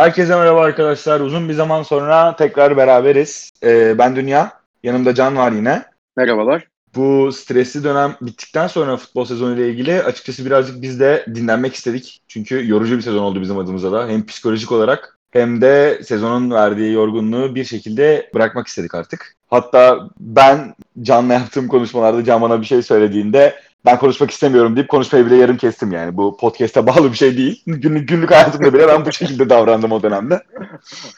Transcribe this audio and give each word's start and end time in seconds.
Herkese 0.00 0.36
merhaba 0.36 0.60
arkadaşlar. 0.60 1.20
Uzun 1.20 1.48
bir 1.48 1.54
zaman 1.54 1.82
sonra 1.82 2.36
tekrar 2.36 2.76
beraberiz. 2.76 3.50
Ee, 3.62 3.98
ben 3.98 4.16
Dünya. 4.16 4.52
Yanımda 4.82 5.14
Can 5.14 5.36
var 5.36 5.52
yine. 5.52 5.84
Merhabalar. 6.16 6.68
Bu 6.94 7.32
stresli 7.32 7.84
dönem 7.84 8.16
bittikten 8.20 8.66
sonra 8.66 8.96
futbol 8.96 9.24
sezonu 9.24 9.54
ile 9.54 9.68
ilgili 9.68 10.02
açıkçası 10.02 10.46
birazcık 10.46 10.82
biz 10.82 11.00
de 11.00 11.26
dinlenmek 11.34 11.74
istedik. 11.74 12.20
Çünkü 12.28 12.68
yorucu 12.68 12.96
bir 12.96 13.02
sezon 13.02 13.22
oldu 13.22 13.40
bizim 13.40 13.58
adımıza 13.58 13.92
da. 13.92 14.08
Hem 14.08 14.26
psikolojik 14.26 14.72
olarak 14.72 15.18
hem 15.30 15.60
de 15.60 16.00
sezonun 16.04 16.50
verdiği 16.50 16.92
yorgunluğu 16.92 17.54
bir 17.54 17.64
şekilde 17.64 18.30
bırakmak 18.34 18.66
istedik 18.66 18.94
artık. 18.94 19.36
Hatta 19.50 20.08
ben 20.20 20.74
Can'la 21.02 21.32
yaptığım 21.32 21.68
konuşmalarda 21.68 22.24
Can 22.24 22.42
bana 22.42 22.60
bir 22.60 22.66
şey 22.66 22.82
söylediğinde 22.82 23.54
ben 23.84 23.98
konuşmak 23.98 24.30
istemiyorum 24.30 24.76
deyip 24.76 24.88
konuşmayı 24.88 25.26
bile 25.26 25.36
yarım 25.36 25.56
kestim 25.56 25.92
yani. 25.92 26.16
Bu 26.16 26.36
podcast'a 26.36 26.86
bağlı 26.86 27.12
bir 27.12 27.16
şey 27.16 27.36
değil. 27.36 27.62
Günlük, 27.66 28.08
günlük 28.08 28.30
hayatımda 28.30 28.74
bile 28.74 28.88
ben 28.88 29.06
bu 29.06 29.12
şekilde 29.12 29.50
davrandım 29.50 29.92
o 29.92 30.02
dönemde. 30.02 30.42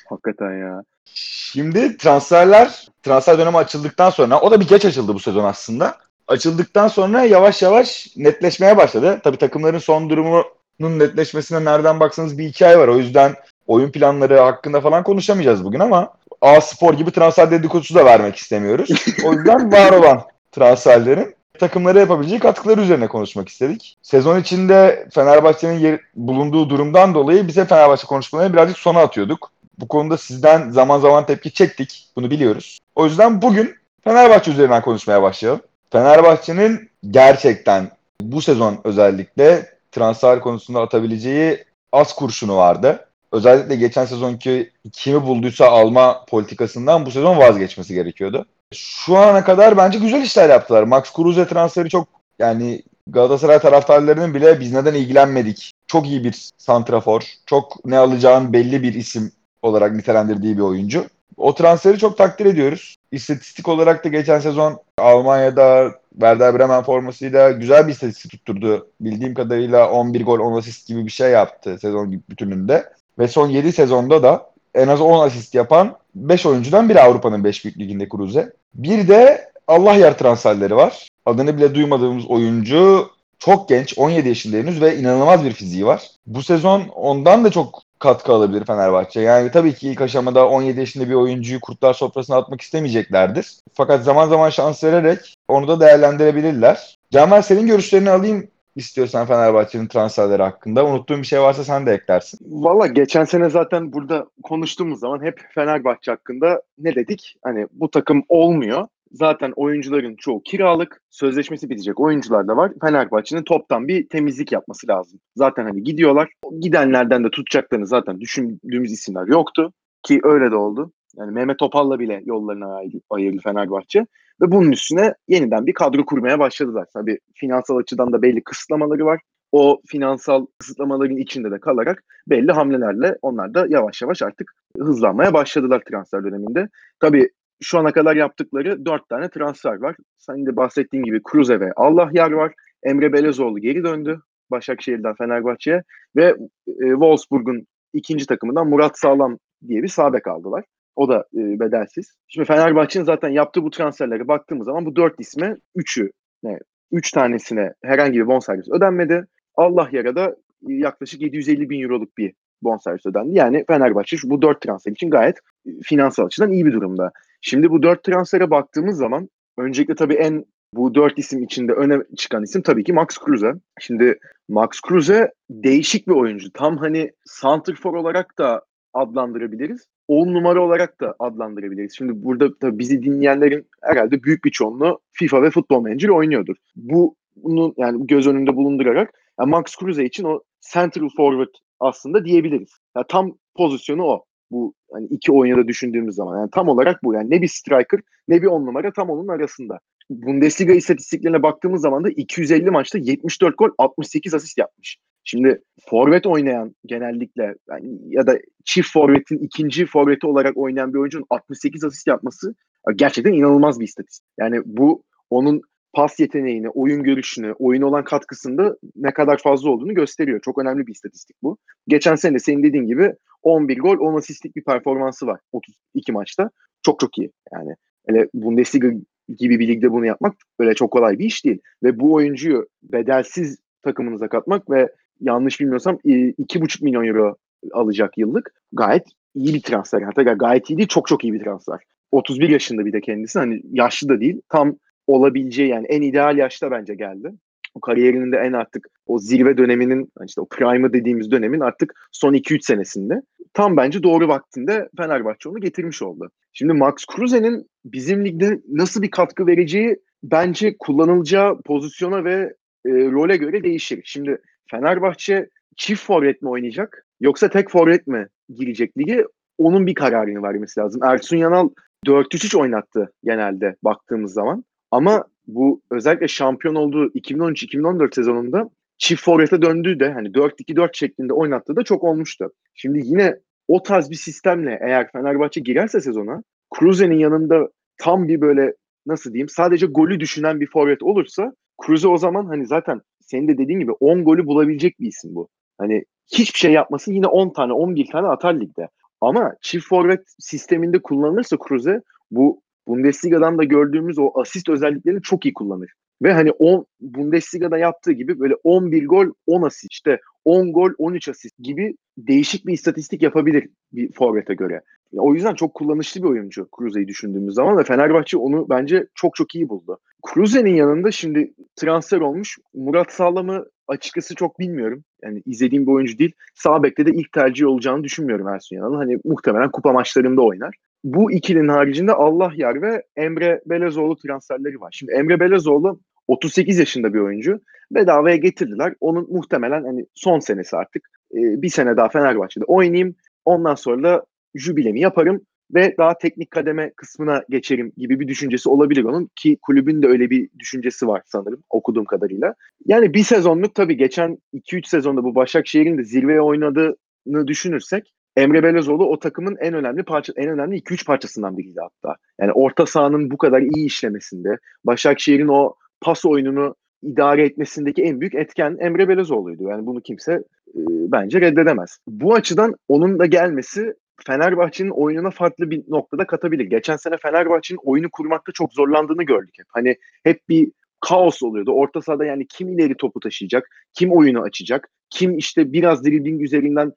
Hakikaten 0.08 0.58
ya. 0.58 0.82
Şimdi 1.14 1.96
transferler, 1.96 2.88
transfer 3.02 3.38
dönemi 3.38 3.56
açıldıktan 3.56 4.10
sonra, 4.10 4.40
o 4.40 4.50
da 4.50 4.60
bir 4.60 4.68
geç 4.68 4.84
açıldı 4.84 5.14
bu 5.14 5.18
sezon 5.18 5.44
aslında. 5.44 5.96
Açıldıktan 6.28 6.88
sonra 6.88 7.24
yavaş 7.24 7.62
yavaş 7.62 8.08
netleşmeye 8.16 8.76
başladı. 8.76 9.20
Tabii 9.24 9.36
takımların 9.36 9.78
son 9.78 10.10
durumunun 10.10 10.98
netleşmesine 10.98 11.64
nereden 11.64 12.00
baksanız 12.00 12.38
bir 12.38 12.46
iki 12.46 12.66
ay 12.66 12.78
var. 12.78 12.88
O 12.88 12.98
yüzden 12.98 13.34
oyun 13.66 13.90
planları 13.90 14.40
hakkında 14.40 14.80
falan 14.80 15.02
konuşamayacağız 15.02 15.64
bugün 15.64 15.80
ama 15.80 16.12
A 16.40 16.60
Spor 16.60 16.94
gibi 16.94 17.10
transfer 17.10 17.50
dedikodusu 17.50 17.94
da 17.94 18.04
vermek 18.04 18.36
istemiyoruz. 18.36 18.90
O 19.24 19.32
yüzden 19.32 19.72
var 19.72 19.92
olan 19.92 20.22
transferlerin 20.52 21.34
takımlara 21.62 22.00
yapabileceği 22.00 22.40
katkıları 22.40 22.80
üzerine 22.80 23.08
konuşmak 23.08 23.48
istedik. 23.48 23.96
Sezon 24.02 24.40
içinde 24.40 25.08
Fenerbahçe'nin 25.14 25.78
yer, 25.78 26.00
bulunduğu 26.14 26.70
durumdan 26.70 27.14
dolayı 27.14 27.48
bize 27.48 27.64
Fenerbahçe 27.64 28.06
konuşmalarını 28.06 28.52
birazcık 28.52 28.78
sona 28.78 29.00
atıyorduk. 29.00 29.50
Bu 29.78 29.88
konuda 29.88 30.18
sizden 30.18 30.70
zaman 30.70 30.98
zaman 30.98 31.26
tepki 31.26 31.52
çektik. 31.52 32.08
Bunu 32.16 32.30
biliyoruz. 32.30 32.78
O 32.94 33.04
yüzden 33.04 33.42
bugün 33.42 33.74
Fenerbahçe 34.04 34.50
üzerinden 34.50 34.82
konuşmaya 34.82 35.22
başlayalım. 35.22 35.60
Fenerbahçe'nin 35.90 36.90
gerçekten 37.10 37.90
bu 38.20 38.42
sezon 38.42 38.78
özellikle 38.84 39.70
transfer 39.92 40.40
konusunda 40.40 40.80
atabileceği 40.80 41.64
az 41.92 42.14
kurşunu 42.14 42.56
vardı. 42.56 43.08
Özellikle 43.32 43.76
geçen 43.76 44.04
sezonki 44.04 44.70
kimi 44.92 45.22
bulduysa 45.26 45.66
alma 45.66 46.24
politikasından 46.24 47.06
bu 47.06 47.10
sezon 47.10 47.38
vazgeçmesi 47.38 47.94
gerekiyordu. 47.94 48.46
Şu 48.72 49.16
ana 49.16 49.44
kadar 49.44 49.76
bence 49.76 49.98
güzel 49.98 50.22
işler 50.22 50.50
yaptılar. 50.50 50.82
Max 50.82 51.12
Kruse 51.12 51.46
transferi 51.48 51.88
çok 51.88 52.08
yani 52.38 52.82
Galatasaray 53.06 53.58
taraftarlarının 53.58 54.34
bile 54.34 54.60
biz 54.60 54.72
neden 54.72 54.94
ilgilenmedik? 54.94 55.72
Çok 55.86 56.06
iyi 56.06 56.24
bir 56.24 56.50
santrafor. 56.58 57.22
Çok 57.46 57.84
ne 57.84 57.98
alacağın 57.98 58.52
belli 58.52 58.82
bir 58.82 58.94
isim 58.94 59.32
olarak 59.62 59.92
nitelendirdiği 59.92 60.56
bir 60.56 60.62
oyuncu. 60.62 61.06
O 61.36 61.54
transferi 61.54 61.98
çok 61.98 62.18
takdir 62.18 62.46
ediyoruz. 62.46 62.96
İstatistik 63.12 63.68
olarak 63.68 64.04
da 64.04 64.08
geçen 64.08 64.40
sezon 64.40 64.80
Almanya'da 64.98 65.92
Werder 66.12 66.58
Bremen 66.58 66.82
formasıyla 66.82 67.50
güzel 67.50 67.86
bir 67.86 67.92
istatistik 67.92 68.30
tutturdu. 68.30 68.88
Bildiğim 69.00 69.34
kadarıyla 69.34 69.90
11 69.90 70.24
gol 70.24 70.38
10 70.38 70.58
asist 70.58 70.88
gibi 70.88 71.06
bir 71.06 71.10
şey 71.10 71.30
yaptı 71.30 71.78
sezon 71.78 72.22
bütününde. 72.30 72.92
Ve 73.18 73.28
son 73.28 73.48
7 73.48 73.72
sezonda 73.72 74.22
da 74.22 74.51
en 74.74 74.88
az 74.88 75.00
10 75.00 75.26
asist 75.26 75.54
yapan 75.54 75.96
5 76.14 76.46
oyuncudan 76.46 76.88
biri 76.88 77.00
Avrupa'nın 77.00 77.44
5 77.44 77.64
büyük 77.64 77.78
liginde 77.78 78.08
Kruse. 78.08 78.52
Bir 78.74 79.08
de 79.08 79.52
Allah 79.68 79.94
yer 79.94 80.18
transferleri 80.18 80.76
var. 80.76 81.08
Adını 81.26 81.56
bile 81.56 81.74
duymadığımız 81.74 82.26
oyuncu 82.26 83.10
çok 83.38 83.68
genç, 83.68 83.98
17 83.98 84.28
yaşında 84.28 84.56
henüz 84.56 84.80
ve 84.80 84.98
inanılmaz 84.98 85.44
bir 85.44 85.52
fiziği 85.52 85.86
var. 85.86 86.10
Bu 86.26 86.42
sezon 86.42 86.88
ondan 86.88 87.44
da 87.44 87.50
çok 87.50 87.82
katkı 87.98 88.32
alabilir 88.32 88.64
Fenerbahçe. 88.64 89.20
Yani 89.20 89.50
tabii 89.50 89.74
ki 89.74 89.88
ilk 89.88 90.00
aşamada 90.00 90.48
17 90.48 90.80
yaşında 90.80 91.08
bir 91.08 91.14
oyuncuyu 91.14 91.60
kurtlar 91.60 91.94
sofrasına 91.94 92.36
atmak 92.36 92.60
istemeyeceklerdir. 92.60 93.56
Fakat 93.74 94.04
zaman 94.04 94.28
zaman 94.28 94.50
şans 94.50 94.84
vererek 94.84 95.34
onu 95.48 95.68
da 95.68 95.80
değerlendirebilirler. 95.80 96.96
Camal 97.10 97.42
senin 97.42 97.66
görüşlerini 97.66 98.10
alayım 98.10 98.48
istiyorsan 98.76 99.26
Fenerbahçe'nin 99.26 99.86
transferleri 99.86 100.42
hakkında. 100.42 100.86
Unuttuğum 100.86 101.18
bir 101.18 101.26
şey 101.26 101.40
varsa 101.40 101.64
sen 101.64 101.86
de 101.86 101.92
eklersin. 101.92 102.38
Valla 102.42 102.86
geçen 102.86 103.24
sene 103.24 103.50
zaten 103.50 103.92
burada 103.92 104.26
konuştuğumuz 104.42 105.00
zaman 105.00 105.22
hep 105.22 105.40
Fenerbahçe 105.54 106.10
hakkında 106.10 106.62
ne 106.78 106.94
dedik? 106.94 107.36
Hani 107.42 107.66
bu 107.72 107.90
takım 107.90 108.22
olmuyor. 108.28 108.86
Zaten 109.12 109.52
oyuncuların 109.56 110.16
çoğu 110.16 110.42
kiralık, 110.42 111.02
sözleşmesi 111.10 111.70
bitecek 111.70 112.00
oyuncular 112.00 112.48
da 112.48 112.56
var. 112.56 112.72
Fenerbahçe'nin 112.80 113.42
toptan 113.42 113.88
bir 113.88 114.08
temizlik 114.08 114.52
yapması 114.52 114.88
lazım. 114.88 115.20
Zaten 115.36 115.64
hani 115.64 115.82
gidiyorlar. 115.82 116.30
Gidenlerden 116.60 117.24
de 117.24 117.30
tutacaklarını 117.30 117.86
zaten 117.86 118.20
düşündüğümüz 118.20 118.92
isimler 118.92 119.26
yoktu. 119.26 119.72
Ki 120.02 120.20
öyle 120.22 120.50
de 120.50 120.56
oldu. 120.56 120.92
Yani 121.16 121.32
Mehmet 121.32 121.58
Topal'la 121.58 121.98
bile 121.98 122.22
yollarına 122.24 122.80
ayırdı 123.10 123.38
Fenerbahçe. 123.44 124.06
Ve 124.40 124.50
bunun 124.52 124.72
üstüne 124.72 125.14
yeniden 125.28 125.66
bir 125.66 125.74
kadro 125.74 126.04
kurmaya 126.04 126.38
başladılar. 126.38 126.86
Tabii 126.94 127.18
finansal 127.34 127.76
açıdan 127.76 128.12
da 128.12 128.22
belli 128.22 128.42
kısıtlamaları 128.44 129.04
var. 129.04 129.20
O 129.52 129.80
finansal 129.86 130.46
kısıtlamaların 130.58 131.16
içinde 131.16 131.50
de 131.50 131.60
kalarak 131.60 132.02
belli 132.26 132.52
hamlelerle 132.52 133.18
onlar 133.22 133.54
da 133.54 133.66
yavaş 133.68 134.02
yavaş 134.02 134.22
artık 134.22 134.52
hızlanmaya 134.78 135.32
başladılar 135.32 135.82
transfer 135.88 136.24
döneminde. 136.24 136.68
Tabii 137.00 137.28
şu 137.62 137.78
ana 137.78 137.92
kadar 137.92 138.16
yaptıkları 138.16 138.86
dört 138.86 139.08
tane 139.08 139.28
transfer 139.28 139.74
var. 139.74 139.96
Senin 140.18 140.46
de 140.46 140.56
bahsettiğin 140.56 141.04
gibi 141.04 141.20
Cruze 141.32 141.60
ve 141.60 141.72
Allah 141.76 142.10
Yar 142.12 142.30
var. 142.30 142.54
Emre 142.82 143.12
Belezoğlu 143.12 143.58
geri 143.58 143.84
döndü 143.84 144.20
Başakşehir'den 144.50 145.14
Fenerbahçe'ye 145.14 145.82
ve 146.16 146.36
e, 146.68 146.90
Wolfsburg'un 146.90 147.66
ikinci 147.92 148.26
takımından 148.26 148.68
Murat 148.68 148.98
Sağlam 148.98 149.38
diye 149.68 149.82
bir 149.82 149.88
sabek 149.88 150.26
aldılar. 150.26 150.64
O 150.96 151.08
da 151.08 151.18
e, 151.34 151.60
bedelsiz. 151.60 152.16
Şimdi 152.28 152.46
Fenerbahçe'nin 152.46 153.04
zaten 153.04 153.28
yaptığı 153.28 153.62
bu 153.62 153.70
transferlere 153.70 154.28
baktığımız 154.28 154.64
zaman 154.64 154.86
bu 154.86 154.96
dört 154.96 155.20
isme 155.20 155.56
üçü, 155.74 156.10
ne, 156.42 156.58
üç 156.92 157.10
tanesine 157.10 157.72
herhangi 157.84 158.18
bir 158.18 158.26
bonservis 158.26 158.68
ödenmedi. 158.68 159.26
Allah 159.54 159.88
yara 159.92 160.16
da 160.16 160.36
yaklaşık 160.62 161.20
750 161.20 161.70
bin 161.70 161.82
euroluk 161.82 162.18
bir 162.18 162.32
bonservis 162.62 163.06
ödendi. 163.06 163.38
Yani 163.38 163.64
Fenerbahçe 163.68 164.16
şu 164.16 164.30
bu 164.30 164.42
dört 164.42 164.60
transfer 164.60 164.92
için 164.92 165.10
gayet 165.10 165.36
e, 165.66 165.70
finansal 165.82 166.26
açıdan 166.26 166.52
iyi 166.52 166.66
bir 166.66 166.72
durumda. 166.72 167.12
Şimdi 167.40 167.70
bu 167.70 167.82
dört 167.82 168.04
transfere 168.04 168.50
baktığımız 168.50 168.96
zaman 168.96 169.28
öncelikle 169.58 169.94
tabii 169.94 170.14
en 170.14 170.44
bu 170.74 170.94
dört 170.94 171.18
isim 171.18 171.42
içinde 171.42 171.72
öne 171.72 171.98
çıkan 172.16 172.42
isim 172.42 172.62
tabii 172.62 172.84
ki 172.84 172.92
Max 172.92 173.18
Kruse. 173.18 173.52
Şimdi 173.80 174.18
Max 174.48 174.68
Kruse 174.80 175.32
değişik 175.50 176.08
bir 176.08 176.12
oyuncu. 176.12 176.52
Tam 176.52 176.76
hani 176.76 177.10
santrfor 177.24 177.94
olarak 177.94 178.38
da 178.38 178.62
adlandırabiliriz. 178.94 179.86
10 180.12 180.34
numara 180.34 180.62
olarak 180.62 181.00
da 181.00 181.14
adlandırabiliriz. 181.18 181.96
Şimdi 181.96 182.24
burada 182.24 182.58
tabii 182.58 182.78
bizi 182.78 183.02
dinleyenlerin 183.02 183.66
herhalde 183.82 184.22
büyük 184.22 184.44
bir 184.44 184.50
çoğunluğu 184.50 185.00
FIFA 185.12 185.42
ve 185.42 185.50
Futbol 185.50 185.80
Manager 185.80 186.08
oynuyordur. 186.08 186.56
Bu 186.76 187.16
bunu 187.36 187.74
yani 187.76 188.06
göz 188.06 188.26
önünde 188.26 188.56
bulundurarak 188.56 189.14
yani 189.40 189.50
Max 189.50 189.76
Kruse 189.76 190.04
için 190.04 190.24
o 190.24 190.40
central 190.72 191.08
forward 191.16 191.54
aslında 191.80 192.24
diyebiliriz. 192.24 192.70
Yani 192.96 193.06
tam 193.08 193.32
pozisyonu 193.54 194.04
o. 194.04 194.24
Bu 194.50 194.74
hani 194.92 195.06
iki 195.06 195.32
oyunda 195.32 195.68
düşündüğümüz 195.68 196.14
zaman. 196.14 196.38
Yani 196.38 196.50
tam 196.50 196.68
olarak 196.68 197.04
bu. 197.04 197.14
Yani 197.14 197.30
ne 197.30 197.42
bir 197.42 197.48
striker 197.48 198.00
ne 198.28 198.42
bir 198.42 198.46
on 198.46 198.66
numara 198.66 198.92
tam 198.92 199.10
onun 199.10 199.28
arasında. 199.28 199.78
Bundesliga 200.22 200.72
istatistiklerine 200.72 201.42
baktığımız 201.42 201.82
zaman 201.82 202.04
da 202.04 202.10
250 202.10 202.70
maçta 202.70 202.98
74 202.98 203.58
gol 203.58 203.70
68 203.78 204.34
asist 204.34 204.58
yapmış. 204.58 204.98
Şimdi 205.24 205.62
forvet 205.88 206.26
oynayan 206.26 206.74
genellikle 206.86 207.54
yani 207.70 207.98
ya 208.08 208.26
da 208.26 208.38
çift 208.64 208.92
forvetin 208.92 209.38
ikinci 209.38 209.86
forveti 209.86 210.26
olarak 210.26 210.56
oynayan 210.56 210.94
bir 210.94 210.98
oyuncunun 210.98 211.26
68 211.30 211.84
asist 211.84 212.06
yapması 212.06 212.54
gerçekten 212.96 213.32
inanılmaz 213.32 213.80
bir 213.80 213.84
istatistik. 213.84 214.28
Yani 214.38 214.62
bu 214.64 215.02
onun 215.30 215.62
pas 215.92 216.20
yeteneğini, 216.20 216.68
oyun 216.68 217.02
görüşünü, 217.02 217.52
oyun 217.58 217.82
olan 217.82 218.04
katkısında 218.04 218.76
ne 218.96 219.12
kadar 219.12 219.38
fazla 219.38 219.70
olduğunu 219.70 219.94
gösteriyor. 219.94 220.40
Çok 220.44 220.58
önemli 220.58 220.86
bir 220.86 220.92
istatistik 220.92 221.36
bu. 221.42 221.58
Geçen 221.88 222.14
sene 222.14 222.38
senin 222.38 222.62
dediğin 222.62 222.86
gibi 222.86 223.14
11 223.42 223.78
gol, 223.78 223.98
10 223.98 224.14
asistlik 224.14 224.56
bir 224.56 224.64
performansı 224.64 225.26
var 225.26 225.40
32 225.52 226.12
maçta. 226.12 226.50
Çok 226.82 227.00
çok 227.00 227.18
iyi. 227.18 227.30
Yani 227.52 227.74
hele 228.08 228.28
Bundesliga 228.34 228.90
gibi 229.38 229.58
bir 229.58 229.68
ligde 229.68 229.92
bunu 229.92 230.06
yapmak 230.06 230.34
böyle 230.58 230.74
çok 230.74 230.90
kolay 230.90 231.18
bir 231.18 231.24
iş 231.24 231.44
değil. 231.44 231.58
Ve 231.82 232.00
bu 232.00 232.12
oyuncuyu 232.12 232.68
bedelsiz 232.82 233.58
takımınıza 233.82 234.28
katmak 234.28 234.70
ve 234.70 234.88
yanlış 235.20 235.60
bilmiyorsam 235.60 235.96
2,5 236.04 236.84
milyon 236.84 237.06
euro 237.06 237.36
alacak 237.72 238.18
yıllık 238.18 238.54
gayet 238.72 239.06
iyi 239.34 239.54
bir 239.54 239.60
transfer. 239.60 240.02
Hatta 240.02 240.22
gayet 240.22 240.70
iyi 240.70 240.76
değil 240.76 240.88
çok 240.88 241.06
çok 241.06 241.24
iyi 241.24 241.32
bir 241.32 241.44
transfer. 241.44 241.78
31 242.12 242.48
yaşında 242.48 242.86
bir 242.86 242.92
de 242.92 243.00
kendisi 243.00 243.38
hani 243.38 243.62
yaşlı 243.72 244.08
da 244.08 244.20
değil 244.20 244.40
tam 244.48 244.76
olabileceği 245.06 245.68
yani 245.68 245.86
en 245.86 246.02
ideal 246.02 246.38
yaşta 246.38 246.70
bence 246.70 246.94
geldi. 246.94 247.32
O 247.74 247.80
kariyerinin 247.80 248.32
de 248.32 248.36
en 248.36 248.52
artık 248.52 248.88
o 249.06 249.18
zirve 249.18 249.56
döneminin 249.56 250.12
işte 250.26 250.40
o 250.40 250.48
prime'ı 250.48 250.92
dediğimiz 250.92 251.30
dönemin 251.30 251.60
artık 251.60 251.94
son 252.12 252.34
2-3 252.34 252.62
senesinde 252.62 253.22
tam 253.54 253.76
bence 253.76 254.02
doğru 254.02 254.28
vaktinde 254.28 254.88
Fenerbahçe 254.96 255.48
onu 255.48 255.60
getirmiş 255.60 256.02
oldu. 256.02 256.30
Şimdi 256.52 256.72
Max 256.72 256.94
Kruse'nin 257.06 257.66
bizim 257.84 258.24
ligde 258.24 258.60
nasıl 258.68 259.02
bir 259.02 259.10
katkı 259.10 259.46
vereceği 259.46 259.96
bence 260.22 260.76
kullanılacağı 260.78 261.62
pozisyona 261.62 262.24
ve 262.24 262.54
e, 262.86 262.90
role 262.90 263.36
göre 263.36 263.62
değişir. 263.62 264.00
Şimdi 264.04 264.38
Fenerbahçe 264.70 265.48
çift 265.76 266.02
forvet 266.02 266.42
mi 266.42 266.48
oynayacak 266.48 267.06
yoksa 267.20 267.48
tek 267.48 267.70
forvet 267.70 268.06
mi 268.06 268.28
girecek 268.54 268.98
lige 268.98 269.26
onun 269.58 269.86
bir 269.86 269.94
kararını 269.94 270.42
vermesi 270.42 270.80
lazım. 270.80 271.02
Ersun 271.04 271.36
Yanal 271.36 271.68
4-3-3 272.06 272.58
oynattı 272.58 273.12
genelde 273.24 273.76
baktığımız 273.82 274.32
zaman. 274.32 274.64
Ama 274.90 275.24
bu 275.46 275.82
özellikle 275.90 276.28
şampiyon 276.28 276.74
olduğu 276.74 277.08
2013-2014 277.08 278.14
sezonunda 278.14 278.70
çift 278.98 279.24
forvete 279.24 279.62
döndüğü 279.62 280.00
de 280.00 280.12
hani 280.12 280.28
4-2-4 280.28 280.96
şeklinde 280.96 281.32
oynattığı 281.32 281.76
da 281.76 281.82
çok 281.82 282.04
olmuştu. 282.04 282.52
Şimdi 282.74 283.00
yine 283.04 283.36
o 283.68 283.82
tarz 283.82 284.10
bir 284.10 284.16
sistemle 284.16 284.78
eğer 284.82 285.12
Fenerbahçe 285.12 285.60
girerse 285.60 286.00
sezona 286.00 286.42
Kruse'nin 286.70 287.18
yanında 287.18 287.68
tam 287.98 288.28
bir 288.28 288.40
böyle 288.40 288.74
nasıl 289.06 289.32
diyeyim 289.32 289.48
sadece 289.48 289.86
golü 289.86 290.20
düşünen 290.20 290.60
bir 290.60 290.66
forvet 290.66 291.02
olursa 291.02 291.52
Kruse 291.78 292.08
o 292.08 292.18
zaman 292.18 292.46
hani 292.46 292.66
zaten 292.66 293.00
senin 293.20 293.48
de 293.48 293.58
dediğin 293.58 293.80
gibi 293.80 293.92
10 293.92 294.24
golü 294.24 294.46
bulabilecek 294.46 295.00
bir 295.00 295.06
isim 295.06 295.34
bu. 295.34 295.48
Hani 295.78 296.04
hiçbir 296.32 296.58
şey 296.58 296.72
yapmasın 296.72 297.12
yine 297.12 297.26
10 297.26 297.52
tane 297.52 297.72
11 297.72 298.06
tane 298.12 298.28
atar 298.28 298.60
ligde. 298.60 298.88
Ama 299.20 299.54
çift 299.62 299.88
forvet 299.88 300.20
sisteminde 300.38 301.02
kullanılırsa 301.02 301.56
Kruse 301.56 302.00
bu 302.30 302.62
Bundesliga'dan 302.88 303.58
da 303.58 303.64
gördüğümüz 303.64 304.18
o 304.18 304.30
asist 304.34 304.68
özelliklerini 304.68 305.22
çok 305.22 305.46
iyi 305.46 305.54
kullanır. 305.54 305.92
Ve 306.22 306.32
hani 306.32 306.50
10 306.50 306.86
Bundesliga'da 307.00 307.78
yaptığı 307.78 308.12
gibi 308.12 308.40
böyle 308.40 308.54
11 308.64 309.06
gol 309.06 309.26
10 309.46 309.62
asist 309.62 309.92
işte 309.92 310.20
10 310.44 310.72
gol 310.72 310.90
13 310.98 311.28
asist 311.28 311.58
gibi 311.58 311.96
değişik 312.18 312.66
bir 312.66 312.72
istatistik 312.72 313.22
yapabilir 313.22 313.68
bir 313.92 314.12
forvete 314.12 314.54
göre. 314.54 314.80
O 315.12 315.34
yüzden 315.34 315.54
çok 315.54 315.74
kullanışlı 315.74 316.22
bir 316.22 316.28
oyuncu 316.28 316.68
Kruse'yi 316.70 317.08
düşündüğümüz 317.08 317.54
zaman 317.54 317.78
ve 317.78 317.84
Fenerbahçe 317.84 318.36
onu 318.36 318.66
bence 318.70 319.06
çok 319.14 319.34
çok 319.34 319.54
iyi 319.54 319.68
buldu. 319.68 319.98
Kruse'nin 320.22 320.74
yanında 320.74 321.10
şimdi 321.10 321.52
transfer 321.76 322.20
olmuş 322.20 322.58
Murat 322.74 323.12
Sağlam'ı 323.12 323.66
açıkçası 323.88 324.34
çok 324.34 324.58
bilmiyorum. 324.58 325.04
Yani 325.22 325.42
izlediğim 325.46 325.86
bir 325.86 325.92
oyuncu 325.92 326.18
değil. 326.18 326.32
Sağ 326.54 326.82
bekte 326.82 327.06
de 327.06 327.10
ilk 327.10 327.32
tercih 327.32 327.66
olacağını 327.66 328.04
düşünmüyorum 328.04 328.48
Ersun 328.48 328.76
Yanal'ın. 328.76 328.96
Hani 328.96 329.18
muhtemelen 329.24 329.70
kupa 329.70 329.92
maçlarında 329.92 330.42
oynar. 330.42 330.74
Bu 331.04 331.32
ikilinin 331.32 331.68
haricinde 331.68 332.12
Allah 332.12 332.52
Yar 332.56 332.82
ve 332.82 333.02
Emre 333.16 333.60
Belezoğlu 333.66 334.16
transferleri 334.16 334.80
var. 334.80 334.94
Şimdi 334.98 335.12
Emre 335.12 335.40
Belezoğlu 335.40 336.00
38 336.28 336.78
yaşında 336.78 337.14
bir 337.14 337.18
oyuncu. 337.18 337.60
Bedavaya 337.90 338.36
getirdiler. 338.36 338.94
Onun 339.00 339.32
muhtemelen 339.32 339.84
hani 339.84 340.06
son 340.14 340.38
senesi 340.38 340.76
artık. 340.76 341.08
Ee, 341.34 341.62
bir 341.62 341.68
sene 341.68 341.96
daha 341.96 342.08
Fenerbahçe'de 342.08 342.64
oynayayım. 342.64 343.14
Ondan 343.44 343.74
sonra 343.74 344.02
da 344.02 344.24
jübilemi 344.54 345.00
yaparım 345.00 345.40
ve 345.74 345.94
daha 345.98 346.18
teknik 346.18 346.50
kademe 346.50 346.92
kısmına 346.96 347.44
geçerim 347.48 347.92
gibi 347.96 348.20
bir 348.20 348.28
düşüncesi 348.28 348.68
olabilir 348.68 349.04
onun 349.04 349.30
ki 349.36 349.58
kulübün 349.62 350.02
de 350.02 350.06
öyle 350.06 350.30
bir 350.30 350.48
düşüncesi 350.58 351.06
var 351.06 351.22
sanırım 351.26 351.62
okuduğum 351.70 352.04
kadarıyla. 352.04 352.54
Yani 352.86 353.14
bir 353.14 353.24
sezonluk 353.24 353.74
tabii 353.74 353.96
geçen 353.96 354.38
2-3 354.54 354.88
sezonda 354.88 355.24
bu 355.24 355.34
Başakşehir'in 355.34 355.98
de 355.98 356.04
zirveye 356.04 356.40
oynadığını 356.40 357.46
düşünürsek 357.46 358.12
Emre 358.36 358.62
Belezoğlu 358.62 359.06
o 359.06 359.18
takımın 359.18 359.56
en 359.60 359.74
önemli 359.74 360.02
parça 360.02 360.32
en 360.36 360.48
önemli 360.48 360.78
2-3 360.78 361.06
parçasından 361.06 361.58
biriydi 361.58 361.80
hatta. 361.80 362.16
Yani 362.40 362.52
orta 362.52 362.86
sahanın 362.86 363.30
bu 363.30 363.38
kadar 363.38 363.60
iyi 363.60 363.86
işlemesinde, 363.86 364.58
Başakşehir'in 364.84 365.48
o 365.48 365.74
pas 366.00 366.24
oyununu 366.24 366.74
idare 367.02 367.44
etmesindeki 367.44 368.02
en 368.02 368.20
büyük 368.20 368.34
etken 368.34 368.76
Emre 368.80 369.08
Belezoğlu'ydu. 369.08 369.62
Yani 369.68 369.86
bunu 369.86 370.00
kimse 370.00 370.32
e, 370.32 370.42
bence 370.86 371.40
reddedemez. 371.40 371.98
Bu 372.06 372.34
açıdan 372.34 372.74
onun 372.88 373.18
da 373.18 373.26
gelmesi 373.26 373.94
Fenerbahçe'nin 374.26 374.90
oyununa 374.90 375.30
farklı 375.30 375.70
bir 375.70 375.82
noktada 375.88 376.26
katabilir. 376.26 376.64
Geçen 376.64 376.96
sene 376.96 377.16
Fenerbahçe'nin 377.22 377.80
oyunu 377.82 378.10
kurmakta 378.12 378.52
çok 378.52 378.72
zorlandığını 378.72 379.22
gördük 379.22 379.54
hep. 379.58 379.66
Hani 379.68 379.96
hep 380.24 380.48
bir 380.48 380.72
kaos 381.00 381.42
oluyordu. 381.42 381.72
Orta 381.72 382.00
sahada 382.00 382.24
yani 382.24 382.46
kim 382.46 382.68
ileri 382.68 382.96
topu 382.96 383.20
taşıyacak, 383.20 383.68
kim 383.92 384.12
oyunu 384.12 384.42
açacak, 384.42 384.88
kim 385.10 385.38
işte 385.38 385.72
biraz 385.72 386.04
dribbling 386.04 386.42
üzerinden 386.42 386.92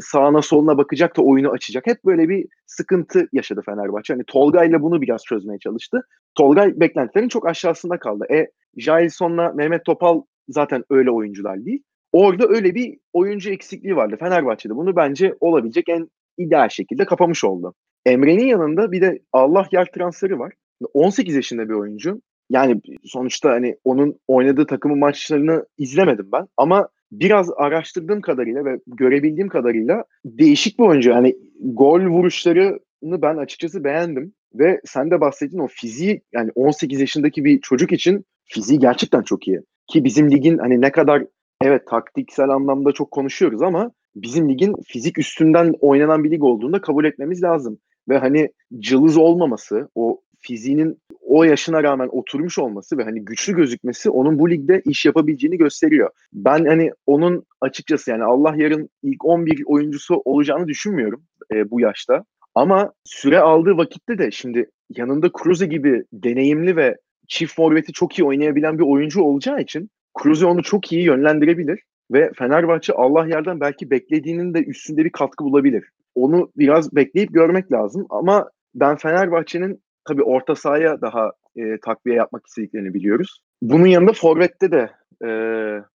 sağına 0.00 0.42
soluna 0.42 0.78
bakacak 0.78 1.16
da 1.16 1.22
oyunu 1.22 1.50
açacak. 1.50 1.86
Hep 1.86 2.04
böyle 2.04 2.28
bir 2.28 2.46
sıkıntı 2.66 3.28
yaşadı 3.32 3.62
Fenerbahçe. 3.66 4.12
Hani 4.12 4.24
Tolga 4.26 4.64
ile 4.64 4.82
bunu 4.82 5.02
biraz 5.02 5.22
çözmeye 5.24 5.58
çalıştı. 5.58 6.00
Tolgay 6.34 6.80
beklentilerin 6.80 7.28
çok 7.28 7.46
aşağısında 7.46 7.98
kaldı. 7.98 8.24
E 8.32 8.46
Jailson'la 8.76 9.52
Mehmet 9.52 9.84
Topal 9.84 10.22
zaten 10.48 10.84
öyle 10.90 11.10
oyuncular 11.10 11.64
değil. 11.64 11.82
Orada 12.12 12.46
öyle 12.48 12.74
bir 12.74 12.98
oyuncu 13.12 13.50
eksikliği 13.50 13.96
vardı 13.96 14.16
Fenerbahçe'de. 14.20 14.76
Bunu 14.76 14.96
bence 14.96 15.34
olabilecek 15.40 15.88
en 15.88 16.08
ideal 16.38 16.68
şekilde 16.68 17.04
kapamış 17.04 17.44
oldu. 17.44 17.74
Emre'nin 18.06 18.46
yanında 18.46 18.92
bir 18.92 19.00
de 19.00 19.18
Allah 19.32 19.68
yer 19.72 19.88
transferi 19.94 20.38
var. 20.38 20.52
18 20.94 21.34
yaşında 21.34 21.68
bir 21.68 21.74
oyuncu. 21.74 22.20
Yani 22.50 22.80
sonuçta 23.04 23.50
hani 23.50 23.76
onun 23.84 24.20
oynadığı 24.28 24.66
takımın 24.66 24.98
maçlarını 24.98 25.66
izlemedim 25.78 26.28
ben 26.32 26.48
ama 26.56 26.88
biraz 27.12 27.50
araştırdığım 27.56 28.20
kadarıyla 28.20 28.64
ve 28.64 28.80
görebildiğim 28.86 29.48
kadarıyla 29.48 30.04
değişik 30.24 30.78
bir 30.78 30.84
oyuncu. 30.84 31.10
Yani 31.10 31.36
gol 31.60 32.00
vuruşlarını 32.00 33.22
ben 33.22 33.36
açıkçası 33.36 33.84
beğendim 33.84 34.32
ve 34.54 34.80
sen 34.84 35.10
de 35.10 35.20
bahsettin 35.20 35.58
o 35.58 35.66
fiziği 35.66 36.22
yani 36.32 36.50
18 36.54 37.00
yaşındaki 37.00 37.44
bir 37.44 37.60
çocuk 37.60 37.92
için 37.92 38.24
fiziği 38.44 38.78
gerçekten 38.78 39.22
çok 39.22 39.48
iyi. 39.48 39.60
Ki 39.86 40.04
bizim 40.04 40.30
ligin 40.30 40.58
hani 40.58 40.80
ne 40.80 40.92
kadar 40.92 41.24
evet 41.62 41.86
taktiksel 41.86 42.48
anlamda 42.48 42.92
çok 42.92 43.10
konuşuyoruz 43.10 43.62
ama 43.62 43.90
bizim 44.16 44.48
ligin 44.48 44.74
fizik 44.86 45.18
üstünden 45.18 45.74
oynanan 45.80 46.24
bir 46.24 46.30
lig 46.30 46.42
olduğunda 46.42 46.80
kabul 46.80 47.04
etmemiz 47.04 47.42
lazım. 47.42 47.78
Ve 48.08 48.18
hani 48.18 48.48
cılız 48.78 49.16
olmaması, 49.16 49.88
o 49.94 50.20
fiziğinin 50.38 51.01
o 51.26 51.44
yaşına 51.44 51.82
rağmen 51.82 52.08
oturmuş 52.12 52.58
olması 52.58 52.98
ve 52.98 53.04
hani 53.04 53.24
güçlü 53.24 53.56
gözükmesi 53.56 54.10
onun 54.10 54.38
bu 54.38 54.50
ligde 54.50 54.82
iş 54.84 55.04
yapabileceğini 55.04 55.58
gösteriyor. 55.58 56.10
Ben 56.32 56.64
hani 56.64 56.92
onun 57.06 57.46
açıkçası 57.60 58.10
yani 58.10 58.24
Allah 58.24 58.54
yarın 58.56 58.88
ilk 59.02 59.24
11 59.24 59.62
oyuncusu 59.66 60.22
olacağını 60.24 60.68
düşünmüyorum 60.68 61.22
e, 61.54 61.70
bu 61.70 61.80
yaşta. 61.80 62.24
Ama 62.54 62.92
süre 63.04 63.40
aldığı 63.40 63.76
vakitte 63.76 64.18
de 64.18 64.30
şimdi 64.30 64.70
yanında 64.90 65.32
Kruse 65.32 65.66
gibi 65.66 66.04
deneyimli 66.12 66.76
ve 66.76 66.96
çift 67.28 67.54
forveti 67.54 67.92
çok 67.92 68.18
iyi 68.18 68.24
oynayabilen 68.24 68.78
bir 68.78 68.84
oyuncu 68.84 69.22
olacağı 69.22 69.60
için 69.60 69.90
Kruse 70.14 70.46
onu 70.46 70.62
çok 70.62 70.92
iyi 70.92 71.02
yönlendirebilir 71.02 71.80
ve 72.10 72.30
Fenerbahçe 72.38 72.92
Allah 72.92 73.26
yerden 73.26 73.60
belki 73.60 73.90
beklediğinin 73.90 74.54
de 74.54 74.64
üstünde 74.64 75.04
bir 75.04 75.10
katkı 75.10 75.44
bulabilir. 75.44 75.84
Onu 76.14 76.52
biraz 76.56 76.96
bekleyip 76.96 77.34
görmek 77.34 77.72
lazım 77.72 78.06
ama 78.10 78.50
ben 78.74 78.96
Fenerbahçe'nin 78.96 79.82
tabii 80.04 80.22
orta 80.22 80.54
sahaya 80.54 81.00
daha 81.00 81.32
e, 81.56 81.78
takviye 81.80 82.16
yapmak 82.16 82.46
istediklerini 82.46 82.94
biliyoruz. 82.94 83.42
Bunun 83.62 83.86
yanında 83.86 84.12
Forvet'te 84.12 84.70
de 84.70 84.90
e, 85.24 85.28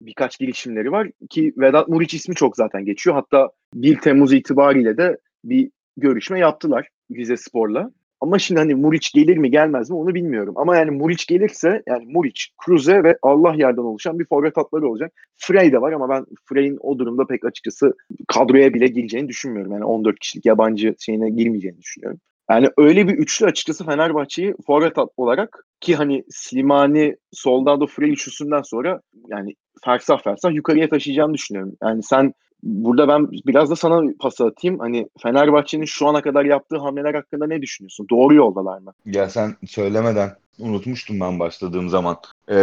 birkaç 0.02 0.40
girişimleri 0.40 0.92
var 0.92 1.08
ki 1.30 1.54
Vedat 1.58 1.88
Muriç 1.88 2.14
ismi 2.14 2.36
çok 2.36 2.56
zaten 2.56 2.86
geçiyor. 2.86 3.16
Hatta 3.16 3.50
1 3.74 4.00
Temmuz 4.00 4.34
itibariyle 4.34 4.98
de 4.98 5.18
bir 5.44 5.72
görüşme 5.98 6.40
yaptılar 6.40 6.90
Rize 7.16 7.38
Spor'la. 7.38 7.92
Ama 8.22 8.40
şimdi 8.40 8.60
hani 8.60 8.76
Muriç 8.76 9.14
gelir 9.14 9.38
mi 9.38 9.52
gelmez 9.52 9.90
mi 9.90 9.96
onu 9.96 10.16
bilmiyorum. 10.16 10.54
Ama 10.58 10.78
yani 10.78 10.92
Muriç 10.92 11.28
gelirse 11.28 11.84
yani 11.88 12.06
Muriç, 12.06 12.52
Cruze 12.66 13.04
ve 13.04 13.18
Allah 13.22 13.54
yerden 13.54 13.82
oluşan 13.82 14.20
bir 14.20 14.26
forvet 14.26 14.58
hatları 14.58 14.90
olacak. 14.90 15.14
Frey 15.38 15.72
de 15.72 15.82
var 15.82 15.92
ama 15.92 16.10
ben 16.10 16.26
Frey'in 16.46 16.78
o 16.80 17.00
durumda 17.00 17.28
pek 17.28 17.46
açıkçası 17.46 17.94
kadroya 18.28 18.74
bile 18.74 18.88
gireceğini 18.88 19.28
düşünmüyorum. 19.28 19.72
Yani 19.72 19.86
14 19.86 20.20
kişilik 20.20 20.46
yabancı 20.46 20.96
şeyine 21.00 21.30
girmeyeceğini 21.30 21.82
düşünüyorum. 21.82 22.20
Yani 22.50 22.70
öyle 22.78 23.08
bir 23.08 23.14
üçlü 23.14 23.46
açıkçası 23.46 23.86
Fenerbahçe'yi 23.86 24.56
forvet 24.68 24.94
olarak 25.18 25.66
ki 25.80 25.96
hani 25.96 26.24
Slimani, 26.30 27.16
Soldado, 27.32 27.88
Frey 27.88 28.12
üçlüsünden 28.12 28.62
sonra 28.62 29.02
yani 29.28 29.56
fersah 29.86 30.24
fersah 30.24 30.52
yukarıya 30.52 30.90
taşıyacağını 30.90 31.34
düşünüyorum. 31.34 31.74
Yani 31.84 32.04
sen 32.04 32.34
burada 32.64 33.08
ben 33.08 33.28
biraz 33.32 33.70
da 33.70 33.76
sana 33.76 34.12
pas 34.20 34.42
atayım. 34.42 34.80
Hani 34.80 35.10
Fenerbahçe'nin 35.24 35.86
şu 35.86 36.08
ana 36.08 36.22
kadar 36.22 36.46
yaptığı 36.46 36.78
hamleler 36.78 37.14
hakkında 37.14 37.48
ne 37.48 37.62
düşünüyorsun? 37.62 38.08
Doğru 38.10 38.36
yoldalar 38.36 38.80
mı? 38.80 38.94
Ya 39.06 39.30
sen 39.30 39.56
söylemeden 39.68 40.36
unutmuştum 40.60 41.20
ben 41.20 41.40
başladığım 41.40 41.90
zaman 41.90 42.18
ee, 42.50 42.56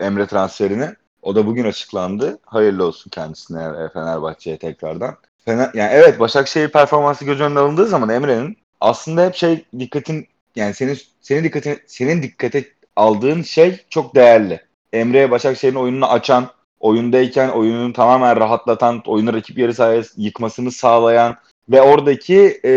Emre 0.00 0.26
transferini. 0.26 0.86
O 1.22 1.34
da 1.34 1.46
bugün 1.46 1.64
açıklandı. 1.64 2.38
Hayırlı 2.46 2.84
olsun 2.84 3.10
kendisine 3.10 3.88
Fenerbahçe'ye 3.92 4.56
tekrardan. 4.56 5.14
Fener, 5.44 5.70
yani 5.74 5.90
evet 5.92 6.20
Başakşehir 6.20 6.68
performansı 6.68 7.24
göz 7.24 7.40
önüne 7.40 7.58
alındığı 7.58 7.86
zaman 7.86 8.08
Emre'nin 8.08 8.56
aslında 8.80 9.26
hep 9.26 9.34
şey 9.34 9.64
dikkatin 9.78 10.26
yani 10.56 10.74
senin 10.74 10.98
senin 11.20 11.44
dikkatin 11.44 11.78
senin 11.86 12.22
dikkate 12.22 12.64
aldığın 12.96 13.42
şey 13.42 13.84
çok 13.90 14.14
değerli. 14.14 14.60
Emre 14.92 15.30
Başakşehir'in 15.30 15.76
oyununu 15.76 16.06
açan, 16.06 16.46
oyundayken 16.80 17.48
oyununu 17.48 17.92
tamamen 17.92 18.36
rahatlatan, 18.36 19.02
oyunu 19.06 19.32
rakip 19.32 19.58
yarı 19.58 19.74
sahaya 19.74 20.02
yıkmasını 20.16 20.72
sağlayan 20.72 21.36
ve 21.68 21.82
oradaki 21.82 22.60
e, 22.64 22.72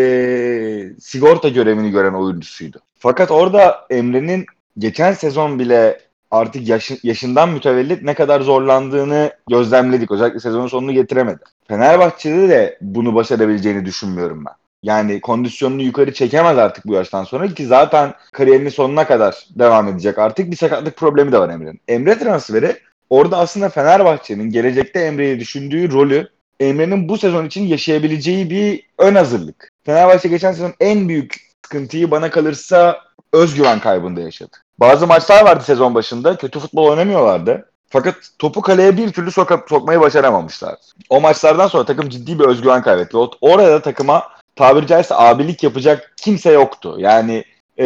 sigorta 0.99 1.49
görevini 1.49 1.91
gören 1.91 2.13
oyuncusuydu. 2.13 2.79
Fakat 2.97 3.31
orada 3.31 3.85
Emre'nin 3.89 4.45
geçen 4.77 5.13
sezon 5.13 5.59
bile 5.59 5.99
artık 6.31 6.67
yaşı, 6.67 6.97
yaşından 7.03 7.49
mütevellit 7.49 8.03
ne 8.03 8.13
kadar 8.13 8.41
zorlandığını 8.41 9.31
gözlemledik. 9.49 10.11
Özellikle 10.11 10.39
sezonun 10.39 10.67
sonunu 10.67 10.91
getiremedi. 10.91 11.39
Fenerbahçe'de 11.67 12.49
de 12.49 12.77
bunu 12.81 13.15
başarabileceğini 13.15 13.85
düşünmüyorum 13.85 14.45
ben. 14.45 14.53
Yani 14.83 15.21
kondisyonunu 15.21 15.81
yukarı 15.81 16.13
çekemez 16.13 16.57
artık 16.57 16.87
bu 16.87 16.93
yaştan 16.93 17.23
sonra 17.23 17.47
ki 17.47 17.65
zaten 17.65 18.13
kariyerinin 18.33 18.69
sonuna 18.69 19.07
kadar 19.07 19.45
devam 19.49 19.87
edecek. 19.87 20.17
Artık 20.17 20.51
bir 20.51 20.55
sakatlık 20.55 20.97
problemi 20.97 21.31
de 21.31 21.39
var 21.39 21.49
Emre'nin. 21.49 21.81
Emre 21.87 22.19
transferi 22.19 22.77
orada 23.09 23.37
aslında 23.37 23.69
Fenerbahçe'nin 23.69 24.49
gelecekte 24.49 24.99
Emre'yi 24.99 25.39
düşündüğü 25.39 25.91
rolü 25.91 26.29
Emre'nin 26.59 27.09
bu 27.09 27.17
sezon 27.17 27.45
için 27.45 27.67
yaşayabileceği 27.67 28.49
bir 28.49 28.83
ön 28.97 29.15
hazırlık. 29.15 29.69
Fenerbahçe 29.85 30.29
geçen 30.29 30.51
sezon 30.51 30.73
en 30.79 31.09
büyük 31.09 31.35
sıkıntıyı 31.65 32.11
bana 32.11 32.29
kalırsa 32.29 33.01
özgüven 33.33 33.79
kaybında 33.79 34.21
yaşadı. 34.21 34.57
Bazı 34.79 35.07
maçlar 35.07 35.43
vardı 35.45 35.63
sezon 35.63 35.95
başında. 35.95 36.37
Kötü 36.37 36.59
futbol 36.59 36.87
oynamıyorlardı. 36.87 37.71
Fakat 37.89 38.15
topu 38.39 38.61
kaleye 38.61 38.97
bir 38.97 39.11
türlü 39.11 39.29
soka- 39.29 39.69
sokmayı 39.69 39.99
başaramamışlar. 40.01 40.75
O 41.09 41.21
maçlardan 41.21 41.67
sonra 41.67 41.85
takım 41.85 42.09
ciddi 42.09 42.39
bir 42.39 42.45
özgüven 42.45 42.81
kaybetti. 42.83 43.17
O- 43.17 43.31
Orada 43.41 43.81
takıma 43.81 44.23
tabiri 44.59 44.87
caizse 44.87 45.15
abilik 45.15 45.63
yapacak 45.63 46.13
kimse 46.17 46.51
yoktu. 46.51 46.95
Yani 46.97 47.43
e, 47.77 47.85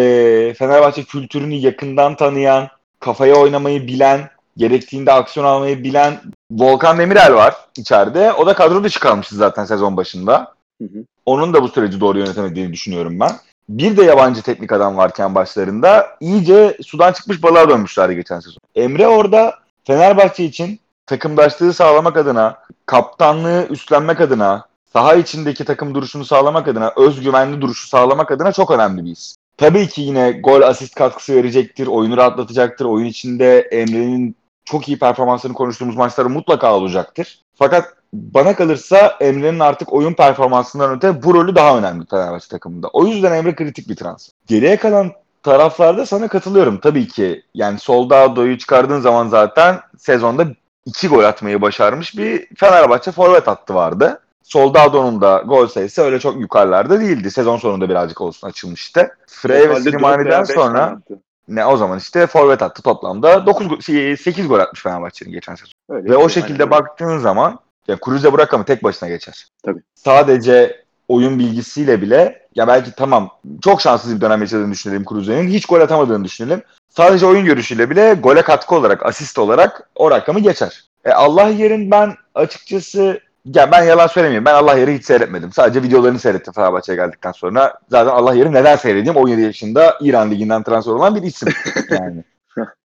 Fenerbahçe 0.58 1.04
kültürünü 1.04 1.54
yakından 1.54 2.16
tanıyan, 2.16 2.68
kafaya 3.00 3.36
oynamayı 3.36 3.88
bilen, 3.88 4.30
gerektiğinde 4.58 5.12
aksiyon 5.12 5.46
almayı 5.46 5.84
bilen 5.84 6.20
Volkan 6.52 7.00
Demirel 7.00 7.34
var 7.34 7.56
içeride. 7.78 8.34
O 8.34 8.46
da 8.46 8.54
kadro 8.54 8.84
dışı 8.84 9.00
kalmıştı 9.00 9.36
zaten 9.36 9.66
sezon 9.66 9.98
başında. 9.98 10.54
Hı 10.82 10.86
hı. 10.86 11.06
Onun 11.26 11.54
da 11.54 11.64
bu 11.64 11.68
süreci 11.68 12.00
doğru 12.00 12.20
yönetemediğini 12.20 12.74
düşünüyorum 12.74 13.20
ben. 13.20 13.32
Bir 13.70 13.98
de 13.98 14.04
yabancı 14.04 14.42
teknik 14.42 14.72
adam 14.72 14.98
varken 14.98 15.36
başlarında 15.36 16.08
iyice 16.20 16.78
sudan 16.86 17.14
çıkmış 17.14 17.44
balığa 17.44 17.70
dönmüşlerdi 17.70 18.16
geçen 18.16 18.40
sezon. 18.40 18.60
Emre 18.76 19.08
orada 19.08 19.54
Fenerbahçe 19.84 20.44
için 20.44 20.80
takımdaşlığı 21.06 21.74
sağlamak 21.74 22.18
adına, 22.18 22.58
kaptanlığı 22.86 23.68
üstlenmek 23.70 24.22
adına, 24.22 24.66
saha 24.94 25.16
içindeki 25.16 25.66
takım 25.66 25.96
duruşunu 25.96 26.26
sağlamak 26.26 26.68
adına, 26.68 26.94
özgüvenli 26.98 27.62
duruşu 27.62 27.88
sağlamak 27.88 28.32
adına 28.32 28.52
çok 28.52 28.72
önemli 28.72 29.06
bir 29.06 29.12
isim. 29.12 29.38
Tabii 29.58 29.88
ki 29.88 30.02
yine 30.02 30.32
gol 30.32 30.62
asist 30.62 30.96
katkısı 30.96 31.36
verecektir, 31.36 31.88
oyunu 31.88 32.18
rahatlatacaktır. 32.18 32.86
Oyun 32.86 33.06
içinde 33.06 33.60
Emre'nin 33.60 34.36
çok 34.66 34.88
iyi 34.88 35.00
performansını 35.00 35.54
konuştuğumuz 35.54 35.96
maçları 35.96 36.30
mutlaka 36.30 36.76
olacaktır. 36.76 37.40
Fakat 37.56 37.94
bana 38.14 38.56
kalırsa 38.56 39.18
Emre'nin 39.20 39.60
artık 39.60 39.94
oyun 39.94 40.14
performansından 40.14 40.96
öte 40.96 41.24
bu 41.24 41.34
rolü 41.34 41.56
daha 41.56 41.78
önemli 41.78 42.06
Fenerbahçe 42.06 42.48
takımında. 42.48 42.88
O 42.88 43.06
yüzden 43.08 43.32
Emre 43.32 43.56
kritik 43.56 43.90
bir 43.90 43.96
transfer. 43.96 44.34
Geriye 44.48 44.78
kalan 44.78 45.12
taraflarda 45.44 46.06
sana 46.06 46.28
katılıyorum. 46.28 46.78
Tabii 46.78 47.08
ki 47.08 47.44
yani 47.54 47.80
Soldado'yu 47.80 48.58
çıkardığın 48.58 49.00
zaman 49.00 49.28
zaten 49.28 49.80
sezonda 49.98 50.48
iki 50.86 51.08
gol 51.08 51.24
atmayı 51.24 51.62
başarmış 51.62 52.18
bir 52.18 52.48
Fenerbahçe 52.56 53.12
forvet 53.12 53.48
hattı 53.48 53.76
vardı. 53.76 54.20
Soldado'nun 54.44 55.22
da 55.22 55.44
gol 55.48 55.68
sayısı 55.68 56.02
öyle 56.02 56.20
çok 56.20 56.42
yukarılarda 56.42 57.00
değildi. 57.00 57.32
Sezon 57.32 57.58
sonunda 57.58 57.90
birazcık 57.90 58.22
olsun 58.22 58.48
açılmıştı. 58.48 59.18
Frey 59.28 59.70
ve 59.70 59.76
Slimani'den 59.76 60.44
sonra 60.44 61.00
ne 61.48 61.66
o 61.66 61.78
zaman 61.78 61.98
işte 61.98 62.28
forvet 62.28 62.62
attı 62.62 62.82
toplamda 62.82 63.46
9 63.46 63.86
8 63.86 64.48
gol 64.48 64.60
atmış 64.60 64.84
Fenerbahçe'nin 64.84 65.32
geçen 65.32 65.56
sezon. 65.56 65.72
Öyle 65.90 66.10
Ve 66.10 66.18
o 66.18 66.30
şekilde 66.30 66.64
aynen 66.64 66.72
baktığın 66.72 67.18
zaman 67.18 67.60
ya 67.88 68.00
Kruse 68.00 68.34
bırak 68.34 68.54
ama 68.54 68.66
tek 68.66 68.84
başına 68.84 69.10
geçer. 69.10 69.48
Tabii. 69.64 69.82
Sadece 69.96 70.84
oyun 71.08 71.40
bilgisiyle 71.40 72.02
bile 72.02 72.48
ya 72.56 72.68
belki 72.68 72.92
tamam 72.92 73.30
çok 73.62 73.82
şanssız 73.82 74.16
bir 74.16 74.22
dönem 74.22 74.42
yaşadığını 74.42 74.72
düşünelim 74.72 75.06
Kruse'nin. 75.06 75.50
Hiç 75.50 75.66
gol 75.66 75.82
atamadığını 75.82 76.24
düşünelim. 76.24 76.62
Sadece 76.90 77.26
oyun 77.26 77.46
görüşüyle 77.46 77.90
bile 77.90 78.14
gole 78.14 78.42
katkı 78.42 78.76
olarak, 78.76 79.06
asist 79.06 79.40
olarak 79.40 79.90
o 79.96 80.12
rakamı 80.12 80.40
geçer. 80.40 80.84
E 81.06 81.12
Allah 81.12 81.48
yerin 81.48 81.92
ben 81.92 82.16
açıkçası 82.36 83.20
ya 83.46 83.72
ben 83.72 83.84
yalan 83.84 84.08
söylemeyeyim. 84.08 84.46
Ben 84.46 84.54
Allah 84.54 84.78
yeri 84.78 84.98
hiç 84.98 85.06
seyretmedim. 85.06 85.52
Sadece 85.52 85.84
videolarını 85.84 86.20
seyrettim 86.20 86.54
Fenerbahçe'ye 86.54 86.96
geldikten 86.96 87.32
sonra. 87.32 87.74
Zaten 87.90 88.12
Allah 88.12 88.34
yeri 88.34 88.54
neden 88.54 88.76
seyredeyim? 88.76 89.16
17 89.16 89.42
yaşında 89.42 89.98
İran 90.02 90.32
Ligi'nden 90.32 90.64
transfer 90.64 90.92
olan 90.92 91.16
bir 91.16 91.24
isim. 91.24 91.50
Yani. 91.90 92.24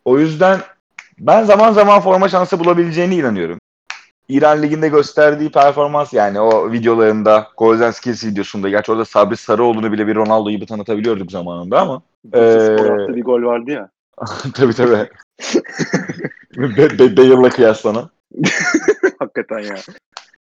o 0.05 0.19
yüzden 0.19 0.59
ben 1.19 1.43
zaman 1.43 1.71
zaman 1.71 2.01
forma 2.01 2.29
şansı 2.29 2.59
bulabileceğine 2.59 3.15
inanıyorum. 3.15 3.59
İran 4.29 4.61
Ligi'nde 4.61 4.89
gösterdiği 4.89 5.51
performans 5.51 6.13
yani 6.13 6.39
o 6.39 6.71
videolarında 6.71 7.47
Golden 7.57 7.91
Skills 7.91 8.23
videosunda 8.25 8.69
gerçi 8.69 8.91
orada 8.91 9.05
Sabri 9.05 9.37
Sarıoğlu'nu 9.37 9.91
bile 9.91 10.07
bir 10.07 10.15
Ronaldo 10.15 10.49
gibi 10.49 10.65
tanıtabiliyorduk 10.65 11.31
zamanında 11.31 11.81
ama 11.81 12.01
Ee, 12.33 12.77
bir 13.15 13.23
gol 13.23 13.43
vardı 13.43 13.71
ya. 13.71 13.89
tabii 14.53 14.73
tabii. 14.73 15.09
Be- 16.57 16.99
Be- 16.99 17.17
Bale'la 17.17 17.49
kıyaslana. 17.49 18.09
Hakikaten 19.19 19.59
ya. 19.59 19.75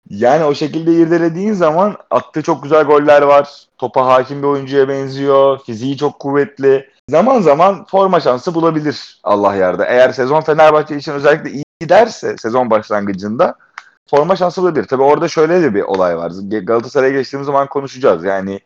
Yani 0.10 0.44
o 0.44 0.54
şekilde 0.56 0.94
irdelediğin 0.94 1.54
zaman 1.54 1.98
attığı 2.12 2.42
çok 2.42 2.64
güzel 2.64 2.84
goller 2.84 3.22
var. 3.22 3.66
Topa 3.78 4.06
hakim 4.06 4.42
bir 4.42 4.48
oyuncuya 4.48 4.90
benziyor. 4.90 5.60
Fiziği 5.66 5.98
çok 5.98 6.20
kuvvetli. 6.20 6.90
Zaman 7.10 7.42
zaman 7.42 7.86
forma 7.86 8.20
şansı 8.20 8.56
bulabilir 8.56 9.20
Allah 9.24 9.56
yarda. 9.56 9.86
Eğer 9.86 10.12
sezon 10.12 10.42
Fenerbahçe 10.42 10.98
için 10.98 11.12
özellikle 11.12 11.52
iyi 11.52 11.64
giderse 11.80 12.38
sezon 12.38 12.70
başlangıcında 12.70 13.56
forma 14.10 14.36
şansı 14.36 14.62
bulabilir. 14.62 14.88
Tabii 14.88 15.04
orada 15.04 15.28
şöyle 15.28 15.62
de 15.62 15.74
bir 15.74 15.82
olay 15.82 16.18
var. 16.18 16.32
Galatasaray'a 16.64 17.14
geçtiğimiz 17.14 17.46
zaman 17.46 17.68
konuşacağız. 17.68 18.24
Yani 18.24 18.60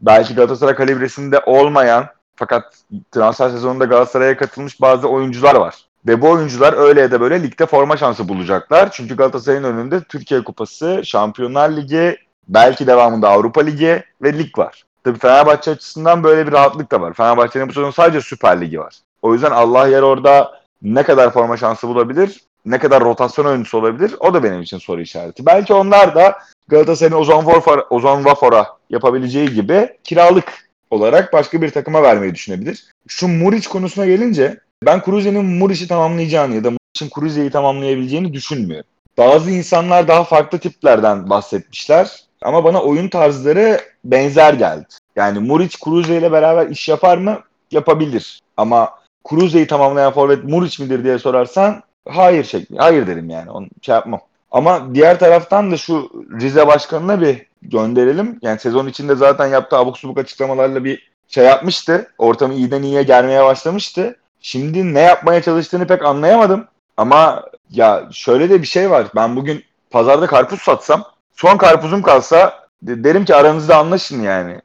belki 0.00 0.34
Galatasaray 0.34 0.74
kalibresinde 0.74 1.40
olmayan 1.46 2.06
fakat 2.36 2.74
transfer 3.12 3.50
sezonunda 3.50 3.84
Galatasaray'a 3.84 4.36
katılmış 4.36 4.80
bazı 4.80 5.08
oyuncular 5.08 5.54
var. 5.54 5.74
Ve 6.06 6.22
bu 6.22 6.30
oyuncular 6.30 6.72
öyle 6.72 7.00
ya 7.00 7.10
da 7.10 7.20
böyle 7.20 7.42
ligde 7.42 7.66
forma 7.66 7.96
şansı 7.96 8.28
bulacaklar. 8.28 8.92
Çünkü 8.92 9.16
Galatasaray'ın 9.16 9.64
önünde 9.64 10.00
Türkiye 10.00 10.44
Kupası, 10.44 11.02
Şampiyonlar 11.04 11.70
Ligi, 11.70 12.16
belki 12.48 12.86
devamında 12.86 13.28
Avrupa 13.28 13.60
Ligi 13.60 14.04
ve 14.22 14.38
lig 14.38 14.58
var. 14.58 14.84
Tabii 15.04 15.18
Fenerbahçe 15.18 15.70
açısından 15.70 16.24
böyle 16.24 16.46
bir 16.46 16.52
rahatlık 16.52 16.92
da 16.92 17.00
var. 17.00 17.12
Fenerbahçe'nin 17.12 17.68
bu 17.68 17.72
sezon 17.72 17.90
sadece 17.90 18.20
Süper 18.20 18.60
Ligi 18.60 18.80
var. 18.80 18.94
O 19.22 19.32
yüzden 19.32 19.50
Allah 19.50 19.88
yer 19.88 20.02
orada 20.02 20.60
ne 20.82 21.02
kadar 21.02 21.32
forma 21.32 21.56
şansı 21.56 21.88
bulabilir, 21.88 22.40
ne 22.66 22.78
kadar 22.78 23.04
rotasyon 23.04 23.44
oyuncusu 23.44 23.78
olabilir 23.78 24.14
o 24.20 24.34
da 24.34 24.42
benim 24.42 24.62
için 24.62 24.78
soru 24.78 25.00
işareti. 25.00 25.46
Belki 25.46 25.74
onlar 25.74 26.14
da 26.14 26.38
Galatasaray'ın 26.68 27.20
Ozan 27.20 27.46
Vafor'a, 27.46 27.82
Ozan 27.90 28.24
Vafor'a 28.24 28.66
yapabileceği 28.90 29.54
gibi 29.54 29.88
kiralık 30.04 30.68
olarak 30.90 31.32
başka 31.32 31.62
bir 31.62 31.70
takıma 31.70 32.02
vermeyi 32.02 32.34
düşünebilir. 32.34 32.84
Şu 33.08 33.28
Muriç 33.28 33.66
konusuna 33.66 34.06
gelince 34.06 34.60
ben 34.86 35.02
Kruse'nin 35.02 35.44
Muriç'i 35.44 35.88
tamamlayacağını 35.88 36.54
ya 36.54 36.64
da 36.64 36.70
Muriç'in 36.70 37.10
Kruse'yi 37.10 37.50
tamamlayabileceğini 37.50 38.32
düşünmüyorum. 38.32 38.90
Bazı 39.18 39.50
insanlar 39.50 40.08
daha 40.08 40.24
farklı 40.24 40.58
tiplerden 40.58 41.30
bahsetmişler 41.30 42.26
ama 42.42 42.64
bana 42.64 42.82
oyun 42.82 43.08
tarzları 43.08 43.80
benzer 44.04 44.54
geldi. 44.54 44.86
Yani 45.16 45.38
Muriç 45.38 45.80
Kruse 45.80 46.18
ile 46.18 46.32
beraber 46.32 46.66
iş 46.66 46.88
yapar 46.88 47.18
mı? 47.18 47.40
Yapabilir. 47.70 48.40
Ama 48.56 48.90
Kruse'yi 49.28 49.66
tamamlayan 49.66 50.12
forvet 50.12 50.44
Muriç 50.44 50.78
midir 50.78 51.04
diye 51.04 51.18
sorarsan 51.18 51.82
hayır 52.08 52.44
şekli. 52.44 52.76
Hayır 52.78 53.06
derim 53.06 53.30
yani. 53.30 53.50
Onu 53.50 53.66
şey 53.82 53.94
yapmam. 53.94 54.20
Ama 54.50 54.94
diğer 54.94 55.18
taraftan 55.18 55.72
da 55.72 55.76
şu 55.76 56.10
Rize 56.40 56.66
Başkanı'na 56.66 57.20
bir 57.20 57.46
gönderelim. 57.62 58.38
Yani 58.42 58.58
sezon 58.58 58.86
içinde 58.86 59.14
zaten 59.14 59.46
yaptığı 59.46 59.76
abuk 59.76 59.98
subuk 59.98 60.18
açıklamalarla 60.18 60.84
bir 60.84 61.10
şey 61.28 61.44
yapmıştı. 61.44 62.12
Ortamı 62.18 62.54
iyiden 62.54 62.82
iyiye 62.82 63.02
gelmeye 63.02 63.44
başlamıştı. 63.44 64.16
Şimdi 64.46 64.94
ne 64.94 65.00
yapmaya 65.00 65.42
çalıştığını 65.42 65.86
pek 65.86 66.04
anlayamadım. 66.04 66.64
Ama 66.96 67.44
ya 67.70 68.08
şöyle 68.12 68.50
de 68.50 68.62
bir 68.62 68.66
şey 68.66 68.90
var. 68.90 69.06
Ben 69.14 69.36
bugün 69.36 69.64
pazarda 69.90 70.26
karpuz 70.26 70.60
satsam 70.60 71.04
son 71.36 71.56
karpuzum 71.56 72.02
kalsa 72.02 72.66
de- 72.82 73.04
derim 73.04 73.24
ki 73.24 73.34
aranızda 73.34 73.76
anlaşın 73.76 74.22
yani. 74.22 74.60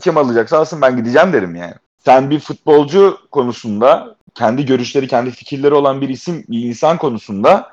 Kim 0.00 0.16
alacaksa 0.16 0.58
alsın 0.58 0.82
ben 0.82 0.96
gideceğim 0.96 1.32
derim 1.32 1.56
yani. 1.56 1.74
Sen 2.04 2.30
bir 2.30 2.40
futbolcu 2.40 3.18
konusunda 3.30 4.16
kendi 4.34 4.66
görüşleri, 4.66 5.08
kendi 5.08 5.30
fikirleri 5.30 5.74
olan 5.74 6.00
bir 6.00 6.08
isim, 6.08 6.44
bir 6.48 6.64
insan 6.64 6.98
konusunda 6.98 7.70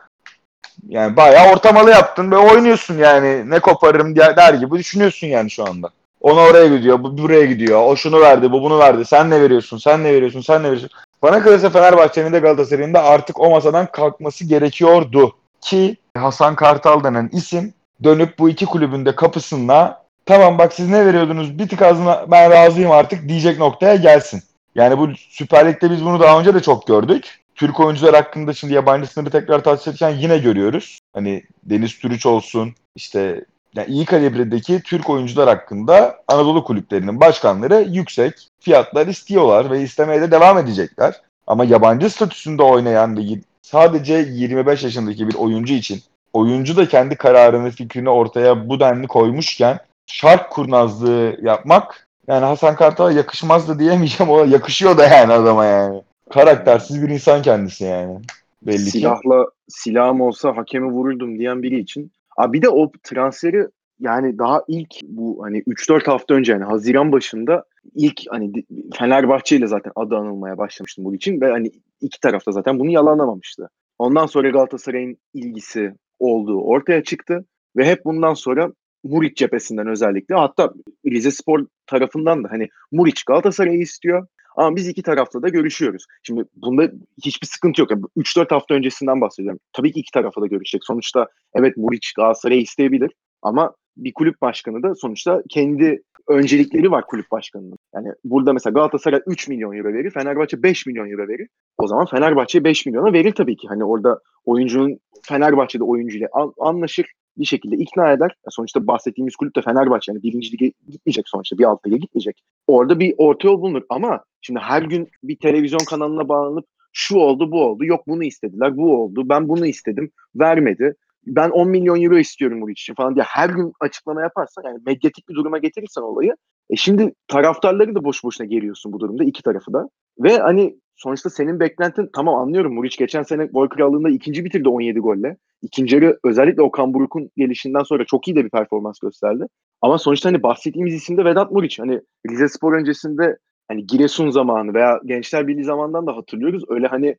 yani 0.87 1.15
bayağı 1.15 1.53
ortamalı 1.53 1.89
yaptın 1.91 2.31
ve 2.31 2.37
oynuyorsun 2.37 2.97
yani. 2.97 3.49
Ne 3.49 3.59
koparırım 3.59 4.15
der 4.15 4.53
gibi 4.53 4.77
düşünüyorsun 4.77 5.27
yani 5.27 5.51
şu 5.51 5.63
anda. 5.69 5.89
Onu 6.21 6.39
oraya 6.39 6.77
gidiyor, 6.77 7.03
bu 7.03 7.17
buraya 7.17 7.45
gidiyor. 7.45 7.81
O 7.85 7.95
şunu 7.95 8.19
verdi, 8.19 8.51
bu 8.51 8.61
bunu 8.63 8.79
verdi. 8.79 9.05
Sen 9.05 9.29
ne 9.29 9.41
veriyorsun, 9.41 9.77
sen 9.77 10.03
ne 10.03 10.13
veriyorsun, 10.13 10.41
sen 10.41 10.63
ne 10.63 10.71
veriyorsun. 10.71 10.89
Bana 11.21 11.41
kalırsa 11.43 11.69
Fenerbahçe'nin 11.69 12.33
de 12.33 12.39
Galatasaray'ın 12.39 12.93
da 12.93 13.03
artık 13.03 13.39
o 13.39 13.49
masadan 13.49 13.85
kalkması 13.91 14.45
gerekiyordu. 14.45 15.35
Ki 15.61 15.97
Hasan 16.17 16.55
Kartal 16.55 17.03
denen 17.03 17.29
isim 17.33 17.73
dönüp 18.03 18.39
bu 18.39 18.49
iki 18.49 18.65
kulübün 18.65 19.05
de 19.05 19.15
kapısında 19.15 20.03
tamam 20.25 20.57
bak 20.57 20.73
siz 20.73 20.89
ne 20.89 21.05
veriyordunuz 21.05 21.59
bir 21.59 21.67
tık 21.67 21.81
azına 21.81 22.25
ben 22.31 22.51
razıyım 22.51 22.91
artık 22.91 23.29
diyecek 23.29 23.59
noktaya 23.59 23.95
gelsin. 23.95 24.43
Yani 24.75 24.97
bu 24.97 25.07
Süper 25.29 25.67
Lig'de 25.67 25.91
biz 25.91 26.05
bunu 26.05 26.19
daha 26.19 26.39
önce 26.39 26.53
de 26.53 26.59
çok 26.59 26.87
gördük. 26.87 27.39
Türk 27.55 27.79
oyuncular 27.79 28.15
hakkında 28.15 28.53
şimdi 28.53 28.73
yabancı 28.73 29.07
sınırı 29.07 29.29
tekrar 29.29 29.63
tartışırken 29.63 30.09
yine 30.09 30.37
görüyoruz. 30.37 30.99
Hani 31.13 31.43
Deniz 31.63 31.99
Türüç 31.99 32.25
olsun 32.25 32.75
işte 32.95 33.45
yani 33.75 33.87
iyi 33.89 34.05
kalibredeki 34.05 34.81
Türk 34.81 35.09
oyuncular 35.09 35.49
hakkında 35.49 36.15
Anadolu 36.27 36.63
kulüplerinin 36.63 37.19
başkanları 37.19 37.85
yüksek 37.89 38.49
fiyatlar 38.59 39.07
istiyorlar 39.07 39.71
ve 39.71 39.81
istemeye 39.81 40.21
de 40.21 40.31
devam 40.31 40.57
edecekler. 40.57 41.21
Ama 41.47 41.65
yabancı 41.65 42.09
statüsünde 42.09 42.63
oynayan 42.63 43.17
ve 43.17 43.21
sadece 43.61 44.13
25 44.13 44.83
yaşındaki 44.83 45.27
bir 45.27 45.35
oyuncu 45.35 45.73
için 45.73 45.99
oyuncu 46.33 46.77
da 46.77 46.87
kendi 46.87 47.15
kararını, 47.15 47.71
fikrini 47.71 48.09
ortaya 48.09 48.69
bu 48.69 48.79
denli 48.79 49.07
koymuşken 49.07 49.79
şark 50.07 50.49
kurnazlığı 50.49 51.37
yapmak 51.41 52.07
yani 52.27 52.45
Hasan 52.45 52.75
Kartal'a 52.75 53.11
yakışmazdı 53.11 53.79
diyemeyeceğim. 53.79 54.33
O 54.33 54.45
yakışıyor 54.45 54.97
da 54.97 55.07
yani 55.07 55.33
adama 55.33 55.65
yani. 55.65 56.01
Karaktersiz 56.29 57.01
bir 57.01 57.09
insan 57.09 57.41
kendisi 57.41 57.83
yani. 57.83 58.19
Belli 58.61 58.85
ki. 58.85 58.91
Silahla 58.91 59.45
silahım 59.67 60.21
olsa 60.21 60.57
hakemi 60.57 60.91
vururdum 60.91 61.39
diyen 61.39 61.63
biri 61.63 61.79
için 61.79 62.11
Abi 62.39 62.57
bir 62.57 62.61
de 62.61 62.69
o 62.69 62.91
transferi 63.03 63.67
yani 63.99 64.37
daha 64.37 64.63
ilk 64.67 64.89
bu 65.03 65.43
hani 65.43 65.59
3-4 65.59 66.05
hafta 66.05 66.33
önce 66.33 66.51
yani 66.51 66.63
Haziran 66.63 67.11
başında 67.11 67.63
ilk 67.95 68.21
hani 68.29 68.51
Fenerbahçe 68.93 69.55
ile 69.55 69.67
zaten 69.67 69.91
adı 69.95 70.15
anılmaya 70.15 70.57
başlamıştı 70.57 71.03
bu 71.03 71.15
için 71.15 71.41
ve 71.41 71.51
hani 71.51 71.71
iki 72.01 72.19
tarafta 72.19 72.51
zaten 72.51 72.79
bunu 72.79 72.91
yalanlamamıştı. 72.91 73.69
Ondan 73.97 74.25
sonra 74.25 74.49
Galatasaray'ın 74.49 75.17
ilgisi 75.33 75.93
olduğu 76.19 76.61
ortaya 76.61 77.03
çıktı 77.03 77.45
ve 77.77 77.85
hep 77.85 78.05
bundan 78.05 78.33
sonra 78.33 78.71
Muriç 79.03 79.37
cephesinden 79.37 79.87
özellikle 79.87 80.35
hatta 80.35 80.73
Rize 81.05 81.31
Spor 81.31 81.65
tarafından 81.87 82.43
da 82.43 82.47
hani 82.51 82.69
Muriç 82.91 83.23
Galatasaray'ı 83.23 83.79
istiyor 83.79 84.27
ama 84.59 84.75
biz 84.75 84.87
iki 84.87 85.03
tarafta 85.03 85.41
da 85.41 85.49
görüşüyoruz. 85.49 86.05
Şimdi 86.23 86.43
bunda 86.55 86.91
hiçbir 87.25 87.47
sıkıntı 87.47 87.81
yok. 87.81 87.91
Yani 87.91 88.03
3-4 88.17 88.49
hafta 88.53 88.75
öncesinden 88.75 89.21
bahsediyorum. 89.21 89.59
Tabii 89.73 89.91
ki 89.91 89.99
iki 89.99 90.11
tarafa 90.11 90.41
da 90.41 90.47
görüşecek. 90.47 90.85
Sonuçta 90.85 91.27
evet 91.55 91.77
Muriç 91.77 92.13
Galatasaray'ı 92.13 92.61
isteyebilir 92.61 93.11
ama 93.41 93.73
bir 93.97 94.13
kulüp 94.13 94.41
başkanı 94.41 94.83
da 94.83 94.95
sonuçta 94.95 95.43
kendi 95.49 96.01
öncelikleri 96.27 96.91
var 96.91 97.05
kulüp 97.07 97.31
başkanının. 97.31 97.77
Yani 97.95 98.07
burada 98.23 98.53
mesela 98.53 98.73
Galatasaray 98.73 99.21
3 99.27 99.47
milyon 99.47 99.77
euro 99.77 99.93
verir, 99.93 100.11
Fenerbahçe 100.11 100.63
5 100.63 100.85
milyon 100.85 101.11
euro 101.11 101.27
verir. 101.27 101.47
O 101.77 101.87
zaman 101.87 102.05
Fenerbahçe 102.05 102.63
5 102.63 102.85
milyona 102.85 103.13
verir 103.13 103.31
tabii 103.31 103.55
ki. 103.55 103.67
Hani 103.67 103.83
orada 103.83 104.19
oyuncunun 104.45 104.99
Fenerbahçe'de 105.23 105.83
oyuncuyla 105.83 106.27
anlaşır 106.59 107.05
bir 107.37 107.45
şekilde 107.45 107.75
ikna 107.75 108.11
eder. 108.11 108.35
Sonuçta 108.49 108.87
bahsettiğimiz 108.87 109.35
kulüp 109.35 109.55
de 109.55 109.61
Fenerbahçe. 109.61 110.11
Yani 110.11 110.23
birinci 110.23 110.53
lige 110.53 110.73
gitmeyecek 110.89 111.29
sonuçta. 111.29 111.57
Bir 111.57 111.63
alt 111.63 111.87
lige 111.87 111.97
gitmeyecek. 111.97 112.41
Orada 112.67 112.99
bir 112.99 113.13
orta 113.17 113.47
yol 113.47 113.61
bulunur. 113.61 113.81
Ama 113.89 114.23
şimdi 114.41 114.59
her 114.59 114.81
gün 114.81 115.09
bir 115.23 115.35
televizyon 115.35 115.85
kanalına 115.89 116.29
bağlanıp 116.29 116.65
şu 116.93 117.17
oldu 117.17 117.51
bu 117.51 117.63
oldu. 117.63 117.85
Yok 117.85 118.07
bunu 118.07 118.23
istediler 118.23 118.77
bu 118.77 119.03
oldu. 119.03 119.29
Ben 119.29 119.49
bunu 119.49 119.65
istedim. 119.65 120.11
Vermedi. 120.35 120.95
Ben 121.25 121.49
10 121.49 121.69
milyon 121.69 122.01
euro 122.01 122.17
istiyorum 122.17 122.61
bu 122.61 122.71
için 122.71 122.93
falan 122.93 123.15
diye 123.15 123.25
her 123.27 123.49
gün 123.49 123.73
açıklama 123.79 124.21
yaparsan 124.21 124.63
yani 124.65 124.79
medyatik 124.85 125.29
bir 125.29 125.35
duruma 125.35 125.57
getirirsen 125.57 126.01
olayı 126.01 126.35
e 126.69 126.75
şimdi 126.75 127.13
taraftarları 127.27 127.95
da 127.95 128.03
boş 128.03 128.23
boşuna 128.23 128.47
geriyorsun 128.47 128.93
bu 128.93 128.99
durumda 128.99 129.23
iki 129.23 129.43
tarafı 129.43 129.73
da. 129.73 129.89
Ve 130.19 130.37
hani 130.37 130.79
sonuçta 130.95 131.29
senin 131.29 131.59
beklentin 131.59 132.09
tamam 132.13 132.35
anlıyorum 132.35 132.73
Muriç 132.73 132.97
geçen 132.97 133.23
sene 133.23 133.45
gol 133.45 133.67
krallığında 133.67 134.09
ikinci 134.09 134.45
bitirdi 134.45 134.69
17 134.69 134.99
golle. 134.99 135.37
İkinci 135.61 135.95
yarı 135.95 136.19
özellikle 136.23 136.61
Okan 136.61 136.93
Buruk'un 136.93 137.29
gelişinden 137.37 137.83
sonra 137.83 138.05
çok 138.05 138.27
iyi 138.27 138.35
de 138.35 138.45
bir 138.45 138.49
performans 138.49 138.99
gösterdi. 138.99 139.43
Ama 139.81 139.97
sonuçta 139.97 140.29
hani 140.29 140.43
bahsettiğimiz 140.43 140.93
isim 140.93 141.17
de 141.17 141.25
Vedat 141.25 141.51
Muriç. 141.51 141.79
Hani 141.79 142.01
Rize 142.29 142.49
Spor 142.49 142.73
öncesinde 142.73 143.37
hani 143.67 143.87
Giresun 143.87 144.29
zamanı 144.29 144.73
veya 144.73 144.99
Gençler 145.05 145.47
Birliği 145.47 145.63
zamanından 145.63 146.07
da 146.07 146.17
hatırlıyoruz. 146.17 146.63
Öyle 146.69 146.87
hani 146.87 147.15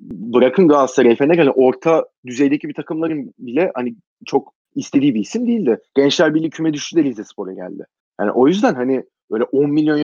bırakın 0.00 0.68
Galatasaray 0.68 1.16
Fener 1.16 1.38
hani 1.38 1.50
orta 1.50 2.04
düzeydeki 2.26 2.68
bir 2.68 2.74
takımların 2.74 3.34
bile 3.38 3.70
hani 3.74 3.94
çok 4.26 4.54
istediği 4.74 5.14
bir 5.14 5.20
isim 5.20 5.46
değildi. 5.46 5.78
Gençler 5.94 6.34
Birliği 6.34 6.50
küme 6.50 6.72
düştü 6.72 6.96
de 6.96 7.02
Rize 7.02 7.24
Spor'a 7.24 7.52
geldi. 7.52 7.86
Yani 8.20 8.30
o 8.30 8.48
yüzden 8.48 8.74
hani 8.74 9.04
böyle 9.30 9.44
10 9.44 9.70
milyon 9.70 10.02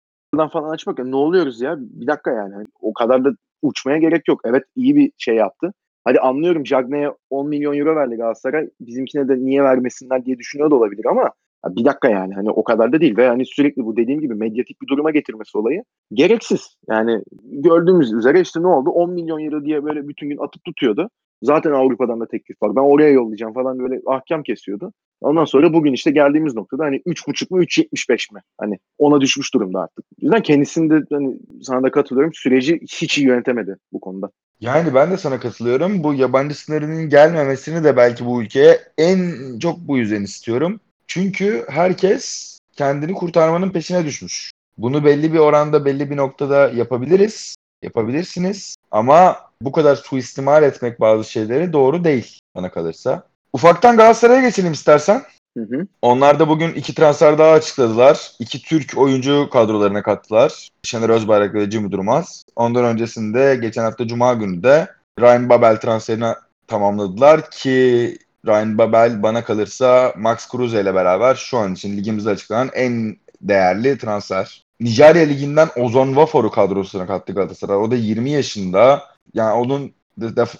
falan 0.51 0.69
açmak 0.69 0.99
ne 0.99 1.15
oluyoruz 1.15 1.61
ya? 1.61 1.75
Bir 1.79 2.07
dakika 2.07 2.31
yani. 2.31 2.53
Hani 2.53 2.65
o 2.81 2.93
kadar 2.93 3.25
da 3.25 3.29
uçmaya 3.61 3.97
gerek 3.97 4.27
yok. 4.27 4.41
Evet 4.45 4.63
iyi 4.75 4.95
bir 4.95 5.11
şey 5.17 5.35
yaptı. 5.35 5.73
Hadi 6.03 6.19
anlıyorum 6.19 6.63
Cagney'e 6.63 7.11
10 7.29 7.49
milyon 7.49 7.77
euro 7.77 7.95
verdi 7.95 8.15
Galatasaray. 8.15 8.69
Bizimkine 8.81 9.27
de 9.27 9.37
niye 9.37 9.63
vermesinler 9.63 10.25
diye 10.25 10.37
düşünüyor 10.37 10.71
da 10.71 10.75
olabilir 10.75 11.05
ama 11.05 11.31
bir 11.65 11.85
dakika 11.85 12.09
yani 12.09 12.33
hani 12.33 12.49
o 12.49 12.63
kadar 12.63 12.93
da 12.93 13.01
değil 13.01 13.17
ve 13.17 13.27
hani 13.27 13.45
sürekli 13.45 13.85
bu 13.85 13.97
dediğim 13.97 14.21
gibi 14.21 14.35
medyatik 14.35 14.81
bir 14.81 14.87
duruma 14.87 15.11
getirmesi 15.11 15.57
olayı 15.57 15.83
gereksiz. 16.13 16.75
Yani 16.89 17.23
gördüğümüz 17.43 18.13
üzere 18.13 18.41
işte 18.41 18.61
ne 18.61 18.67
oldu 18.67 18.89
10 18.89 19.11
milyon 19.11 19.39
euro 19.39 19.65
diye 19.65 19.83
böyle 19.83 20.07
bütün 20.07 20.29
gün 20.29 20.37
atıp 20.37 20.63
tutuyordu. 20.63 21.09
Zaten 21.41 21.71
Avrupa'dan 21.71 22.19
da 22.19 22.27
teklif 22.27 22.61
var. 22.61 22.75
Ben 22.75 22.81
oraya 22.81 23.09
yollayacağım 23.09 23.53
falan 23.53 23.79
böyle 23.79 24.01
ahkam 24.05 24.43
kesiyordu. 24.43 24.93
Ondan 25.21 25.45
sonra 25.45 25.73
bugün 25.73 25.93
işte 25.93 26.11
geldiğimiz 26.11 26.55
noktada 26.55 26.83
hani 26.83 26.95
3.5 26.95 27.47
mu 27.49 27.63
3.75 27.63 28.33
mi? 28.33 28.41
Hani 28.57 28.79
ona 28.97 29.21
düşmüş 29.21 29.53
durumda 29.53 29.79
artık. 29.79 30.05
O 30.05 30.21
yüzden 30.21 30.41
kendisinde 30.41 31.01
hani 31.11 31.39
sana 31.61 31.83
da 31.83 31.91
katılıyorum 31.91 32.33
süreci 32.33 32.79
hiç 32.81 33.17
iyi 33.17 33.27
yönetemedi 33.27 33.77
bu 33.93 33.99
konuda. 33.99 34.31
Yani 34.61 34.93
ben 34.93 35.11
de 35.11 35.17
sana 35.17 35.39
katılıyorum. 35.39 36.03
Bu 36.03 36.13
yabancı 36.13 36.55
sınırının 36.55 37.09
gelmemesini 37.09 37.83
de 37.83 37.97
belki 37.97 38.25
bu 38.25 38.41
ülkeye 38.43 38.79
en 38.97 39.33
çok 39.59 39.79
bu 39.79 39.97
yüzden 39.97 40.23
istiyorum. 40.23 40.79
Çünkü 41.07 41.65
herkes 41.69 42.57
kendini 42.71 43.13
kurtarmanın 43.13 43.69
peşine 43.69 44.05
düşmüş. 44.05 44.51
Bunu 44.77 45.05
belli 45.05 45.33
bir 45.33 45.39
oranda, 45.39 45.85
belli 45.85 46.09
bir 46.09 46.17
noktada 46.17 46.69
yapabiliriz. 46.69 47.55
Yapabilirsiniz. 47.83 48.75
Ama 48.91 49.48
bu 49.61 49.71
kadar 49.71 49.95
suistimal 49.95 50.63
etmek 50.63 50.99
bazı 50.99 51.31
şeyleri 51.31 51.73
doğru 51.73 52.03
değil 52.03 52.39
bana 52.55 52.71
kalırsa. 52.71 53.23
Ufaktan 53.53 53.97
Galatasaray'a 53.97 54.41
geçelim 54.41 54.73
istersen. 54.73 55.23
Hı 55.57 55.63
hı. 55.63 55.87
Onlar 56.01 56.39
da 56.39 56.49
bugün 56.49 56.73
iki 56.73 56.95
transfer 56.95 57.37
daha 57.37 57.51
açıkladılar. 57.51 58.31
İki 58.39 58.61
Türk 58.61 58.97
oyuncu 58.97 59.49
kadrolarına 59.51 60.03
kattılar. 60.03 60.69
Şener 60.83 61.09
Özbayrak 61.09 61.53
ve 61.53 61.69
Cimi 61.69 61.91
Durmaz. 61.91 62.43
Ondan 62.55 62.85
öncesinde 62.85 63.55
geçen 63.61 63.83
hafta 63.83 64.07
Cuma 64.07 64.33
günü 64.33 64.63
de 64.63 64.87
Ryan 65.19 65.49
Babel 65.49 65.77
transferini 65.77 66.33
tamamladılar 66.67 67.51
ki 67.51 68.17
Ryan 68.47 68.77
Babel 68.77 69.23
bana 69.23 69.43
kalırsa 69.43 70.13
Max 70.17 70.47
Kruse 70.47 70.81
ile 70.81 70.95
beraber 70.95 71.35
şu 71.35 71.57
an 71.57 71.73
için 71.73 71.97
ligimizde 71.97 72.29
açıklanan 72.29 72.69
en 72.73 73.17
değerli 73.41 73.97
transfer. 73.97 74.63
Nijerya 74.79 75.25
Ligi'nden 75.25 75.69
Ozon 75.75 76.15
Vafor'u 76.15 76.51
kadrosuna 76.51 77.07
kattı 77.07 77.33
Galatasaray. 77.33 77.77
O 77.77 77.91
da 77.91 77.95
20 77.95 78.29
yaşında. 78.29 79.03
Yani 79.33 79.53
onun 79.53 79.93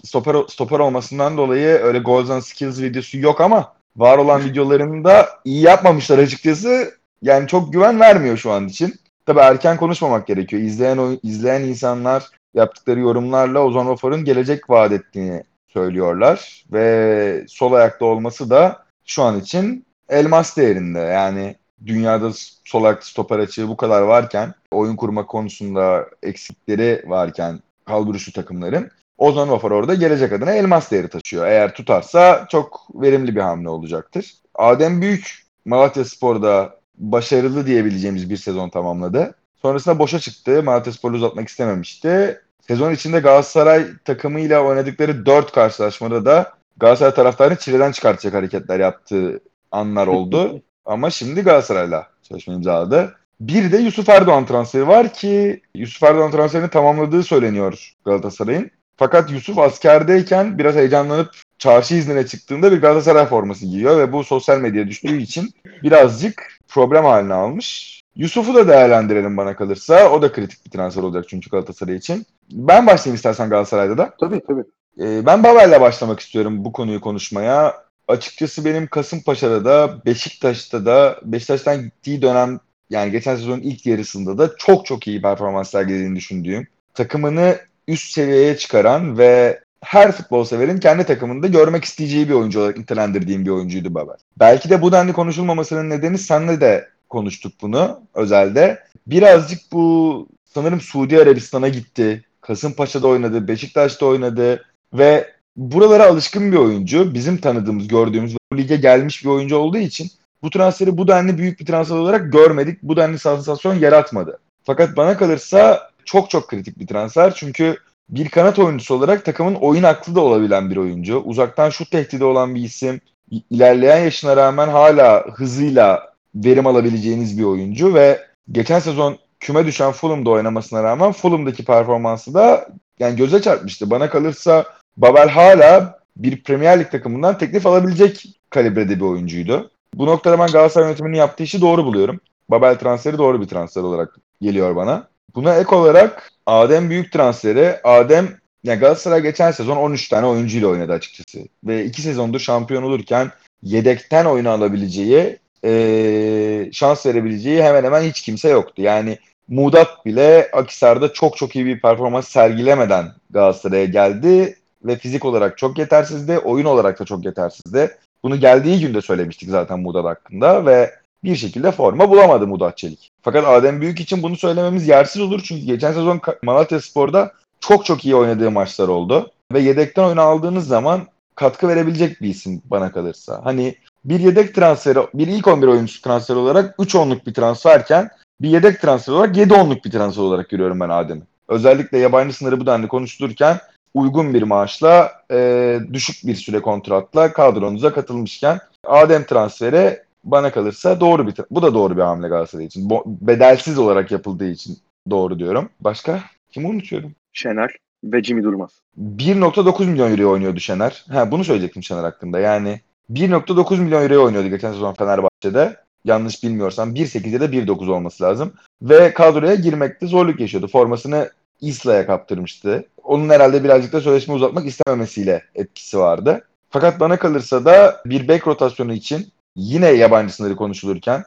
stoper, 0.03 0.35
stoper 0.49 0.79
olmasından 0.79 1.37
dolayı 1.37 1.67
öyle 1.67 1.99
goals 1.99 2.29
and 2.29 2.41
skills 2.41 2.81
videosu 2.81 3.17
yok 3.17 3.41
ama 3.41 3.73
var 3.95 4.17
olan 4.17 4.43
videolarında 4.43 5.29
iyi 5.45 5.61
yapmamışlar 5.61 6.17
açıkçası. 6.17 6.91
Yani 7.21 7.47
çok 7.47 7.73
güven 7.73 7.99
vermiyor 7.99 8.37
şu 8.37 8.51
an 8.51 8.67
için. 8.67 8.93
Tabii 9.25 9.39
erken 9.39 9.77
konuşmamak 9.77 10.27
gerekiyor. 10.27 10.61
İzleyen 10.61 11.19
izleyen 11.23 11.61
insanlar 11.61 12.27
yaptıkları 12.53 12.99
yorumlarla 12.99 13.63
Ozon 13.65 13.87
Vafor'un 13.87 14.25
gelecek 14.25 14.69
vaat 14.69 14.91
ettiğini 14.91 15.43
söylüyorlar. 15.67 16.65
Ve 16.71 17.45
sol 17.47 17.73
ayakta 17.73 18.05
olması 18.05 18.49
da 18.49 18.83
şu 19.05 19.23
an 19.23 19.39
için 19.39 19.85
elmas 20.09 20.57
değerinde. 20.57 20.99
Yani 20.99 21.55
dünyada 21.85 22.31
sol 22.65 22.83
ayakta 22.83 23.05
stoper 23.05 23.39
açığı 23.39 23.67
bu 23.67 23.77
kadar 23.77 24.01
varken, 24.01 24.53
oyun 24.71 24.95
kurma 24.95 25.25
konusunda 25.25 26.05
eksikleri 26.23 27.03
varken 27.07 27.59
kalburuşlu 27.89 28.33
takımların 28.33 28.91
Ozan 29.17 29.49
Vafor 29.49 29.71
orada 29.71 29.93
gelecek 29.93 30.33
adına 30.33 30.51
elmas 30.51 30.91
değeri 30.91 31.07
taşıyor. 31.07 31.47
Eğer 31.47 31.73
tutarsa 31.73 32.47
çok 32.51 32.87
verimli 32.93 33.35
bir 33.35 33.41
hamle 33.41 33.69
olacaktır. 33.69 34.33
Adem 34.55 35.01
Büyük 35.01 35.43
Malatya 35.65 36.05
Spor'da 36.05 36.79
başarılı 36.97 37.65
diyebileceğimiz 37.67 38.29
bir 38.29 38.37
sezon 38.37 38.69
tamamladı. 38.69 39.35
Sonrasında 39.61 39.99
boşa 39.99 40.19
çıktı. 40.19 40.63
Malatya 40.63 40.93
Spor'u 40.93 41.15
uzatmak 41.15 41.47
istememişti. 41.47 42.41
Sezon 42.67 42.93
içinde 42.93 43.19
Galatasaray 43.19 43.85
takımıyla 44.05 44.63
oynadıkları 44.63 45.25
4 45.25 45.51
karşılaşmada 45.51 46.25
da 46.25 46.53
Galatasaray 46.77 47.13
taraftarını 47.13 47.55
çileden 47.55 47.91
çıkartacak 47.91 48.33
hareketler 48.33 48.79
yaptığı 48.79 49.39
anlar 49.71 50.07
oldu. 50.07 50.61
Ama 50.85 51.09
şimdi 51.09 51.41
Galatasaray'la 51.41 52.07
çalışma 52.23 52.53
imzaladı. 52.53 53.15
Bir 53.39 53.71
de 53.71 53.77
Yusuf 53.77 54.09
Erdoğan 54.09 54.45
transferi 54.45 54.87
var 54.87 55.13
ki 55.13 55.61
Yusuf 55.75 56.03
Erdoğan 56.03 56.31
transferini 56.31 56.69
tamamladığı 56.69 57.23
söyleniyor 57.23 57.93
Galatasaray'ın. 58.05 58.71
Fakat 58.97 59.31
Yusuf 59.31 59.57
askerdeyken 59.57 60.57
biraz 60.57 60.75
heyecanlanıp 60.75 61.29
çarşı 61.57 61.95
iznine 61.95 62.27
çıktığında 62.27 62.71
bir 62.71 62.81
Galatasaray 62.81 63.25
forması 63.25 63.65
giyiyor 63.65 63.97
ve 63.97 64.13
bu 64.13 64.23
sosyal 64.23 64.59
medyaya 64.59 64.87
düştüğü 64.87 65.21
için 65.21 65.49
birazcık 65.83 66.59
problem 66.67 67.05
haline 67.05 67.33
almış. 67.33 67.99
Yusuf'u 68.15 68.55
da 68.55 68.67
değerlendirelim 68.67 69.37
bana 69.37 69.55
kalırsa. 69.55 70.11
O 70.11 70.21
da 70.21 70.31
kritik 70.31 70.65
bir 70.65 70.71
transfer 70.71 71.03
olacak 71.03 71.25
çünkü 71.29 71.49
Galatasaray 71.49 71.95
için. 71.95 72.25
Ben 72.51 72.87
başlayayım 72.87 73.15
istersen 73.15 73.49
Galatasaray'da 73.49 73.97
da. 73.97 74.13
Tabii 74.19 74.41
tabii. 74.47 74.63
Ee, 74.99 75.25
ben 75.25 75.43
Babel'le 75.43 75.81
başlamak 75.81 76.19
istiyorum 76.19 76.65
bu 76.65 76.71
konuyu 76.71 77.01
konuşmaya. 77.01 77.83
Açıkçası 78.07 78.65
benim 78.65 78.87
Kasımpaşa'da 78.87 79.65
da 79.65 80.05
Beşiktaş'ta 80.05 80.85
da 80.85 81.19
Beşiktaş'tan 81.23 81.83
gittiği 81.83 82.21
dönem 82.21 82.59
yani 82.89 83.11
geçen 83.11 83.35
sezonun 83.35 83.61
ilk 83.61 83.85
yarısında 83.85 84.37
da 84.37 84.55
çok 84.57 84.85
çok 84.85 85.07
iyi 85.07 85.21
performans 85.21 85.71
sergilediğini 85.71 86.15
düşündüğüm 86.15 86.67
takımını 86.93 87.57
üst 87.87 88.11
seviyeye 88.11 88.57
çıkaran 88.57 89.17
ve 89.17 89.59
her 89.81 90.11
futbol 90.11 90.43
severin 90.43 90.79
kendi 90.79 91.03
takımında 91.03 91.47
görmek 91.47 91.83
isteyeceği 91.83 92.29
bir 92.29 92.33
oyuncu 92.33 92.59
olarak 92.59 92.77
nitelendirdiğim 92.77 93.45
bir 93.45 93.51
oyuncuydu 93.51 93.93
Babel. 93.93 94.15
Belki 94.39 94.69
de 94.69 94.81
bu 94.81 94.91
denli 94.91 95.13
konuşulmamasının 95.13 95.89
nedeni 95.89 96.17
senle 96.17 96.61
de 96.61 96.89
konuştuk 97.09 97.53
bunu 97.61 98.01
özelde. 98.13 98.83
Birazcık 99.07 99.59
bu 99.71 100.27
sanırım 100.45 100.81
Suudi 100.81 101.21
Arabistan'a 101.21 101.67
gitti. 101.67 102.23
Kasımpaşa'da 102.41 103.07
oynadı, 103.07 103.47
Beşiktaş'ta 103.47 104.05
oynadı 104.05 104.65
ve 104.93 105.33
buralara 105.55 106.05
alışkın 106.05 106.51
bir 106.51 106.57
oyuncu. 106.57 107.13
Bizim 107.13 107.37
tanıdığımız, 107.37 107.87
gördüğümüz 107.87 108.35
bu 108.51 108.57
lige 108.57 108.75
gelmiş 108.75 109.23
bir 109.23 109.29
oyuncu 109.29 109.57
olduğu 109.57 109.77
için 109.77 110.11
bu 110.43 110.49
transferi 110.49 110.97
bu 110.97 111.07
denli 111.07 111.37
büyük 111.37 111.59
bir 111.59 111.65
transfer 111.65 111.95
olarak 111.95 112.33
görmedik. 112.33 112.83
Bu 112.83 112.97
denli 112.97 113.19
sansasyon 113.19 113.73
yaratmadı. 113.73 114.39
Fakat 114.63 114.97
bana 114.97 115.17
kalırsa 115.17 115.89
çok 116.05 116.29
çok 116.29 116.47
kritik 116.47 116.79
bir 116.79 116.87
transfer. 116.87 117.33
Çünkü 117.35 117.77
bir 118.09 118.29
kanat 118.29 118.59
oyuncusu 118.59 118.95
olarak 118.95 119.25
takımın 119.25 119.55
oyun 119.55 119.83
aklı 119.83 120.15
da 120.15 120.21
olabilen 120.21 120.69
bir 120.69 120.77
oyuncu. 120.77 121.19
Uzaktan 121.19 121.69
şut 121.69 121.91
tehdidi 121.91 122.23
olan 122.23 122.55
bir 122.55 122.63
isim. 122.63 123.01
ilerleyen 123.49 124.03
yaşına 124.03 124.37
rağmen 124.37 124.67
hala 124.67 125.25
hızıyla 125.33 126.13
verim 126.35 126.67
alabileceğiniz 126.67 127.39
bir 127.39 127.43
oyuncu 127.43 127.93
ve 127.93 128.25
geçen 128.51 128.79
sezon 128.79 129.17
küme 129.39 129.65
düşen 129.65 129.91
Fulham'da 129.91 130.29
oynamasına 130.29 130.83
rağmen 130.83 131.11
Fulham'daki 131.11 131.65
performansı 131.65 132.33
da 132.33 132.67
yani 132.99 133.15
göze 133.15 133.41
çarpmıştı. 133.41 133.91
Bana 133.91 134.09
kalırsa 134.09 134.65
Babel 134.97 135.29
hala 135.29 135.99
bir 136.17 136.43
Premier 136.43 136.79
Lig 136.79 136.91
takımından 136.91 137.37
teklif 137.37 137.65
alabilecek 137.65 138.25
kalibrede 138.49 138.95
bir 138.95 139.01
oyuncuydu. 139.01 139.71
Bu 139.95 140.05
noktada 140.05 140.39
ben 140.39 140.51
Galatasaray 140.51 140.87
yönetiminin 140.87 141.17
yaptığı 141.17 141.43
işi 141.43 141.61
doğru 141.61 141.85
buluyorum. 141.85 142.19
Babel 142.49 142.79
transferi 142.79 143.17
doğru 143.17 143.41
bir 143.41 143.47
transfer 143.47 143.81
olarak 143.81 144.15
geliyor 144.41 144.75
bana. 144.75 145.07
Buna 145.35 145.55
ek 145.55 145.75
olarak 145.75 146.31
Adem 146.45 146.89
Büyük 146.89 147.11
transferi. 147.11 147.75
Adem 147.83 148.27
yani 148.63 148.79
Galatasaray 148.79 149.21
geçen 149.21 149.51
sezon 149.51 149.77
13 149.77 150.09
tane 150.09 150.25
oyuncuyla 150.25 150.67
oynadı 150.67 150.93
açıkçası. 150.93 151.39
Ve 151.63 151.85
2 151.85 152.01
sezondur 152.01 152.39
şampiyon 152.39 152.83
olurken 152.83 153.31
yedekten 153.63 154.25
oyunu 154.25 154.49
alabileceği, 154.49 155.37
ee, 155.65 156.69
şans 156.71 157.05
verebileceği 157.05 157.63
hemen 157.63 157.83
hemen 157.83 158.01
hiç 158.01 158.21
kimse 158.21 158.49
yoktu. 158.49 158.81
Yani 158.81 159.17
Mudat 159.47 160.05
bile 160.05 160.49
Akisar'da 160.53 161.13
çok 161.13 161.37
çok 161.37 161.55
iyi 161.55 161.65
bir 161.65 161.81
performans 161.81 162.27
sergilemeden 162.27 163.05
Galatasaray'a 163.29 163.85
geldi 163.85 164.55
ve 164.85 164.95
fizik 164.95 165.25
olarak 165.25 165.57
çok 165.57 165.77
yetersizdi, 165.77 166.37
oyun 166.37 166.65
olarak 166.65 166.99
da 166.99 167.05
çok 167.05 167.25
yetersizdi. 167.25 167.97
Bunu 168.23 168.39
geldiği 168.39 168.79
günde 168.79 169.01
söylemiştik 169.01 169.49
zaten 169.49 169.79
Mudat 169.79 170.05
hakkında 170.05 170.65
ve 170.65 170.95
bir 171.23 171.35
şekilde 171.35 171.71
forma 171.71 172.09
bulamadı 172.09 172.47
Mudat 172.47 172.77
Çelik. 172.77 173.11
Fakat 173.21 173.47
Adem 173.47 173.81
Büyük 173.81 173.99
için 173.99 174.23
bunu 174.23 174.35
söylememiz 174.35 174.87
yersiz 174.87 175.21
olur 175.21 175.41
çünkü 175.43 175.65
geçen 175.65 175.91
sezon 175.93 176.21
Malatya 176.43 176.81
Spor'da 176.81 177.31
çok 177.59 177.85
çok 177.85 178.05
iyi 178.05 178.15
oynadığı 178.15 178.51
maçlar 178.51 178.87
oldu. 178.87 179.31
Ve 179.53 179.59
yedekten 179.59 180.03
oyunu 180.03 180.21
aldığınız 180.21 180.67
zaman 180.67 181.07
katkı 181.35 181.67
verebilecek 181.67 182.21
bir 182.21 182.29
isim 182.29 182.61
bana 182.65 182.91
kalırsa. 182.91 183.41
Hani 183.43 183.75
bir 184.05 184.19
yedek 184.19 184.55
transferi, 184.55 184.99
bir 185.13 185.27
ilk 185.27 185.47
11 185.47 185.67
oyuncusu 185.67 186.01
transferi 186.01 186.37
olarak 186.37 186.75
3 186.79 186.95
onluk 186.95 187.27
bir 187.27 187.33
transferken 187.33 188.09
bir 188.41 188.49
yedek 188.49 188.81
transfer 188.81 189.13
olarak 189.13 189.37
7 189.37 189.53
onluk 189.53 189.85
bir 189.85 189.91
transfer 189.91 190.23
olarak 190.23 190.49
görüyorum 190.49 190.79
ben 190.79 190.89
Adem'i. 190.89 191.21
Özellikle 191.47 191.97
yabancı 191.97 192.35
sınırı 192.35 192.59
bu 192.59 192.65
denli 192.65 192.87
konuştururken 192.87 193.59
uygun 193.93 194.33
bir 194.33 194.43
maaşla, 194.43 195.11
e, 195.31 195.79
düşük 195.93 196.27
bir 196.27 196.35
süre 196.35 196.59
kontratla 196.59 197.33
kadronuza 197.33 197.93
katılmışken 197.93 198.59
Adem 198.83 199.23
transferi 199.23 199.99
bana 200.23 200.51
kalırsa 200.51 200.99
doğru 200.99 201.27
bir 201.27 201.33
bu 201.51 201.61
da 201.61 201.73
doğru 201.73 201.97
bir 201.97 202.01
hamle 202.01 202.27
Galatasaray 202.27 202.65
için. 202.65 202.89
Bo- 202.89 203.03
bedelsiz 203.05 203.77
olarak 203.77 204.11
yapıldığı 204.11 204.49
için 204.49 204.77
doğru 205.09 205.39
diyorum. 205.39 205.69
Başka? 205.79 206.23
Kimi 206.51 206.67
unutuyorum? 206.67 207.11
Şener 207.33 207.75
ve 208.03 208.23
Jimmy 208.23 208.43
Durmaz. 208.43 208.71
1.9 209.17 209.85
milyon 209.85 210.11
euro 210.11 210.31
oynuyordu 210.31 210.59
Şener. 210.59 211.05
Ha, 211.11 211.31
bunu 211.31 211.43
söyleyecektim 211.43 211.83
Şener 211.83 212.03
hakkında. 212.03 212.39
Yani 212.39 212.79
1.9 213.11 213.79
milyon 213.79 214.03
euro 214.03 214.23
oynuyordu 214.23 214.47
geçen 214.49 214.71
sezon 214.71 214.93
Fenerbahçe'de. 214.93 215.75
Yanlış 216.05 216.43
bilmiyorsam 216.43 216.95
1.8 216.95 217.29
ya 217.29 217.39
da 217.39 217.45
1.9 217.45 217.91
olması 217.91 218.23
lazım. 218.23 218.53
Ve 218.81 219.13
kadroya 219.13 219.55
girmekte 219.55 220.07
zorluk 220.07 220.39
yaşıyordu. 220.39 220.67
Formasını 220.67 221.29
Isla'ya 221.61 222.07
kaptırmıştı. 222.07 222.85
Onun 223.03 223.29
herhalde 223.29 223.63
birazcık 223.63 223.93
da 223.93 224.01
sözleşme 224.01 224.33
uzatmak 224.33 224.65
istememesiyle 224.65 225.43
etkisi 225.55 225.99
vardı. 225.99 226.47
Fakat 226.69 226.99
bana 226.99 227.19
kalırsa 227.19 227.65
da 227.65 228.01
bir 228.05 228.27
bek 228.27 228.47
rotasyonu 228.47 228.93
için 228.93 229.27
yine 229.55 229.87
yabancı 229.87 230.33
sınırı 230.33 230.55
konuşulurken 230.55 231.23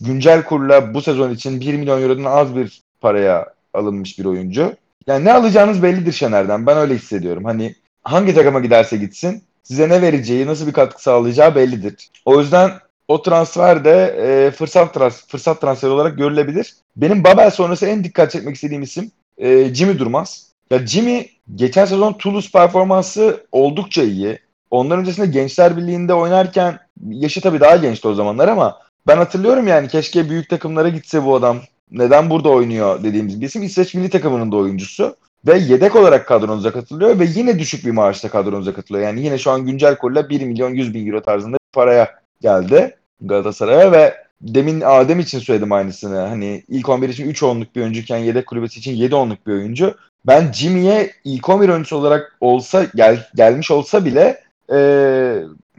güncel 0.00 0.44
kurla 0.44 0.94
bu 0.94 1.02
sezon 1.02 1.30
için 1.30 1.60
1 1.60 1.74
milyon 1.74 2.02
eurodan 2.02 2.24
az 2.24 2.56
bir 2.56 2.82
paraya 3.00 3.54
alınmış 3.74 4.18
bir 4.18 4.24
oyuncu. 4.24 4.72
Yani 5.06 5.24
ne 5.24 5.32
alacağınız 5.32 5.82
bellidir 5.82 6.12
Şener'den. 6.12 6.66
Ben 6.66 6.76
öyle 6.76 6.94
hissediyorum. 6.94 7.44
Hani 7.44 7.74
hangi 8.02 8.34
takıma 8.34 8.60
giderse 8.60 8.96
gitsin 8.96 9.42
size 9.62 9.88
ne 9.88 10.02
vereceği, 10.02 10.46
nasıl 10.46 10.66
bir 10.66 10.72
katkı 10.72 11.02
sağlayacağı 11.02 11.54
bellidir. 11.54 12.10
O 12.24 12.40
yüzden 12.40 12.70
o 13.08 13.22
transfer 13.22 13.84
de 13.84 14.16
e, 14.20 14.50
fırsat, 14.50 14.94
trans 14.94 15.26
fırsat 15.26 15.60
transferi 15.60 15.90
olarak 15.90 16.18
görülebilir. 16.18 16.74
Benim 16.96 17.24
Babel 17.24 17.50
sonrası 17.50 17.86
en 17.86 18.04
dikkat 18.04 18.30
çekmek 18.30 18.54
istediğim 18.54 18.82
isim 18.82 19.10
e, 19.38 19.74
Jimmy 19.74 19.98
Durmaz. 19.98 20.48
Ya 20.70 20.86
Jimmy 20.86 21.28
geçen 21.54 21.84
sezon 21.84 22.12
Toulouse 22.12 22.50
performansı 22.52 23.46
oldukça 23.52 24.02
iyi. 24.02 24.38
Ondan 24.70 24.98
öncesinde 24.98 25.26
Gençler 25.26 25.76
Birliği'nde 25.76 26.14
oynarken 26.14 26.78
yaşı 27.10 27.40
tabii 27.40 27.60
daha 27.60 27.76
gençti 27.76 28.08
o 28.08 28.14
zamanlar 28.14 28.48
ama 28.48 28.78
ben 29.06 29.16
hatırlıyorum 29.16 29.66
yani 29.66 29.88
keşke 29.88 30.30
büyük 30.30 30.50
takımlara 30.50 30.88
gitse 30.88 31.24
bu 31.24 31.34
adam. 31.34 31.58
Neden 31.90 32.30
burada 32.30 32.48
oynuyor 32.48 33.02
dediğimiz 33.04 33.40
bir 33.40 33.46
isim. 33.46 33.62
İsveç 33.62 33.94
milli 33.94 34.10
takımının 34.10 34.52
da 34.52 34.56
oyuncusu. 34.56 35.16
Ve 35.46 35.58
yedek 35.58 35.96
olarak 35.96 36.26
kadronuza 36.26 36.72
katılıyor 36.72 37.18
ve 37.18 37.26
yine 37.34 37.58
düşük 37.58 37.86
bir 37.86 37.90
maaşla 37.90 38.28
kadronuza 38.28 38.74
katılıyor. 38.74 39.04
Yani 39.04 39.24
yine 39.24 39.38
şu 39.38 39.50
an 39.50 39.66
güncel 39.66 39.98
kurla 39.98 40.28
1 40.28 40.40
milyon 40.42 40.74
100 40.74 40.94
bin 40.94 41.06
euro 41.06 41.22
tarzında 41.22 41.56
paraya 41.72 42.14
geldi 42.40 42.96
Galatasaray'a 43.20 43.92
ve 43.92 44.27
demin 44.40 44.80
Adem 44.80 45.20
için 45.20 45.38
söyledim 45.38 45.72
aynısını. 45.72 46.18
Hani 46.18 46.62
ilk 46.68 46.88
11 46.88 47.08
için 47.08 47.28
3 47.28 47.42
onluk 47.42 47.76
bir 47.76 47.82
oyuncuyken 47.82 48.18
yedek 48.18 48.46
kulübesi 48.46 48.78
için 48.78 48.92
7 48.92 49.14
onluk 49.14 49.46
bir 49.46 49.52
oyuncu. 49.52 49.94
Ben 50.26 50.52
Jimmy'ye 50.52 51.12
ilk 51.24 51.48
11 51.48 51.68
oyuncusu 51.68 51.96
olarak 51.96 52.36
olsa 52.40 52.86
gel, 52.94 53.28
gelmiş 53.34 53.70
olsa 53.70 54.04
bile 54.04 54.40
e, 54.72 54.76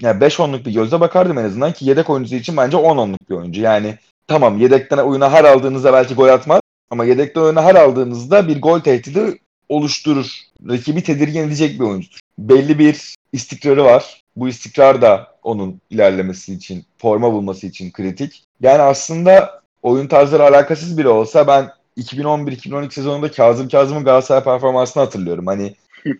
yani 0.02 0.22
5 0.22 0.40
onluk 0.40 0.66
bir 0.66 0.74
gözle 0.74 1.00
bakardım 1.00 1.38
en 1.38 1.44
azından 1.44 1.74
ki 1.74 1.86
yedek 1.86 2.10
oyuncusu 2.10 2.36
için 2.36 2.58
bence 2.58 2.78
10 2.78 2.98
onluk 2.98 3.30
bir 3.30 3.36
oyuncu. 3.36 3.62
Yani 3.62 3.98
tamam 4.28 4.58
yedekten 4.58 4.98
oyuna 4.98 5.32
her 5.32 5.44
aldığınızda 5.44 5.94
belki 5.94 6.16
gol 6.16 6.28
atmaz 6.28 6.62
ama 6.90 7.06
yedekten 7.06 7.42
oyuna 7.42 7.64
her 7.64 7.76
aldığınızda 7.76 8.48
bir 8.48 8.62
gol 8.62 8.80
tehdidi 8.80 9.40
oluşturur. 9.70 10.40
Rakibi 10.70 11.04
tedirgin 11.04 11.48
edecek 11.48 11.80
bir 11.80 11.86
oyuncudur. 11.86 12.20
Belli 12.40 12.80
bir 12.80 13.16
istikrarı 13.34 13.84
var. 13.84 14.22
Bu 14.36 14.50
istikrar 14.50 15.02
da 15.02 15.28
onun 15.44 15.82
ilerlemesi 15.90 16.54
için, 16.54 16.86
forma 16.98 17.34
bulması 17.34 17.68
için 17.68 17.92
kritik. 17.92 18.44
Yani 18.62 18.82
aslında 18.82 19.62
oyun 19.84 20.08
tarzları 20.08 20.44
alakasız 20.44 20.98
bile 20.98 21.10
olsa 21.10 21.48
ben 21.48 21.72
2011-2012 21.98 22.92
sezonunda 22.92 23.32
Kazım 23.32 23.70
Kazım'ın 23.70 24.04
Galatasaray 24.04 24.44
performansını 24.44 25.04
hatırlıyorum. 25.04 25.48
Hani 25.48 25.76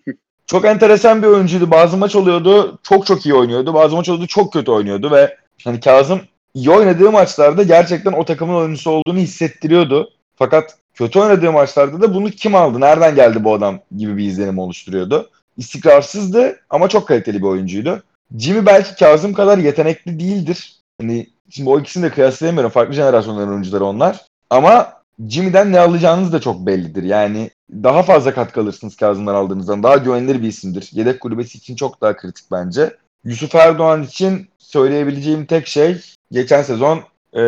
çok 0.46 0.64
enteresan 0.64 1.22
bir 1.22 1.26
oyuncuydu. 1.26 1.70
Bazı 1.70 1.96
maç 1.96 2.16
oluyordu 2.16 2.78
çok 2.82 3.06
çok 3.06 3.26
iyi 3.26 3.34
oynuyordu. 3.34 3.74
Bazı 3.74 3.96
maç 3.96 4.08
oluyordu 4.08 4.26
çok 4.26 4.52
kötü 4.52 4.70
oynuyordu 4.70 5.10
ve 5.10 5.36
hani 5.64 5.80
Kazım 5.80 6.20
iyi 6.54 6.70
oynadığı 6.70 7.12
maçlarda 7.12 7.62
gerçekten 7.62 8.12
o 8.12 8.24
takımın 8.24 8.54
oyuncusu 8.54 8.90
olduğunu 8.90 9.18
hissettiriyordu. 9.18 10.10
Fakat 10.36 10.76
kötü 10.94 11.18
oynadığı 11.18 11.52
maçlarda 11.52 12.00
da 12.00 12.14
bunu 12.14 12.30
kim 12.30 12.54
aldı, 12.54 12.80
nereden 12.80 13.14
geldi 13.14 13.44
bu 13.44 13.54
adam 13.54 13.80
gibi 13.96 14.16
bir 14.16 14.24
izlenim 14.24 14.58
oluşturuyordu. 14.58 15.30
İstikrarsızdı 15.56 16.60
ama 16.70 16.88
çok 16.88 17.08
kaliteli 17.08 17.38
bir 17.38 17.46
oyuncuydu. 17.46 18.02
Jimmy 18.38 18.66
belki 18.66 18.94
Kazım 18.94 19.32
kadar 19.32 19.58
yetenekli 19.58 20.20
değildir. 20.20 20.76
Hani 21.00 21.26
şimdi 21.50 21.70
o 21.70 21.80
ikisini 21.80 22.02
de 22.02 22.10
kıyaslayamıyorum. 22.10 22.70
Farklı 22.70 22.94
jenerasyonların 22.94 23.50
oyuncuları 23.50 23.84
onlar. 23.84 24.26
Ama 24.50 24.92
Jimmy'den 25.28 25.72
ne 25.72 25.80
alacağınız 25.80 26.32
da 26.32 26.40
çok 26.40 26.66
bellidir. 26.66 27.02
Yani 27.02 27.50
daha 27.72 28.02
fazla 28.02 28.34
katkı 28.34 28.60
alırsınız 28.60 28.96
Kazım'dan 28.96 29.34
aldığınızdan. 29.34 29.82
Daha 29.82 29.96
güvenilir 29.96 30.42
bir 30.42 30.48
isimdir. 30.48 30.90
Yedek 30.92 31.20
kulübesi 31.20 31.58
için 31.58 31.76
çok 31.76 32.00
daha 32.00 32.16
kritik 32.16 32.44
bence. 32.52 32.96
Yusuf 33.24 33.54
Erdoğan 33.54 34.02
için 34.02 34.48
söyleyebileceğim 34.58 35.46
tek 35.46 35.66
şey 35.66 36.00
geçen 36.32 36.62
sezon 36.62 37.00
e, 37.36 37.42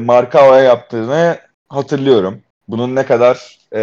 Markao'ya 0.00 0.62
yaptığını 0.62 1.38
hatırlıyorum. 1.68 2.40
Bunun 2.68 2.96
ne 2.96 3.06
kadar 3.06 3.58
e, 3.74 3.80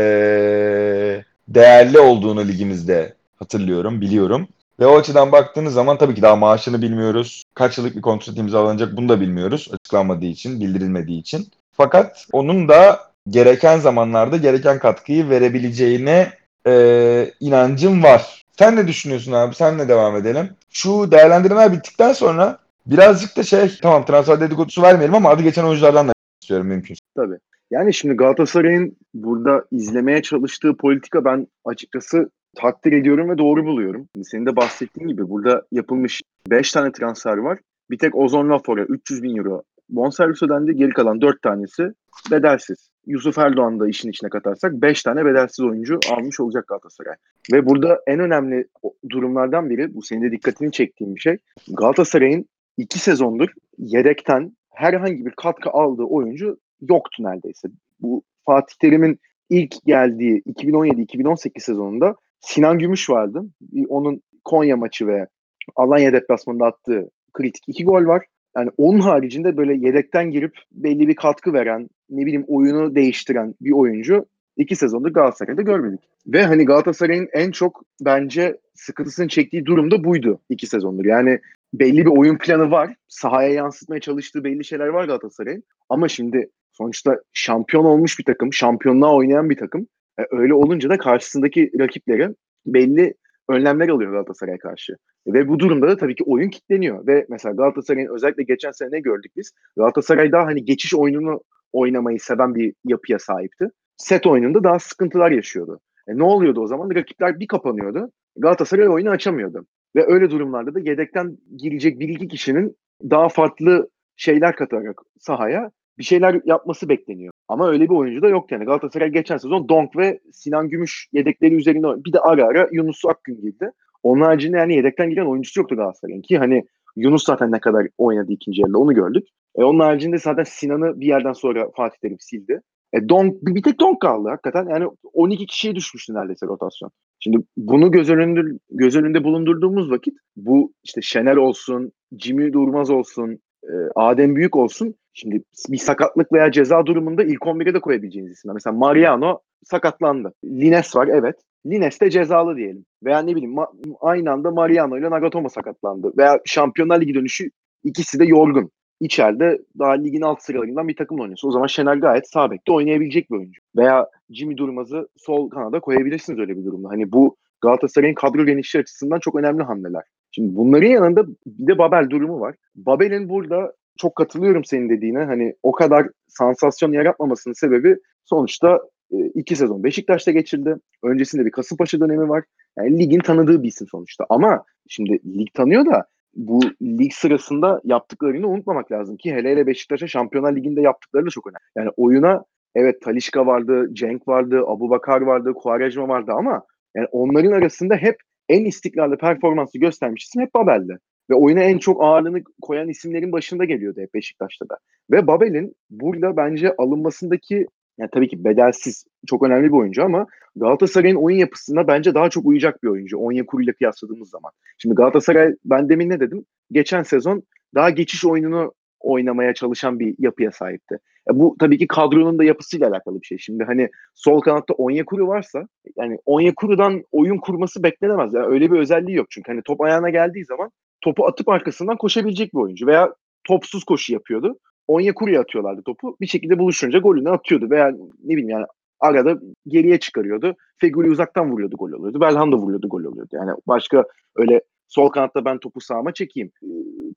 değerli 1.48 2.00
olduğunu 2.00 2.48
ligimizde 2.48 3.14
hatırlıyorum, 3.40 4.02
biliyorum. 4.02 4.48
Ve 4.80 4.86
o 4.86 4.98
açıdan 4.98 5.32
baktığınız 5.32 5.74
zaman 5.74 5.98
tabii 5.98 6.16
ki 6.16 6.22
daha 6.22 6.36
maaşını 6.36 6.82
bilmiyoruz. 6.82 7.44
Kaç 7.54 7.78
yıllık 7.78 7.96
bir 7.96 8.02
kontrat 8.02 8.38
imzalanacak 8.38 8.98
bunu 8.98 9.10
da 9.10 9.22
bilmiyoruz. 9.22 9.70
Açıklanmadığı 9.74 10.26
için, 10.26 10.60
bildirilmediği 10.60 11.20
için. 11.20 11.48
Fakat 11.72 12.28
onun 12.32 12.70
da 12.70 13.00
gereken 13.30 13.80
zamanlarda 13.80 14.38
gereken 14.38 14.80
katkıyı 14.80 15.30
verebileceğine 15.30 16.32
e, 16.68 17.32
inancım 17.40 18.04
var. 18.04 18.46
Sen 18.60 18.76
ne 18.76 18.88
düşünüyorsun 18.88 19.32
abi? 19.32 19.56
Senle 19.56 19.90
devam 19.90 20.16
edelim. 20.16 20.50
Şu 20.70 21.12
değerlendirmeler 21.12 21.74
bittikten 21.74 22.14
sonra 22.14 22.58
birazcık 22.86 23.38
da 23.38 23.44
şey 23.44 23.78
tamam 23.82 24.06
transfer 24.06 24.40
dedikodusu 24.40 24.82
vermeyelim 24.82 25.16
ama 25.16 25.30
adı 25.30 25.44
geçen 25.44 25.64
oyunculardan 25.64 26.08
da 26.08 26.14
istiyorum 26.42 26.68
mümkün. 26.68 26.96
Tabii. 27.16 27.38
Yani 27.72 27.94
şimdi 27.94 28.16
Galatasaray'ın 28.16 28.98
burada 29.14 29.66
izlemeye 29.72 30.22
çalıştığı 30.22 30.78
politika 30.78 31.26
ben 31.26 31.48
açıkçası 31.66 32.30
takdir 32.56 32.92
ediyorum 32.92 33.30
ve 33.30 33.38
doğru 33.38 33.66
buluyorum. 33.66 34.10
Senin 34.24 34.46
de 34.46 34.56
bahsettiğin 34.56 35.08
gibi 35.08 35.30
burada 35.30 35.64
yapılmış 35.72 36.22
5 36.50 36.72
tane 36.72 36.92
transfer 36.92 37.38
var. 37.38 37.60
Bir 37.90 37.98
tek 37.98 38.16
Ozon 38.16 38.50
Lafor'a 38.50 38.84
300 38.84 39.24
bin 39.24 39.38
euro 39.38 39.64
bonservis 39.90 40.44
ödendi. 40.44 40.76
Geri 40.76 40.90
kalan 40.90 41.22
4 41.22 41.42
tanesi 41.42 41.84
bedelsiz. 42.32 42.90
Yusuf 43.06 43.38
Erdoğan 43.38 43.80
da 43.80 43.88
işin 43.88 44.10
içine 44.10 44.30
katarsak 44.30 44.74
5 44.74 45.04
tane 45.04 45.26
bedelsiz 45.26 45.66
oyuncu 45.66 46.00
almış 46.12 46.40
olacak 46.40 46.68
Galatasaray. 46.68 47.16
Ve 47.54 47.66
burada 47.66 48.02
en 48.08 48.20
önemli 48.20 48.68
durumlardan 49.10 49.70
biri, 49.70 49.96
bu 49.96 50.02
senin 50.02 50.22
de 50.22 50.32
dikkatini 50.32 50.72
çektiğin 50.72 51.16
bir 51.16 51.20
şey. 51.20 51.38
Galatasaray'ın 51.78 52.46
2 52.78 53.00
sezondur 53.00 53.50
yedekten 53.78 54.58
herhangi 54.74 55.26
bir 55.26 55.32
katkı 55.32 55.70
aldığı 55.70 56.04
oyuncu 56.04 56.58
yoktu 56.90 57.24
neredeyse. 57.24 57.68
Bu 58.00 58.24
Fatih 58.46 58.76
Terim'in 58.76 59.20
ilk 59.50 59.86
geldiği 59.86 60.42
2017-2018 60.42 61.60
sezonunda 61.60 62.16
Sinan 62.40 62.80
Gümüş 62.80 63.10
vardı. 63.10 63.44
Onun 63.88 64.22
Konya 64.46 64.78
maçı 64.78 65.08
ve 65.08 65.28
Alanya 65.76 66.14
deplasmanında 66.14 66.66
attığı 66.66 67.10
kritik 67.34 67.64
iki 67.68 67.84
gol 67.84 68.06
var. 68.06 68.26
Yani 68.58 68.70
onun 68.78 69.00
haricinde 69.00 69.58
böyle 69.58 69.74
yedekten 69.74 70.32
girip 70.32 70.54
belli 70.72 71.08
bir 71.08 71.16
katkı 71.16 71.54
veren, 71.54 71.90
ne 72.10 72.26
bileyim 72.26 72.46
oyunu 72.48 72.96
değiştiren 72.96 73.56
bir 73.62 73.72
oyuncu 73.72 74.26
iki 74.58 74.76
sezondur 74.76 75.10
Galatasaray'da 75.10 75.62
görmedik. 75.62 76.00
Ve 76.28 76.44
hani 76.44 76.66
Galatasaray'ın 76.66 77.28
en 77.34 77.52
çok 77.52 77.84
bence 78.02 78.58
sıkıntısını 78.76 79.28
çektiği 79.28 79.66
durum 79.66 79.92
da 79.92 80.04
buydu 80.04 80.40
iki 80.50 80.68
sezondur. 80.68 81.06
Yani 81.06 81.40
belli 81.74 82.06
bir 82.06 82.18
oyun 82.18 82.38
planı 82.38 82.72
var. 82.72 82.96
Sahaya 83.08 83.50
yansıtmaya 83.50 84.02
çalıştığı 84.02 84.44
belli 84.44 84.66
şeyler 84.66 84.88
var 84.88 85.06
Galatasaray'ın. 85.06 85.64
Ama 85.90 86.08
şimdi 86.08 86.50
sonuçta 86.72 87.22
şampiyon 87.34 87.86
olmuş 87.86 88.20
bir 88.20 88.24
takım, 88.24 88.54
şampiyonluğa 88.54 89.16
oynayan 89.16 89.50
bir 89.50 89.58
takım. 89.58 89.88
E, 90.20 90.24
öyle 90.32 90.54
olunca 90.54 90.90
da 90.90 90.98
karşısındaki 90.98 91.72
rakipleri 91.80 92.30
belli 92.66 93.14
önlemler 93.50 93.90
alıyor 93.90 94.12
Galatasaray'a 94.12 94.58
karşı. 94.58 94.98
Ve 95.28 95.48
bu 95.48 95.60
durumda 95.60 95.88
da 95.88 95.98
tabii 95.98 96.16
ki 96.16 96.24
oyun 96.24 96.50
kitleniyor. 96.50 97.08
Ve 97.08 97.26
mesela 97.30 97.56
Galatasaray'ın 97.56 98.16
özellikle 98.16 98.44
geçen 98.44 98.72
sene 98.72 98.90
ne 98.92 99.00
gördük 99.00 99.32
biz? 99.36 99.52
Galatasaray 99.78 100.32
daha 100.32 100.46
hani 100.46 100.66
geçiş 100.66 100.96
oyununu 100.96 101.42
oynamayı 101.74 102.20
seven 102.20 102.56
bir 102.56 102.74
yapıya 102.86 103.20
sahipti. 103.20 103.70
Set 103.98 104.28
oyununda 104.28 104.64
daha 104.64 104.80
sıkıntılar 104.80 105.32
yaşıyordu. 105.32 105.80
E 106.08 106.18
ne 106.18 106.24
oluyordu 106.24 106.62
o 106.62 106.68
zaman? 106.68 106.96
Rakipler 106.96 107.40
bir 107.40 107.48
kapanıyordu. 107.48 108.12
Galatasaray 108.38 108.90
oyunu 108.90 109.10
açamıyordu. 109.10 109.66
Ve 109.96 110.06
öyle 110.08 110.30
durumlarda 110.30 110.76
da 110.76 110.80
yedekten 110.80 111.38
girecek 111.58 112.00
bir 112.00 112.10
iki 112.10 112.28
kişinin 112.28 112.78
daha 113.04 113.30
farklı 113.30 113.90
şeyler 114.16 114.56
katarak 114.56 115.02
sahaya 115.20 115.72
bir 116.00 116.04
şeyler 116.04 116.42
yapması 116.46 116.90
bekleniyor. 116.90 117.34
Ama 117.48 117.70
öyle 117.70 117.84
bir 117.84 117.96
oyuncu 117.96 118.22
da 118.22 118.28
yok 118.28 118.52
yani. 118.52 118.66
Galatasaray 118.66 119.10
geçen 119.10 119.38
sezon 119.38 119.70
Donk 119.70 119.98
ve 119.98 120.20
Sinan 120.32 120.70
Gümüş 120.70 121.08
yedekleri 121.12 121.56
üzerinde 121.56 121.88
bir 122.06 122.14
de 122.14 122.20
ara 122.20 122.46
ara 122.46 122.70
Yunus 122.72 123.06
Akgün 123.06 123.42
girdi. 123.42 123.72
Onun 124.04 124.22
haricinde 124.22 124.58
yani 124.58 124.76
yedekten 124.76 125.10
giren 125.10 125.26
oyuncusu 125.26 125.60
yoktu 125.60 125.76
Galatasaray'ın 125.76 126.22
ki 126.22 126.38
hani 126.38 126.64
Yunus 126.96 127.24
zaten 127.26 127.52
ne 127.52 127.60
kadar 127.60 127.88
oynadı 127.98 128.32
ikinci 128.32 128.62
yarıda 128.62 128.78
onu 128.78 128.94
gördük. 128.94 129.28
E 129.56 129.64
onun 129.64 129.80
haricinde 129.80 130.18
zaten 130.18 130.44
Sinan'ı 130.44 131.00
bir 131.00 131.06
yerden 131.06 131.34
sonra 131.34 131.70
Fatih 131.76 131.98
Terim 131.98 132.18
sildi. 132.20 132.62
E 132.94 133.10
Donk, 133.10 133.42
bir 133.42 133.64
tek 133.64 133.80
Donk 133.80 134.02
kaldı 134.02 134.30
hakikaten. 134.30 134.68
Yani 134.70 134.88
12 135.14 135.46
kişiye 135.46 135.76
düşmüştü 135.76 136.14
neredeyse 136.14 136.46
rotasyon. 136.46 136.92
Şimdi 137.20 137.38
bunu 137.58 137.92
göz 137.92 138.10
önünde, 138.10 138.58
göz 138.70 138.96
önünde 138.96 139.24
bulundurduğumuz 139.24 139.92
vakit 139.92 140.14
bu 140.36 140.74
işte 140.84 141.02
Şener 141.02 141.36
olsun, 141.36 141.92
Jimmy 142.20 142.54
Durmaz 142.54 142.90
olsun, 142.90 143.40
e, 143.64 143.74
Adem 143.96 144.36
Büyük 144.36 144.56
olsun. 144.56 144.96
Şimdi 145.14 145.44
bir 145.70 145.78
sakatlık 145.78 146.34
veya 146.34 146.52
ceza 146.52 146.86
durumunda 146.86 147.24
ilk 147.24 147.42
11'e 147.42 147.74
de 147.74 147.80
koyabileceğiniz 147.80 148.32
isimler. 148.32 148.54
Mesela 148.54 148.76
Mariano 148.76 149.40
sakatlandı. 149.64 150.34
Lines 150.46 150.96
var 150.96 151.08
evet. 151.08 151.36
Lines 151.66 152.02
de 152.02 152.10
cezalı 152.10 152.58
diyelim. 152.58 152.86
Veya 153.04 153.20
ne 153.20 153.36
bileyim 153.36 153.56
aynı 154.02 154.32
anda 154.32 154.52
Mariano 154.52 154.98
ile 154.98 155.10
Nagatomo 155.10 155.50
sakatlandı. 155.50 156.12
Veya 156.18 156.40
Şampiyonlar 156.46 157.02
Ligi 157.02 157.14
dönüşü 157.14 157.50
ikisi 157.84 158.20
de 158.20 158.26
yorgun. 158.26 158.72
İçeride 159.00 159.60
daha 159.80 159.92
ligin 159.92 160.22
alt 160.22 160.42
sıralarından 160.42 160.88
bir 160.88 160.96
takım 160.96 161.20
oynuyorsun. 161.20 161.48
O 161.48 161.52
zaman 161.52 161.68
Şener 161.68 161.96
gayet 161.96 162.30
sağ 162.30 162.52
bekte 162.52 162.72
oynayabilecek 162.72 163.32
bir 163.32 163.38
oyuncu. 163.38 163.62
Veya 163.78 164.08
Jimmy 164.30 164.58
Durmaz'ı 164.58 165.08
sol 165.18 165.50
kanada 165.50 165.80
koyabilirsiniz 165.80 166.40
öyle 166.40 166.58
bir 166.58 166.66
durumda. 166.66 166.90
Hani 166.90 167.12
bu 167.12 167.36
Galatasaray'ın 167.62 168.16
kadro 168.16 168.46
genişliği 168.46 168.82
açısından 168.82 169.20
çok 169.20 169.36
önemli 169.36 169.64
hamleler. 169.64 170.04
Şimdi 170.32 170.56
bunların 170.56 170.88
yanında 170.88 171.28
bir 171.46 171.68
de 171.68 171.78
Babel 171.78 172.10
durumu 172.10 172.40
var. 172.40 172.56
Babel'in 172.76 173.30
burada 173.30 173.74
çok 173.98 174.16
katılıyorum 174.16 174.66
senin 174.66 174.90
dediğine. 174.90 175.24
Hani 175.24 175.56
o 175.64 175.72
kadar 175.72 176.08
sansasyon 176.28 176.92
yaratmamasının 176.92 177.54
sebebi 177.54 177.98
sonuçta 178.26 178.80
e, 179.12 179.18
iki 179.18 179.56
sezon 179.56 179.84
Beşiktaş'ta 179.84 180.32
geçirdi. 180.32 180.76
Öncesinde 181.04 181.46
bir 181.46 181.52
Kasımpaşa 181.52 182.00
dönemi 182.00 182.30
var. 182.30 182.44
Yani 182.78 183.00
ligin 183.00 183.20
tanıdığı 183.20 183.64
bir 183.64 183.68
isim 183.68 183.88
sonuçta. 183.88 184.26
Ama 184.30 184.64
şimdi 184.88 185.40
lig 185.40 185.54
tanıyor 185.54 185.86
da 185.86 186.06
bu 186.36 186.60
lig 186.82 187.14
sırasında 187.14 187.82
yaptıklarını 187.84 188.48
unutmamak 188.48 188.92
lazım 188.92 189.18
ki 189.18 189.34
hele 189.34 189.52
hele 189.52 189.68
Beşiktaş'a 189.68 190.08
Şampiyonlar 190.08 190.56
Ligi'nde 190.56 190.82
yaptıkları 190.82 191.26
da 191.26 191.30
çok 191.30 191.48
önemli. 191.48 191.60
Yani 191.78 191.90
oyuna 191.98 192.44
evet 192.76 193.02
Talişka 193.02 193.46
vardı, 193.46 193.90
Cenk 193.94 194.28
vardı, 194.28 194.64
Abu 194.68 194.90
Bakar 194.90 195.22
vardı, 195.22 195.54
Quaresma 195.54 196.08
vardı 196.08 196.32
ama 196.36 196.64
yani 196.96 197.08
onların 197.12 197.52
arasında 197.52 197.96
hep 197.96 198.18
en 198.50 198.66
istikrarlı 198.66 199.18
performansı 199.18 199.78
göstermiş 199.78 200.24
isim 200.24 200.42
hep 200.42 200.54
Babel'di. 200.54 200.98
Ve 201.30 201.36
oyuna 201.36 201.60
en 201.60 201.78
çok 201.78 202.04
ağırlığını 202.04 202.44
koyan 202.62 202.90
isimlerin 202.90 203.32
başında 203.32 203.66
geliyordu 203.66 204.02
hep 204.02 204.14
Beşiktaş'ta 204.14 204.70
da. 204.70 204.78
Ve 205.12 205.28
Babel'in 205.28 205.76
burada 205.90 206.38
bence 206.38 206.76
alınmasındaki 206.78 207.68
yani 207.98 208.10
tabii 208.14 208.28
ki 208.28 208.44
bedelsiz 208.44 209.06
çok 209.28 209.44
önemli 209.44 209.68
bir 209.68 209.78
oyuncu 209.78 210.04
ama 210.04 210.28
Galatasaray'ın 210.56 211.16
oyun 211.16 211.38
yapısına 211.38 211.88
bence 211.88 212.16
daha 212.16 212.30
çok 212.30 212.46
uyacak 212.46 212.84
bir 212.84 212.88
oyuncu. 212.88 213.18
Onyekuru 213.18 213.64
ile 213.64 213.74
kıyasladığımız 213.74 214.30
zaman. 214.30 214.52
Şimdi 214.78 214.96
Galatasaray 214.96 215.54
ben 215.66 215.90
demin 215.90 216.10
ne 216.10 216.20
dedim? 216.20 216.46
Geçen 216.72 217.04
sezon 217.04 217.44
daha 217.76 217.90
geçiş 217.90 218.26
oyununu 218.26 218.74
oynamaya 219.00 219.54
çalışan 219.54 220.00
bir 220.00 220.16
yapıya 220.20 220.52
sahipti. 220.52 220.98
E 221.32 221.40
bu 221.40 221.56
tabii 221.60 221.78
ki 221.78 221.88
kadronun 221.88 222.40
da 222.40 222.44
yapısıyla 222.44 222.90
alakalı 222.90 223.22
bir 223.22 223.26
şey. 223.26 223.38
Şimdi 223.38 223.64
hani 223.64 223.90
sol 224.16 224.42
kanatta 224.42 224.74
Onyekuru 224.74 225.28
varsa 225.28 225.68
yani 225.98 226.18
Onyekuru'dan 226.26 227.04
oyun 227.12 227.38
kurması 227.38 227.84
beklenemez. 227.84 228.34
Yani 228.34 228.46
öyle 228.46 228.72
bir 228.72 228.80
özelliği 228.80 229.18
yok 229.18 229.28
çünkü 229.30 229.52
hani 229.52 229.62
top 229.66 229.82
ayağına 229.82 230.10
geldiği 230.10 230.46
zaman 230.46 230.72
topu 231.02 231.28
atıp 231.28 231.50
arkasından 231.50 231.98
koşabilecek 231.98 232.54
bir 232.54 232.60
oyuncu 232.60 232.88
veya 232.88 233.14
topsuz 233.48 233.84
koşu 233.84 234.14
yapıyordu. 234.14 234.58
Onyekuru'ya 234.88 235.42
atıyorlardı 235.42 235.82
topu. 235.86 236.18
Bir 236.22 236.28
şekilde 236.28 236.60
buluşunca 236.60 237.00
golünü 237.00 237.30
atıyordu 237.30 237.70
veya 237.70 237.92
ne 238.24 238.34
bileyim 238.34 238.50
yani 238.50 238.66
arada 239.00 239.40
geriye 239.68 240.00
çıkarıyordu. 240.00 240.56
Feguli 240.78 241.10
uzaktan 241.10 241.52
vuruyordu 241.52 241.76
gol 241.78 241.92
oluyordu. 241.92 242.22
Belhanda 242.22 242.56
vuruyordu 242.56 242.90
gol 242.90 243.04
oluyordu. 243.04 243.30
Yani 243.34 243.52
başka 243.68 244.04
öyle 244.36 244.62
sol 244.88 245.10
kanatta 245.10 245.46
ben 245.46 245.58
topu 245.58 245.82
sağıma 245.82 246.14
çekeyim. 246.14 246.52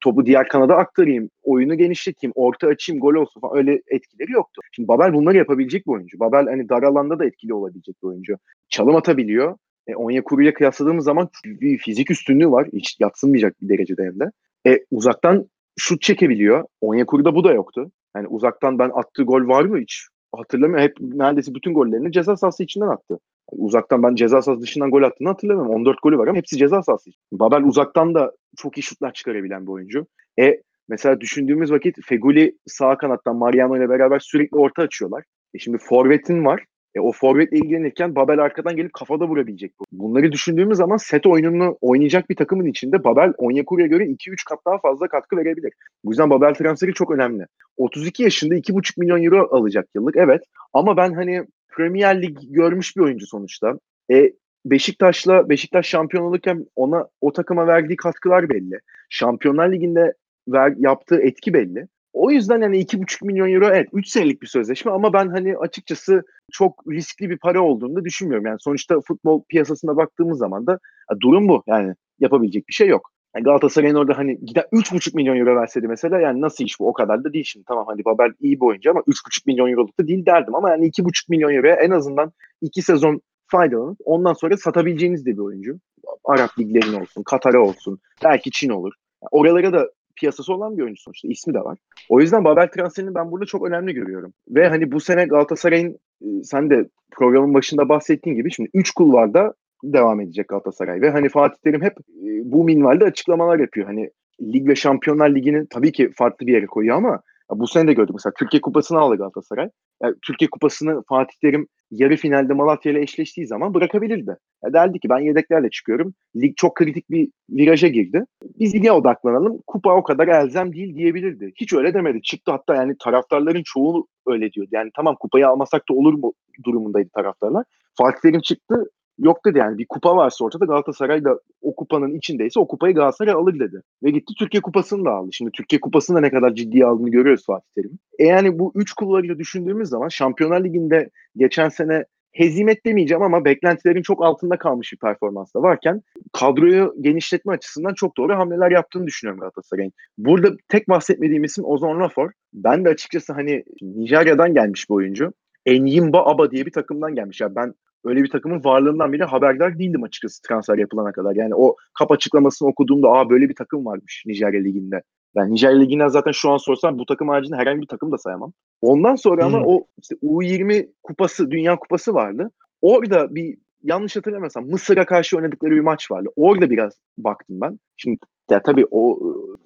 Topu 0.00 0.26
diğer 0.26 0.48
kanada 0.48 0.76
aktarayım. 0.76 1.30
Oyunu 1.42 1.74
genişleteyim. 1.74 2.32
Orta 2.34 2.66
açayım. 2.66 3.00
Gol 3.00 3.14
olsun 3.14 3.40
falan. 3.40 3.56
Öyle 3.56 3.80
etkileri 3.86 4.32
yoktu. 4.32 4.60
Şimdi 4.72 4.88
Babel 4.88 5.14
bunları 5.14 5.36
yapabilecek 5.36 5.86
bir 5.86 5.92
oyuncu. 5.92 6.20
Babel 6.20 6.46
hani 6.46 6.68
dar 6.68 6.82
alanda 6.82 7.18
da 7.18 7.24
etkili 7.24 7.54
olabilecek 7.54 7.96
bir 8.02 8.08
oyuncu. 8.08 8.36
Çalım 8.68 8.96
atabiliyor. 8.96 9.56
E, 9.86 9.94
Onyekuru 9.94 10.52
kıyasladığımız 10.52 11.04
zaman 11.04 11.28
bir 11.44 11.78
fizik 11.78 12.10
üstünlüğü 12.10 12.50
var. 12.50 12.68
Hiç 12.72 12.96
yatsınmayacak 13.00 13.60
bir 13.62 13.68
derecede 13.68 14.04
hem 14.04 14.20
de. 14.20 14.30
E, 14.66 14.84
uzaktan 14.90 15.50
şut 15.78 16.02
çekebiliyor. 16.02 16.64
Onyekuru'da 16.80 17.34
bu 17.34 17.44
da 17.44 17.52
yoktu. 17.52 17.90
Yani 18.16 18.28
uzaktan 18.28 18.78
ben 18.78 18.90
attığı 18.94 19.22
gol 19.22 19.48
var 19.48 19.64
mı 19.64 19.78
hiç 19.78 20.06
hatırlamıyorum. 20.36 20.84
Hep 20.84 20.96
neredeyse 21.00 21.54
bütün 21.54 21.74
gollerini 21.74 22.12
ceza 22.12 22.36
sahası 22.36 22.62
içinden 22.62 22.88
attı. 22.88 23.18
Uzaktan 23.52 24.02
ben 24.02 24.14
ceza 24.14 24.42
sahası 24.42 24.62
dışından 24.62 24.90
gol 24.90 25.02
attığını 25.02 25.28
hatırlamıyorum. 25.28 25.74
14 25.74 26.02
golü 26.02 26.18
var 26.18 26.26
ama 26.26 26.38
hepsi 26.38 26.56
ceza 26.56 26.82
sahası. 26.82 27.10
Babel 27.32 27.62
uzaktan 27.62 28.14
da 28.14 28.32
çok 28.56 28.78
iyi 28.78 28.82
şutlar 28.82 29.12
çıkarabilen 29.12 29.66
bir 29.66 29.72
oyuncu. 29.72 30.06
E 30.40 30.62
mesela 30.88 31.20
düşündüğümüz 31.20 31.72
vakit 31.72 31.96
Feguli 32.04 32.58
sağ 32.66 32.96
kanattan 32.96 33.36
Mariano 33.36 33.76
ile 33.76 33.88
beraber 33.88 34.18
sürekli 34.18 34.56
orta 34.56 34.82
açıyorlar. 34.82 35.24
E 35.54 35.58
şimdi 35.58 35.78
forvetin 35.78 36.44
var. 36.44 36.64
E, 36.94 37.00
o 37.00 37.12
forvetle 37.12 37.56
ilgilenirken 37.56 38.14
Babel 38.14 38.38
arkadan 38.38 38.76
gelip 38.76 38.92
kafada 38.92 39.28
vurabilecek 39.28 39.72
bu. 39.80 39.84
Bunları 39.92 40.32
düşündüğümüz 40.32 40.78
zaman 40.78 40.96
set 40.96 41.26
oyununu 41.26 41.78
oynayacak 41.80 42.30
bir 42.30 42.36
takımın 42.36 42.66
içinde 42.66 43.04
Babel 43.04 43.32
Onyekuru'ya 43.38 43.86
göre 43.86 44.04
2-3 44.04 44.44
kat 44.48 44.58
daha 44.66 44.78
fazla 44.78 45.08
katkı 45.08 45.36
verebilir. 45.36 45.72
Bu 46.04 46.10
yüzden 46.10 46.30
Babel 46.30 46.54
transferi 46.54 46.94
çok 46.94 47.10
önemli. 47.10 47.46
32 47.76 48.22
yaşında 48.22 48.54
2,5 48.54 49.00
milyon 49.00 49.22
euro 49.22 49.56
alacak 49.56 49.88
yıllık 49.94 50.16
evet. 50.16 50.42
Ama 50.72 50.96
ben 50.96 51.12
hani 51.12 51.44
Premier 51.76 52.22
Lig 52.22 52.38
görmüş 52.42 52.96
bir 52.96 53.00
oyuncu 53.00 53.26
sonuçta. 53.26 53.78
E, 54.12 54.32
Beşiktaş'la 54.64 55.48
Beşiktaş 55.48 55.86
şampiyon 55.86 56.24
olurken 56.24 56.66
ona 56.76 57.08
o 57.20 57.32
takıma 57.32 57.66
verdiği 57.66 57.96
katkılar 57.96 58.50
belli. 58.50 58.80
Şampiyonlar 59.10 59.72
Ligi'nde 59.72 60.14
ver, 60.48 60.74
yaptığı 60.78 61.22
etki 61.22 61.54
belli. 61.54 61.88
O 62.12 62.30
yüzden 62.30 62.62
yani 62.62 62.78
2,5 62.78 63.26
milyon 63.26 63.52
euro 63.52 63.68
evet 63.68 63.88
3 63.92 64.08
senelik 64.08 64.42
bir 64.42 64.46
sözleşme 64.46 64.92
ama 64.92 65.12
ben 65.12 65.28
hani 65.28 65.56
açıkçası 65.56 66.22
çok 66.52 66.84
riskli 66.90 67.30
bir 67.30 67.38
para 67.38 67.62
olduğunu 67.62 67.96
da 67.96 68.04
düşünmüyorum. 68.04 68.46
Yani 68.46 68.56
sonuçta 68.60 69.00
futbol 69.00 69.42
piyasasına 69.48 69.96
baktığımız 69.96 70.38
zaman 70.38 70.66
da 70.66 70.78
durum 71.20 71.48
bu. 71.48 71.62
Yani 71.66 71.94
yapabilecek 72.20 72.68
bir 72.68 72.72
şey 72.72 72.88
yok. 72.88 73.10
Yani 73.36 73.44
Galatasaray'ın 73.44 73.94
orada 73.94 74.18
hani 74.18 74.38
giden 74.44 74.64
3,5 74.72 75.16
milyon 75.16 75.36
euro 75.36 75.56
verseydi 75.56 75.88
mesela 75.88 76.20
yani 76.20 76.40
nasıl 76.40 76.64
iş 76.64 76.80
bu 76.80 76.88
o 76.88 76.92
kadar 76.92 77.24
da 77.24 77.32
değil 77.32 77.44
şimdi. 77.44 77.64
Tamam 77.68 77.86
hani 77.86 78.04
Babel 78.04 78.32
iyi 78.40 78.60
bir 78.60 78.66
oyuncu 78.66 78.90
ama 78.90 79.00
3,5 79.00 79.42
milyon 79.46 79.70
euroluk 79.70 80.00
da 80.00 80.08
değil 80.08 80.26
derdim 80.26 80.54
ama 80.54 80.70
yani 80.70 80.86
2,5 80.86 81.24
milyon 81.28 81.54
euroya 81.54 81.74
en 81.74 81.90
azından 81.90 82.32
2 82.60 82.82
sezon 82.82 83.20
faydalanıp 83.46 83.98
ondan 84.04 84.32
sonra 84.32 84.56
satabileceğiniz 84.56 85.26
de 85.26 85.32
bir 85.32 85.38
oyuncu. 85.38 85.78
Arap 86.24 86.58
liglerine 86.58 87.00
olsun, 87.00 87.22
Katar'a 87.22 87.60
olsun, 87.60 87.98
belki 88.24 88.50
Çin 88.50 88.68
olur. 88.68 88.92
Yani 89.22 89.28
oralara 89.30 89.72
da 89.72 89.90
piyasası 90.16 90.54
olan 90.54 90.76
bir 90.76 90.82
oyuncu 90.82 91.02
sonuçta. 91.02 91.28
ismi 91.28 91.54
de 91.54 91.60
var. 91.60 91.78
O 92.08 92.20
yüzden 92.20 92.44
Babel 92.44 92.68
transferini 92.68 93.14
ben 93.14 93.30
burada 93.30 93.46
çok 93.46 93.68
önemli 93.68 93.94
görüyorum. 93.94 94.32
Ve 94.48 94.68
hani 94.68 94.92
bu 94.92 95.00
sene 95.00 95.24
Galatasaray'ın 95.24 95.98
sen 96.44 96.70
de 96.70 96.88
programın 97.10 97.54
başında 97.54 97.88
bahsettiğin 97.88 98.36
gibi 98.36 98.52
şimdi 98.52 98.70
3 98.74 98.90
kulvarda 98.90 99.54
devam 99.84 100.20
edecek 100.20 100.48
Galatasaray. 100.48 101.00
Ve 101.00 101.10
hani 101.10 101.28
Fatih 101.28 101.58
Terim 101.64 101.82
hep 101.82 101.96
bu 102.44 102.64
minvalde 102.64 103.04
açıklamalar 103.04 103.58
yapıyor. 103.58 103.86
Hani 103.86 104.10
lig 104.42 104.68
ve 104.68 104.76
Şampiyonlar 104.76 105.34
Ligi'ni 105.34 105.66
tabii 105.70 105.92
ki 105.92 106.10
farklı 106.16 106.46
bir 106.46 106.52
yere 106.52 106.66
koyuyor 106.66 106.96
ama 106.96 107.22
bu 107.50 107.66
sene 107.66 107.88
de 107.88 107.92
gördük. 107.92 108.14
Mesela 108.14 108.32
Türkiye 108.38 108.60
Kupası'nı 108.60 108.98
aldı 108.98 109.16
Galatasaray. 109.16 109.68
Yani 110.02 110.14
Türkiye 110.26 110.50
Kupası'nı 110.50 111.02
Fatih 111.08 111.34
Terim 111.40 111.66
yarı 111.90 112.16
finalde 112.16 112.52
Malatya 112.52 112.92
ile 112.92 113.00
eşleştiği 113.00 113.46
zaman 113.46 113.74
bırakabilirdi. 113.74 114.36
Ya 114.64 114.72
derdi 114.72 114.98
ki 114.98 115.08
ben 115.08 115.18
yedeklerle 115.18 115.70
çıkıyorum. 115.70 116.14
Lig 116.36 116.56
çok 116.56 116.74
kritik 116.74 117.10
bir 117.10 117.28
viraja 117.50 117.88
girdi. 117.88 118.24
Biz 118.58 118.74
lige 118.74 118.92
odaklanalım. 118.92 119.58
Kupa 119.66 119.96
o 119.96 120.02
kadar 120.02 120.28
elzem 120.28 120.72
değil 120.72 120.94
diyebilirdi. 120.94 121.52
Hiç 121.56 121.72
öyle 121.72 121.94
demedi. 121.94 122.22
Çıktı 122.22 122.52
hatta 122.52 122.74
yani 122.74 122.96
taraftarların 122.98 123.62
çoğu 123.64 124.06
öyle 124.26 124.52
diyordu. 124.52 124.70
Yani 124.72 124.90
tamam 124.96 125.16
kupayı 125.20 125.48
almasak 125.48 125.88
da 125.90 125.94
olur 125.94 126.14
mu 126.14 126.32
durumundaydı 126.64 127.08
taraftarlar. 127.14 127.64
Fatih 127.98 128.20
Terim 128.20 128.40
çıktı. 128.40 128.90
Yok 129.18 129.44
dedi 129.46 129.58
yani 129.58 129.78
bir 129.78 129.86
kupa 129.88 130.16
varsa 130.16 130.44
ortada 130.44 130.64
Galatasaray 130.64 131.24
da 131.24 131.40
o 131.62 131.74
kupanın 131.74 132.14
içindeyse 132.14 132.60
o 132.60 132.68
kupayı 132.68 132.94
Galatasaray 132.94 133.34
alır 133.34 133.58
dedi. 133.58 133.82
Ve 134.02 134.10
gitti 134.10 134.34
Türkiye 134.38 134.60
Kupası'nı 134.60 135.04
da 135.04 135.10
aldı. 135.10 135.28
Şimdi 135.32 135.50
Türkiye 135.50 135.80
Kupası'nı 135.80 136.16
da 136.16 136.20
ne 136.20 136.30
kadar 136.30 136.54
ciddiye 136.54 136.86
aldığını 136.86 137.10
görüyoruz 137.10 137.46
Fatih 137.46 137.68
Terim. 137.74 137.98
E 138.18 138.26
yani 138.26 138.58
bu 138.58 138.72
üç 138.74 138.92
kulvarıyla 138.92 139.38
düşündüğümüz 139.38 139.88
zaman 139.88 140.08
Şampiyonlar 140.08 140.64
Ligi'nde 140.64 141.10
geçen 141.36 141.68
sene 141.68 142.04
hezimet 142.32 142.86
demeyeceğim 142.86 143.22
ama 143.22 143.44
beklentilerin 143.44 144.02
çok 144.02 144.24
altında 144.24 144.58
kalmış 144.58 144.92
bir 144.92 144.98
performans 144.98 145.54
da 145.54 145.62
varken 145.62 146.02
kadroyu 146.32 146.94
genişletme 147.00 147.52
açısından 147.52 147.94
çok 147.94 148.16
doğru 148.16 148.34
hamleler 148.34 148.70
yaptığını 148.70 149.06
düşünüyorum 149.06 149.40
Galatasaray'ın. 149.40 149.92
Burada 150.18 150.56
tek 150.68 150.88
bahsetmediğim 150.88 151.44
isim 151.44 151.64
Ozon 151.64 152.00
Lafor. 152.00 152.30
Ben 152.52 152.84
de 152.84 152.88
açıkçası 152.88 153.32
hani 153.32 153.64
Nijerya'dan 153.82 154.54
gelmiş 154.54 154.90
bir 154.90 154.94
oyuncu. 154.94 155.32
Enyimba 155.66 156.26
Aba 156.26 156.50
diye 156.50 156.66
bir 156.66 156.72
takımdan 156.72 157.14
gelmiş. 157.14 157.40
Yani 157.40 157.54
ben 157.54 157.74
öyle 158.04 158.22
bir 158.22 158.30
takımın 158.30 158.64
varlığından 158.64 159.12
bile 159.12 159.24
haberdar 159.24 159.78
değildim 159.78 160.02
açıkçası 160.02 160.42
transfer 160.48 160.78
yapılana 160.78 161.12
kadar. 161.12 161.36
Yani 161.36 161.54
o 161.54 161.76
kap 161.98 162.10
açıklamasını 162.10 162.68
okuduğumda 162.68 163.08
aa 163.08 163.30
böyle 163.30 163.48
bir 163.48 163.54
takım 163.54 163.86
varmış 163.86 164.22
Nijerya 164.26 164.60
Ligi'nde. 164.60 165.02
Yani 165.34 165.52
Nijerya 165.54 165.78
Ligi'nden 165.78 166.08
zaten 166.08 166.32
şu 166.32 166.50
an 166.50 166.56
sorsam 166.56 166.98
bu 166.98 167.06
takım 167.06 167.28
haricinde 167.28 167.56
herhangi 167.56 167.80
bir 167.80 167.86
takım 167.86 168.12
da 168.12 168.18
sayamam. 168.18 168.52
Ondan 168.80 169.14
sonra 169.14 169.44
ama 169.44 169.58
Hmm. 169.58 169.66
o 169.66 169.86
işte 170.02 170.14
U20 170.14 170.88
kupası, 171.02 171.50
Dünya 171.50 171.76
Kupası 171.76 172.14
vardı. 172.14 172.50
Orada 172.82 173.34
bir 173.34 173.56
yanlış 173.82 174.16
hatırlamıyorsam 174.16 174.66
Mısır'a 174.66 175.06
karşı 175.06 175.36
oynadıkları 175.36 175.70
bir 175.70 175.80
maç 175.80 176.10
vardı. 176.10 176.28
Orada 176.36 176.70
biraz 176.70 176.92
baktım 177.18 177.60
ben. 177.60 177.78
Şimdi 177.96 178.18
ya 178.50 178.62
tabii 178.62 178.86
o 178.90 179.18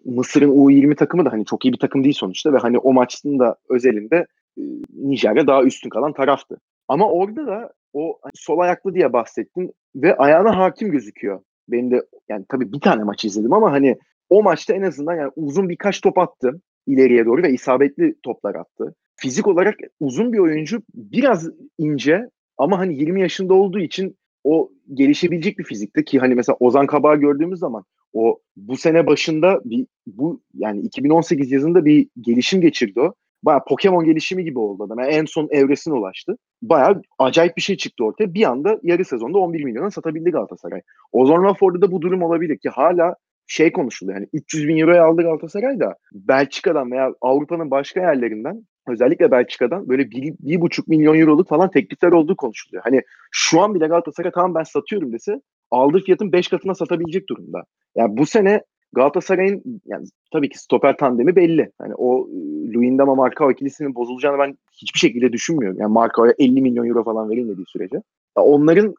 Mısır'ın 0.04 0.50
U20 0.50 0.96
takımı 0.96 1.24
da 1.24 1.32
hani 1.32 1.44
çok 1.44 1.64
iyi 1.64 1.72
bir 1.72 1.78
takım 1.78 2.04
değil 2.04 2.14
sonuçta 2.14 2.52
ve 2.52 2.58
hani 2.58 2.78
o 2.78 2.92
maçın 2.92 3.38
da 3.38 3.56
özelinde 3.70 4.26
e, 4.58 4.62
Nijerya 4.94 5.46
daha 5.46 5.62
üstün 5.62 5.88
kalan 5.90 6.12
taraftı. 6.12 6.58
Ama 6.88 7.10
orada 7.10 7.46
da 7.46 7.72
o 7.94 8.18
hani 8.22 8.32
sol 8.34 8.58
ayaklı 8.58 8.94
diye 8.94 9.12
bahsettin 9.12 9.72
ve 9.96 10.16
ayağına 10.16 10.58
hakim 10.58 10.90
gözüküyor. 10.90 11.40
Benim 11.68 11.90
de 11.90 12.06
yani 12.28 12.44
tabii 12.48 12.72
bir 12.72 12.80
tane 12.80 13.04
maç 13.04 13.24
izledim 13.24 13.52
ama 13.52 13.72
hani 13.72 13.98
o 14.30 14.42
maçta 14.42 14.74
en 14.74 14.82
azından 14.82 15.14
yani 15.16 15.30
uzun 15.36 15.68
birkaç 15.68 16.00
top 16.00 16.18
attı 16.18 16.60
ileriye 16.86 17.26
doğru 17.26 17.42
ve 17.42 17.52
isabetli 17.52 18.14
toplar 18.22 18.54
attı. 18.54 18.94
Fizik 19.16 19.46
olarak 19.46 19.74
uzun 20.00 20.32
bir 20.32 20.38
oyuncu 20.38 20.82
biraz 20.94 21.50
ince 21.78 22.30
ama 22.58 22.78
hani 22.78 22.94
20 22.94 23.20
yaşında 23.20 23.54
olduğu 23.54 23.78
için 23.78 24.16
o 24.44 24.70
gelişebilecek 24.94 25.58
bir 25.58 25.64
fizikte 25.64 26.04
ki 26.04 26.18
hani 26.18 26.34
mesela 26.34 26.56
Ozan 26.60 26.86
Kabak'ı 26.86 27.20
gördüğümüz 27.20 27.58
zaman 27.58 27.84
o 28.12 28.40
bu 28.56 28.76
sene 28.76 29.06
başında 29.06 29.60
bir 29.64 29.86
bu 30.06 30.40
yani 30.54 30.80
2018 30.80 31.52
yazında 31.52 31.84
bir 31.84 32.08
gelişim 32.20 32.60
geçirdi 32.60 33.00
o. 33.00 33.14
Baya 33.44 33.64
Pokemon 33.68 34.04
gelişimi 34.04 34.44
gibi 34.44 34.58
oldu 34.58 34.84
adam. 34.84 34.98
Yani 34.98 35.12
en 35.12 35.24
son 35.24 35.48
evresine 35.50 35.94
ulaştı. 35.94 36.36
Baya 36.62 37.00
acayip 37.18 37.56
bir 37.56 37.62
şey 37.62 37.76
çıktı 37.76 38.04
ortaya. 38.04 38.34
Bir 38.34 38.44
anda 38.44 38.78
yarı 38.82 39.04
sezonda 39.04 39.38
11 39.38 39.64
milyona 39.64 39.90
satabildi 39.90 40.30
Galatasaray. 40.30 40.80
Ozan 41.12 41.44
Rafford'da 41.44 41.82
da 41.82 41.92
bu 41.92 42.02
durum 42.02 42.22
olabilir 42.22 42.58
ki 42.58 42.68
hala 42.68 43.14
şey 43.46 43.72
konuşuluyor. 43.72 44.18
Yani 44.18 44.28
300 44.32 44.68
bin 44.68 44.76
euroya 44.76 45.04
aldı 45.04 45.22
Galatasaray 45.22 45.80
da 45.80 45.96
Belçika'dan 46.12 46.90
veya 46.92 47.14
Avrupa'nın 47.20 47.70
başka 47.70 48.00
yerlerinden 48.00 48.66
özellikle 48.88 49.30
Belçika'dan 49.30 49.88
böyle 49.88 50.10
bir, 50.10 50.34
bir 50.40 50.60
buçuk 50.60 50.88
milyon 50.88 51.18
euroluk 51.18 51.48
falan 51.48 51.70
teklifler 51.70 52.12
olduğu 52.12 52.36
konuşuluyor. 52.36 52.82
Hani 52.84 53.00
şu 53.30 53.60
an 53.60 53.74
bile 53.74 53.86
Galatasaray 53.86 54.32
tamam 54.32 54.54
ben 54.54 54.62
satıyorum 54.62 55.12
dese 55.12 55.40
aldığı 55.70 56.00
fiyatın 56.00 56.32
5 56.32 56.48
katına 56.48 56.74
satabilecek 56.74 57.28
durumda. 57.28 57.62
Yani 57.96 58.16
bu 58.16 58.26
sene 58.26 58.62
Galatasaray'ın 58.94 59.80
yani 59.86 60.06
tabii 60.32 60.48
ki 60.48 60.58
stoper 60.58 60.96
tandemi 60.96 61.36
belli. 61.36 61.70
Hani 61.78 61.94
o 61.94 62.28
e, 62.28 62.72
Luyendama 62.72 63.14
Markao 63.14 63.50
ikilisinin 63.50 63.94
bozulacağını 63.94 64.38
ben 64.38 64.58
hiçbir 64.72 64.98
şekilde 64.98 65.32
düşünmüyorum. 65.32 65.78
Yani 65.80 65.92
Markao'ya 65.92 66.34
50 66.38 66.62
milyon 66.62 66.86
euro 66.88 67.04
falan 67.04 67.30
verilmediği 67.30 67.66
sürece. 67.68 67.96
Ya 68.36 68.42
onların 68.42 68.94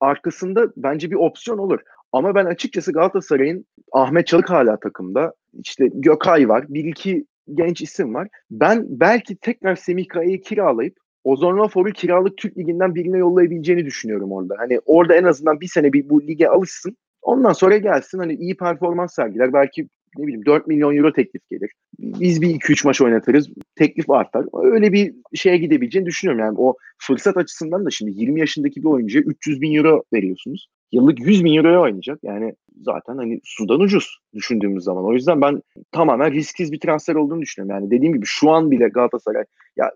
arkasında 0.00 0.72
bence 0.76 1.10
bir 1.10 1.16
opsiyon 1.16 1.58
olur. 1.58 1.80
Ama 2.12 2.34
ben 2.34 2.44
açıkçası 2.44 2.92
Galatasaray'ın 2.92 3.66
Ahmet 3.92 4.26
Çalık 4.26 4.50
hala 4.50 4.80
takımda. 4.80 5.32
İşte 5.52 5.88
Gökay 5.94 6.48
var. 6.48 6.64
Bir 6.68 6.84
iki 6.84 7.26
genç 7.54 7.82
isim 7.82 8.14
var. 8.14 8.28
Ben 8.50 8.86
belki 8.88 9.36
tekrar 9.36 9.76
Semih 9.76 10.08
Kaya'yı 10.08 10.40
kiralayıp 10.40 10.96
Ozan 11.24 11.56
Rafor'u 11.56 11.92
kiralık 11.92 12.36
Türk 12.36 12.58
Ligi'nden 12.58 12.94
birine 12.94 13.18
yollayabileceğini 13.18 13.84
düşünüyorum 13.84 14.32
orada. 14.32 14.54
Hani 14.58 14.80
orada 14.86 15.14
en 15.14 15.24
azından 15.24 15.60
bir 15.60 15.68
sene 15.68 15.92
bir 15.92 16.08
bu 16.08 16.22
lige 16.22 16.48
alışsın. 16.48 16.96
Ondan 17.22 17.52
sonra 17.52 17.76
gelsin 17.76 18.18
hani 18.18 18.34
iyi 18.34 18.56
performans 18.56 19.14
sergiler. 19.14 19.52
Belki 19.52 19.88
ne 20.18 20.26
bileyim 20.26 20.46
4 20.46 20.66
milyon 20.66 20.96
euro 20.96 21.12
teklif 21.12 21.48
gelir. 21.50 21.70
Biz 21.98 22.42
bir 22.42 22.48
2-3 22.48 22.86
maç 22.86 23.00
oynatırız. 23.00 23.48
Teklif 23.76 24.10
artar. 24.10 24.46
Öyle 24.72 24.92
bir 24.92 25.14
şeye 25.34 25.56
gidebileceğini 25.56 26.06
düşünüyorum. 26.06 26.44
Yani 26.44 26.58
o 26.58 26.76
fırsat 26.98 27.36
açısından 27.36 27.84
da 27.86 27.90
şimdi 27.90 28.12
20 28.14 28.40
yaşındaki 28.40 28.82
bir 28.82 28.88
oyuncuya 28.88 29.24
300 29.24 29.60
bin 29.60 29.74
euro 29.74 30.02
veriyorsunuz. 30.12 30.68
Yıllık 30.92 31.26
100 31.26 31.44
bin 31.44 31.56
euroya 31.56 31.80
oynayacak. 31.80 32.18
Yani 32.22 32.54
zaten 32.82 33.16
hani 33.16 33.40
sudan 33.44 33.80
ucuz 33.80 34.18
düşündüğümüz 34.34 34.84
zaman. 34.84 35.04
O 35.04 35.12
yüzden 35.12 35.40
ben 35.40 35.62
tamamen 35.92 36.32
risksiz 36.32 36.72
bir 36.72 36.80
transfer 36.80 37.14
olduğunu 37.14 37.40
düşünüyorum. 37.40 37.80
Yani 37.80 37.90
dediğim 37.90 38.14
gibi 38.14 38.26
şu 38.26 38.50
an 38.50 38.70
bile 38.70 38.88
Galatasaray 38.88 39.44
ya 39.76 39.90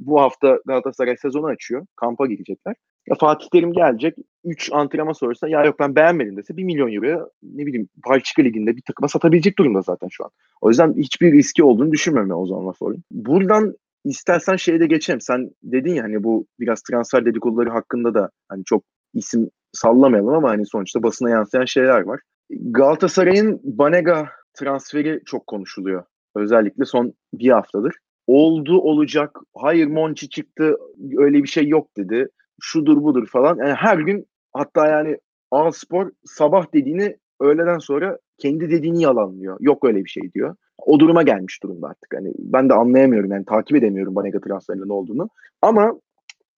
bu 0.00 0.20
hafta 0.20 0.58
Galatasaray 0.66 1.16
sezonu 1.16 1.46
açıyor. 1.46 1.86
Kampa 1.96 2.26
girecekler. 2.26 2.74
Ya 3.08 3.16
Fatih 3.20 3.46
Terim 3.52 3.72
gelecek 3.72 4.14
3 4.44 4.72
antrenman 4.72 5.12
sonrasında 5.12 5.50
ya 5.50 5.64
yok 5.64 5.78
ben 5.78 5.96
beğenmedim 5.96 6.36
dese 6.36 6.56
1 6.56 6.64
milyon 6.64 6.92
euroya 6.92 7.28
ne 7.42 7.66
bileyim 7.66 7.88
Belçika 8.10 8.42
Ligi'nde 8.42 8.76
bir 8.76 8.82
takıma 8.82 9.08
satabilecek 9.08 9.58
durumda 9.58 9.80
zaten 9.80 10.08
şu 10.08 10.24
an. 10.24 10.30
O 10.60 10.68
yüzden 10.68 10.94
hiçbir 10.96 11.32
riski 11.32 11.64
olduğunu 11.64 11.92
düşünmüyorum 11.92 12.32
o 12.32 12.46
zaman 12.46 12.66
Lafor'un. 12.66 13.04
Buradan 13.10 13.74
istersen 14.04 14.56
şeye 14.56 14.80
de 14.80 14.86
geçelim. 14.86 15.20
Sen 15.20 15.50
dedin 15.62 15.94
ya 15.94 16.04
hani 16.04 16.24
bu 16.24 16.46
biraz 16.60 16.82
transfer 16.82 17.24
dedikoduları 17.24 17.70
hakkında 17.70 18.14
da 18.14 18.30
hani 18.48 18.64
çok 18.64 18.84
isim 19.14 19.50
sallamayalım 19.72 20.34
ama 20.34 20.50
hani 20.50 20.66
sonuçta 20.66 21.02
basına 21.02 21.30
yansıyan 21.30 21.64
şeyler 21.64 22.00
var. 22.00 22.20
Galatasaray'ın 22.50 23.60
Banega 23.64 24.28
transferi 24.54 25.20
çok 25.26 25.46
konuşuluyor. 25.46 26.04
Özellikle 26.36 26.84
son 26.84 27.12
bir 27.34 27.50
haftadır. 27.50 27.94
Oldu 28.26 28.80
olacak. 28.80 29.38
Hayır 29.56 29.86
Monchi 29.86 30.28
çıktı. 30.28 30.76
Öyle 31.16 31.42
bir 31.42 31.48
şey 31.48 31.68
yok 31.68 31.96
dedi. 31.96 32.28
Şudur 32.64 33.02
budur 33.02 33.26
falan. 33.26 33.56
Yani 33.56 33.74
her 33.74 33.98
gün 33.98 34.26
hatta 34.52 34.86
yani 34.86 35.18
A-Spor 35.50 36.10
sabah 36.24 36.74
dediğini 36.74 37.16
öğleden 37.40 37.78
sonra 37.78 38.18
kendi 38.38 38.70
dediğini 38.70 39.02
yalanlıyor. 39.02 39.56
Yok 39.60 39.84
öyle 39.84 40.04
bir 40.04 40.10
şey 40.10 40.32
diyor. 40.32 40.56
O 40.78 41.00
duruma 41.00 41.22
gelmiş 41.22 41.62
durumda 41.62 41.86
artık. 41.86 42.14
Hani 42.14 42.32
ben 42.38 42.68
de 42.68 42.74
anlayamıyorum 42.74 43.30
yani 43.32 43.44
takip 43.44 43.76
edemiyorum 43.76 44.14
Banega 44.14 44.40
transferinin 44.40 44.88
ne 44.88 44.92
olduğunu. 44.92 45.28
Ama 45.62 46.00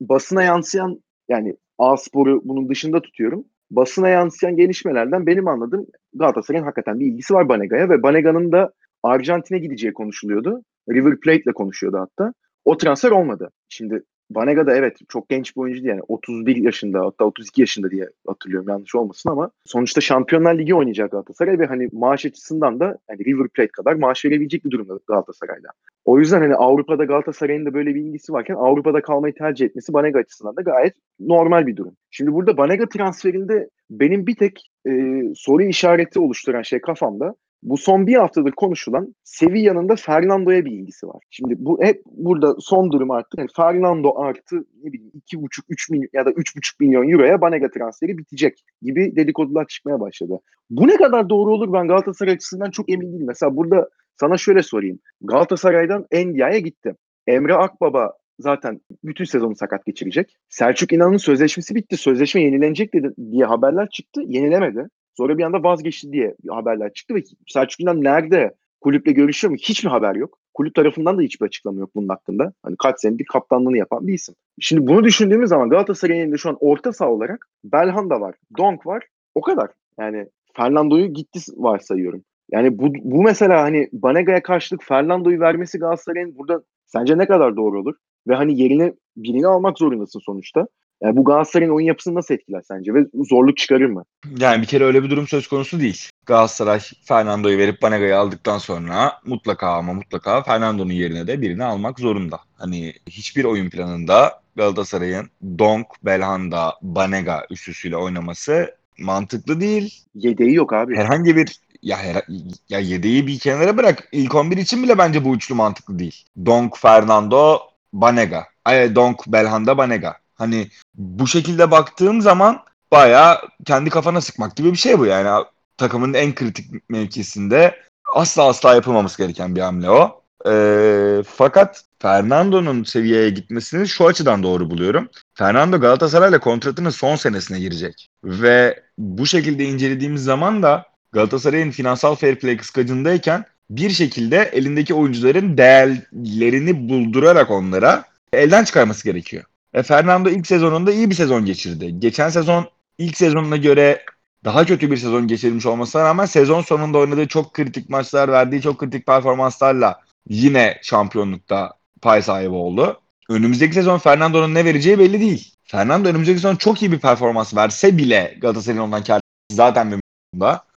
basına 0.01 0.43
yansıyan 0.43 1.03
yani 1.29 1.57
A-Spor'u 1.79 2.41
bunun 2.45 2.69
dışında 2.69 3.03
tutuyorum. 3.03 3.45
Basına 3.71 4.09
yansıyan 4.09 4.57
gelişmelerden 4.57 5.27
benim 5.27 5.49
anladığım 5.49 5.87
Galatasaray'ın 6.15 6.65
hakikaten 6.65 7.01
bir 7.01 7.07
ilgisi 7.07 7.35
var 7.35 7.49
Banega'ya 7.49 7.91
ve 7.91 8.03
Banega'nın 8.03 8.53
da 8.53 8.73
Arjantin'e 9.03 9.59
gideceği 9.59 9.93
konuşuluyordu. 9.93 10.63
River 10.91 11.21
Plate'le 11.21 11.53
konuşuyordu 11.55 11.99
hatta. 11.99 12.33
O 12.65 12.77
transfer 12.77 13.11
olmadı. 13.11 13.51
Şimdi 13.69 14.03
Banega 14.31 14.67
da 14.67 14.77
evet 14.77 14.99
çok 15.09 15.29
genç 15.29 15.57
bir 15.57 15.61
oyuncu 15.61 15.87
yani 15.87 16.01
31 16.09 16.57
yaşında 16.57 17.01
hatta 17.01 17.25
32 17.25 17.61
yaşında 17.61 17.91
diye 17.91 18.09
hatırlıyorum 18.27 18.69
yanlış 18.69 18.95
olmasın 18.95 19.31
ama 19.31 19.51
sonuçta 19.65 20.01
Şampiyonlar 20.01 20.59
Ligi 20.59 20.75
oynayacak 20.75 21.11
Galatasaray 21.11 21.59
ve 21.59 21.67
hani 21.67 21.89
maaş 21.93 22.27
açısından 22.27 22.81
da 22.81 22.99
yani 23.11 23.25
River 23.25 23.49
Plate 23.49 23.73
kadar 23.73 23.95
maaş 23.95 24.25
verebilecek 24.25 24.65
bir 24.65 24.71
durumda 24.71 24.99
Galatasaray'da. 25.09 25.69
O 26.05 26.19
yüzden 26.19 26.41
hani 26.41 26.55
Avrupa'da 26.55 27.05
Galatasaray'ın 27.05 27.67
da 27.67 27.75
böyle 27.75 27.95
bir 27.95 28.01
ilgisi 28.01 28.33
varken 28.33 28.55
Avrupa'da 28.55 29.03
kalmayı 29.03 29.35
tercih 29.35 29.67
etmesi 29.67 29.93
Banega 29.93 30.19
açısından 30.19 30.57
da 30.57 30.63
gayet 30.63 30.95
normal 31.21 31.67
bir 31.67 31.77
durum. 31.77 31.97
Şimdi 32.11 32.33
burada 32.33 32.57
Banega 32.57 32.89
transferinde 32.89 33.69
benim 33.91 34.27
bir 34.27 34.37
tek 34.37 34.71
e, 34.89 35.23
soru 35.35 35.63
işareti 35.63 36.21
oluşturan 36.21 36.63
şey 36.63 36.81
kafamda 36.81 37.35
bu 37.65 37.77
son 37.77 38.07
bir 38.07 38.15
haftadır 38.15 38.53
konuşulan 38.53 39.15
Sevilla'nın 39.25 39.89
da 39.89 39.97
Fernando'ya 39.97 40.65
bir 40.65 40.73
ilgisi 40.73 41.07
var. 41.07 41.23
Şimdi 41.31 41.55
bu 41.59 41.83
hep 41.83 42.03
burada 42.07 42.57
son 42.61 42.93
durum 42.93 43.11
artık. 43.11 43.39
Yani 43.39 43.49
Fernando 43.57 44.13
artı 44.17 44.57
ne 44.83 44.93
bileyim 44.93 45.13
2,5-3 45.33 45.93
milyon 45.93 46.09
ya 46.13 46.27
da 46.27 46.31
3,5 46.31 46.75
milyon 46.81 47.09
euroya 47.09 47.41
Banega 47.41 47.71
transferi 47.71 48.19
bitecek 48.19 48.65
gibi 48.83 49.17
dedikodular 49.17 49.67
çıkmaya 49.67 50.01
başladı. 50.01 50.41
Bu 50.71 50.89
ne 50.89 50.97
kadar 50.97 51.29
doğru 51.29 51.55
olur 51.55 51.73
ben 51.73 51.89
Galatasaray 51.89 52.35
açısından 52.35 52.71
çok 52.71 52.91
emin 52.91 53.13
değilim. 53.13 53.27
Mesela 53.27 53.57
burada 53.57 53.89
sana 54.21 54.37
şöyle 54.37 54.63
sorayım. 54.63 54.99
Galatasaray'dan 55.21 56.07
Endia'ya 56.11 56.59
gitti. 56.59 56.95
Emre 57.27 57.55
Akbaba 57.55 58.13
zaten 58.39 58.81
bütün 59.05 59.25
sezonu 59.25 59.57
sakat 59.57 59.87
geçirecek. 59.87 60.37
Selçuk 60.49 60.93
İnan'ın 60.93 61.17
sözleşmesi 61.17 61.75
bitti. 61.75 61.97
Sözleşme 61.97 62.43
yenilenecek 62.43 62.95
dedi, 62.95 63.15
diye 63.33 63.45
haberler 63.45 63.89
çıktı. 63.89 64.21
Yenilemedi. 64.27 64.89
Sonra 65.15 65.39
bir 65.39 65.43
anda 65.43 65.63
vazgeçti 65.63 66.13
diye 66.13 66.35
haberler 66.49 66.93
çıktı 66.93 67.15
ve 67.15 67.23
Selçuk 67.49 67.81
İnan 67.81 68.05
nerede 68.05 68.55
kulüple 68.81 69.13
görüşüyor 69.13 69.51
mu? 69.51 69.57
Hiç 69.57 69.85
mi 69.85 69.91
haber 69.91 70.15
yok? 70.15 70.39
Kulüp 70.55 70.75
tarafından 70.75 71.19
da 71.19 71.23
hiçbir 71.23 71.47
açıklama 71.47 71.81
yok 71.81 71.91
bunun 71.95 72.09
hakkında. 72.09 72.53
Hani 72.63 72.77
kaç 72.77 73.01
senedir 73.01 73.25
kaptanlığını 73.25 73.77
yapan 73.77 74.07
bir 74.07 74.15
isim. 74.15 74.35
Şimdi 74.61 74.87
bunu 74.87 75.05
düşündüğümüz 75.05 75.49
zaman 75.49 75.69
Galatasaray'ın 75.69 76.23
elinde 76.23 76.37
şu 76.37 76.49
an 76.49 76.57
orta 76.61 76.93
saha 76.93 77.11
olarak 77.11 77.49
Belhanda 77.65 78.21
var, 78.21 78.35
Donk 78.59 78.87
var. 78.87 79.07
O 79.35 79.41
kadar. 79.41 79.71
Yani 79.99 80.29
Fernando'yu 80.57 81.07
gitti 81.07 81.41
varsayıyorum. 81.57 82.25
Yani 82.51 82.79
bu, 82.79 82.93
bu 82.95 83.23
mesela 83.23 83.63
hani 83.63 83.89
Banega'ya 83.93 84.43
karşılık 84.43 84.83
Fernando'yu 84.85 85.41
vermesi 85.41 85.79
Galatasaray'ın 85.79 86.39
burada 86.39 86.63
sence 86.87 87.19
ne 87.19 87.27
kadar 87.27 87.57
doğru 87.57 87.81
olur? 87.81 87.95
Ve 88.29 88.35
hani 88.35 88.61
yerine 88.63 88.93
birini 89.17 89.47
almak 89.47 89.79
zorundasın 89.79 90.21
sonuçta. 90.21 90.67
Yani 91.03 91.17
bu 91.17 91.25
Galatasaray'ın 91.25 91.73
oyun 91.73 91.87
yapısını 91.87 92.15
nasıl 92.15 92.35
etkiler 92.35 92.63
sence 92.69 92.95
ve 92.95 93.07
zorluk 93.15 93.57
çıkarır 93.57 93.87
mı? 93.87 94.05
Yani 94.39 94.63
bir 94.63 94.67
kere 94.67 94.85
öyle 94.85 95.03
bir 95.03 95.11
durum 95.11 95.29
söz 95.29 95.49
konusu 95.49 95.81
değil. 95.81 96.09
Galatasaray 96.27 96.81
Fernando'yu 97.05 97.59
verip 97.59 97.83
Banega'yı 97.83 98.19
aldıktan 98.19 98.59
sonra 98.59 99.13
mutlaka 99.25 99.69
ama 99.69 99.93
mutlaka 99.93 100.43
Fernando'nun 100.43 100.93
yerine 100.93 101.27
de 101.27 101.41
birini 101.43 101.65
almak 101.65 102.01
zorunda. 102.01 102.41
Hani 102.55 102.93
hiçbir 103.07 103.45
oyun 103.45 103.71
planında 103.71 104.41
Galatasaray'ın 104.57 105.31
Donk, 105.59 105.87
Belhanda, 106.05 106.75
Banega 106.83 107.47
üçlüsüyle 107.51 107.97
oynaması 107.97 108.75
mantıklı 108.99 109.61
değil. 109.61 110.05
Yedeği 110.15 110.55
yok 110.55 110.73
abi. 110.73 110.97
Herhangi 110.97 111.37
bir 111.37 111.61
ya, 111.83 111.99
her, 111.99 112.23
ya 112.69 112.79
yedeği 112.79 113.27
bir 113.27 113.39
kenara 113.39 113.77
bırak. 113.77 114.09
İlk 114.13 114.35
11 114.35 114.57
için 114.57 114.83
bile 114.83 114.99
bence 114.99 115.25
bu 115.25 115.35
üçlü 115.35 115.55
mantıklı 115.55 115.99
değil. 115.99 116.25
Donk, 116.47 116.79
Fernando, 116.79 117.59
Banega. 117.93 118.47
Ay, 118.65 118.95
Donk, 118.95 119.27
Belhanda, 119.27 119.79
Banega. 119.79 120.24
Hani 120.35 120.69
bu 120.95 121.27
şekilde 121.27 121.71
baktığım 121.71 122.21
zaman 122.21 122.61
bayağı 122.93 123.39
kendi 123.65 123.91
kafana 123.91 124.21
sıkmak 124.21 124.57
gibi 124.57 124.73
bir 124.73 124.77
şey 124.77 124.99
bu 124.99 125.07
yani. 125.07 125.45
Takımın 125.77 126.15
en 126.15 126.35
kritik 126.35 126.91
mevkisinde 126.91 127.77
asla 128.15 128.45
asla 128.45 128.75
yapılmaması 128.75 129.19
gereken 129.19 129.57
bir 129.57 129.61
hamle 129.61 129.91
o. 129.91 130.21
Ee, 130.49 131.23
fakat 131.27 131.85
Fernando'nun 131.99 132.85
seviyeye 132.85 133.31
gitmesini 133.31 133.89
şu 133.89 134.07
açıdan 134.07 134.43
doğru 134.43 134.71
buluyorum. 134.71 135.09
Fernando 135.35 135.81
Galatasaray'la 135.81 136.41
kontratının 136.41 136.91
son 136.91 137.17
senesine 137.17 137.61
girecek. 137.61 138.09
Ve 138.25 138.83
bu 138.99 139.27
şekilde 139.27 139.65
incelediğimiz 139.65 140.25
zaman 140.25 140.63
da 140.63 140.87
Galatasaray'ın 141.13 141.71
finansal 141.71 142.15
fair 142.15 142.37
play 142.37 142.57
kıskacındayken 142.57 143.45
bir 143.71 143.91
şekilde 143.91 144.51
elindeki 144.53 144.95
oyuncuların 144.95 145.59
değerlerini 145.59 146.89
buldurarak 146.89 147.51
onlara 147.51 148.05
elden 148.33 148.65
çıkarması 148.65 149.05
gerekiyor. 149.05 149.45
E 149.75 149.83
Fernando 149.83 150.29
ilk 150.29 150.47
sezonunda 150.47 150.93
iyi 150.93 151.11
bir 151.11 151.15
sezon 151.15 151.45
geçirdi. 151.45 152.01
Geçen 152.01 152.29
sezon 152.29 152.69
ilk 152.99 153.17
sezonuna 153.17 153.57
göre 153.57 154.05
daha 154.45 154.65
kötü 154.67 154.91
bir 154.91 154.97
sezon 154.97 155.27
geçirmiş 155.27 155.67
olmasına 155.67 156.05
rağmen 156.05 156.27
sezon 156.27 156.63
sonunda 156.63 156.99
oynadığı 156.99 157.29
çok 157.29 157.55
kritik 157.55 157.91
maçlar, 157.91 158.29
verdiği 158.29 158.63
çok 158.63 158.79
kritik 158.79 159.07
performanslarla 159.07 160.01
yine 160.29 160.79
şampiyonlukta 160.83 161.73
pay 162.03 162.23
sahibi 162.23 162.55
oldu. 162.55 163.01
Önümüzdeki 163.29 163.75
sezon 163.75 163.99
Fernando'nun 163.99 164.55
ne 164.55 164.65
vereceği 164.65 164.99
belli 164.99 165.21
değil. 165.21 165.55
Fernando 165.65 166.09
önümüzdeki 166.09 166.39
sezon 166.41 166.57
çok 166.57 166.83
iyi 166.83 166.93
bir 166.93 166.99
performans 166.99 167.55
verse 167.55 167.99
bile 167.99 168.39
Galatasaray'ın 168.41 168.83
ondan 168.83 169.05
kar 169.05 169.21
zaten 169.53 169.93
bir 169.93 170.01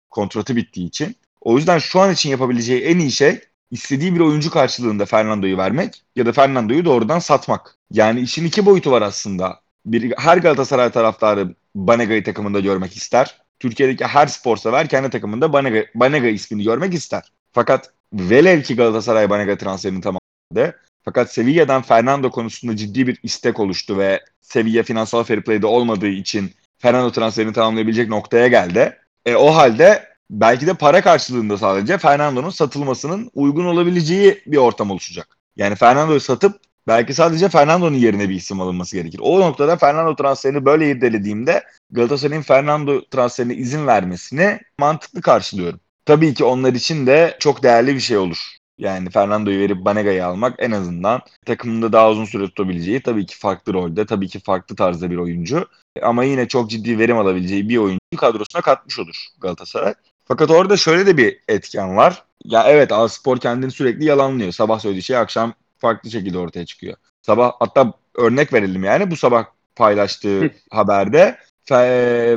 kontratı 0.10 0.56
bittiği 0.56 0.88
için. 0.88 1.16
O 1.42 1.58
yüzden 1.58 1.80
şu 1.80 2.00
an 2.00 2.14
için 2.14 2.30
yapabileceği 2.30 2.82
en 2.82 3.00
iyi 3.00 3.12
şey 3.12 3.40
istediği 3.72 4.16
bir 4.16 4.20
oyuncu 4.20 4.50
karşılığında 4.52 5.06
Fernando'yu 5.06 5.58
vermek 5.58 6.04
ya 6.16 6.26
da 6.26 6.32
Fernando'yu 6.32 6.86
doğrudan 6.86 7.20
satmak. 7.20 7.76
Yani 7.92 8.20
işin 8.20 8.46
iki 8.46 8.66
boyutu 8.66 8.92
var 8.92 9.02
aslında. 9.02 9.60
Bir, 9.86 10.14
her 10.18 10.38
Galatasaray 10.38 10.90
taraftarı 10.90 11.56
Banega'yı 11.76 12.24
takımında 12.24 12.60
görmek 12.60 12.98
ister. 12.98 13.42
Türkiye'deki 13.60 14.06
her 14.06 14.28
spor 14.28 14.58
sever 14.58 14.88
kendi 14.88 15.10
takımında 15.10 15.54
Banega, 15.54 15.86
Banega 15.96 16.28
ismini 16.28 16.64
görmek 16.64 16.94
ister. 16.94 17.24
Fakat 17.52 17.92
velev 18.14 18.62
ki 18.62 18.76
Galatasaray 18.76 19.30
Banega 19.30 19.58
transferini 19.58 20.02
tamamladı. 20.02 20.80
Fakat 21.06 21.34
Sevilla'dan 21.34 21.82
Fernando 21.82 22.32
konusunda 22.32 22.76
ciddi 22.76 23.08
bir 23.08 23.20
istek 23.24 23.60
oluştu 23.60 23.98
ve 23.98 24.24
Sevilla 24.42 24.84
finansal 24.84 25.24
fair 25.24 25.42
play'de 25.42 25.68
olmadığı 25.68 26.08
için 26.08 26.52
Fernando 26.78 27.12
transferini 27.12 27.54
tamamlayabilecek 27.54 28.10
noktaya 28.10 28.48
geldi. 28.48 28.98
E, 29.26 29.36
o 29.36 29.56
halde 29.56 30.07
belki 30.30 30.68
de 30.68 30.74
para 30.74 31.02
karşılığında 31.02 31.58
sadece 31.58 31.98
Fernando'nun 31.98 32.50
satılmasının 32.50 33.32
uygun 33.34 33.66
olabileceği 33.66 34.42
bir 34.48 34.58
ortam 34.58 34.92
oluşacak. 34.92 35.38
Yani 35.56 35.76
Fernando'yu 35.76 36.20
satıp 36.20 36.62
belki 36.88 37.14
sadece 37.14 37.50
Fernando'nun 37.50 37.98
yerine 37.98 38.30
bir 38.30 38.36
isim 38.36 38.62
alınması 38.62 38.96
gerekir. 38.96 39.20
O 39.24 39.40
noktada 39.40 39.78
Fernando 39.78 40.16
transferini 40.16 40.66
böyle 40.66 40.90
irdelediğimde 40.90 41.64
Galatasaray'ın 41.92 42.42
Fernando 42.42 43.02
transferine 43.12 43.56
izin 43.56 43.88
vermesini 43.88 44.60
mantıklı 44.80 45.22
karşılıyorum. 45.22 45.80
Tabii 46.06 46.34
ki 46.34 46.44
onlar 46.44 46.74
için 46.74 47.08
de 47.08 47.38
çok 47.40 47.64
değerli 47.64 47.96
bir 47.96 48.00
şey 48.00 48.18
olur. 48.18 48.58
Yani 48.78 49.10
Fernando'yu 49.10 49.60
verip 49.60 49.86
Banega'yı 49.86 50.26
almak 50.26 50.56
en 50.60 50.72
azından 50.72 51.22
takımında 51.46 51.94
daha 51.94 52.10
uzun 52.10 52.26
süre 52.26 52.44
tutabileceği 52.44 53.02
tabii 53.02 53.26
ki 53.26 53.38
farklı 53.38 53.74
rolde, 53.74 54.06
tabii 54.06 54.28
ki 54.28 54.40
farklı 54.40 54.76
tarzda 54.76 55.12
bir 55.12 55.18
oyuncu. 55.18 55.68
Ama 56.02 56.24
yine 56.24 56.48
çok 56.48 56.70
ciddi 56.70 57.00
verim 57.00 57.18
alabileceği 57.18 57.70
bir 57.70 57.78
oyuncu 57.78 58.00
kadrosuna 58.18 58.62
katmış 58.62 59.00
olur 59.00 59.28
Galatasaray. 59.42 59.94
Fakat 60.28 60.52
orada 60.52 60.78
şöyle 60.78 61.06
de 61.06 61.18
bir 61.18 61.40
etken 61.48 61.98
var. 61.98 62.24
Ya 62.44 62.64
evet 62.68 62.92
Spor 63.10 63.38
kendini 63.38 63.72
sürekli 63.72 64.06
yalanlıyor. 64.06 64.52
Sabah 64.52 64.80
söylediği 64.80 65.04
şey 65.04 65.18
akşam 65.18 65.54
farklı 65.78 66.12
şekilde 66.12 66.38
ortaya 66.38 66.66
çıkıyor. 66.66 66.98
Sabah 67.22 67.52
hatta 67.60 67.94
örnek 68.16 68.54
verelim 68.54 68.84
yani 68.84 69.12
bu 69.12 69.16
sabah 69.16 69.46
paylaştığı 69.76 70.52
haberde 70.72 71.38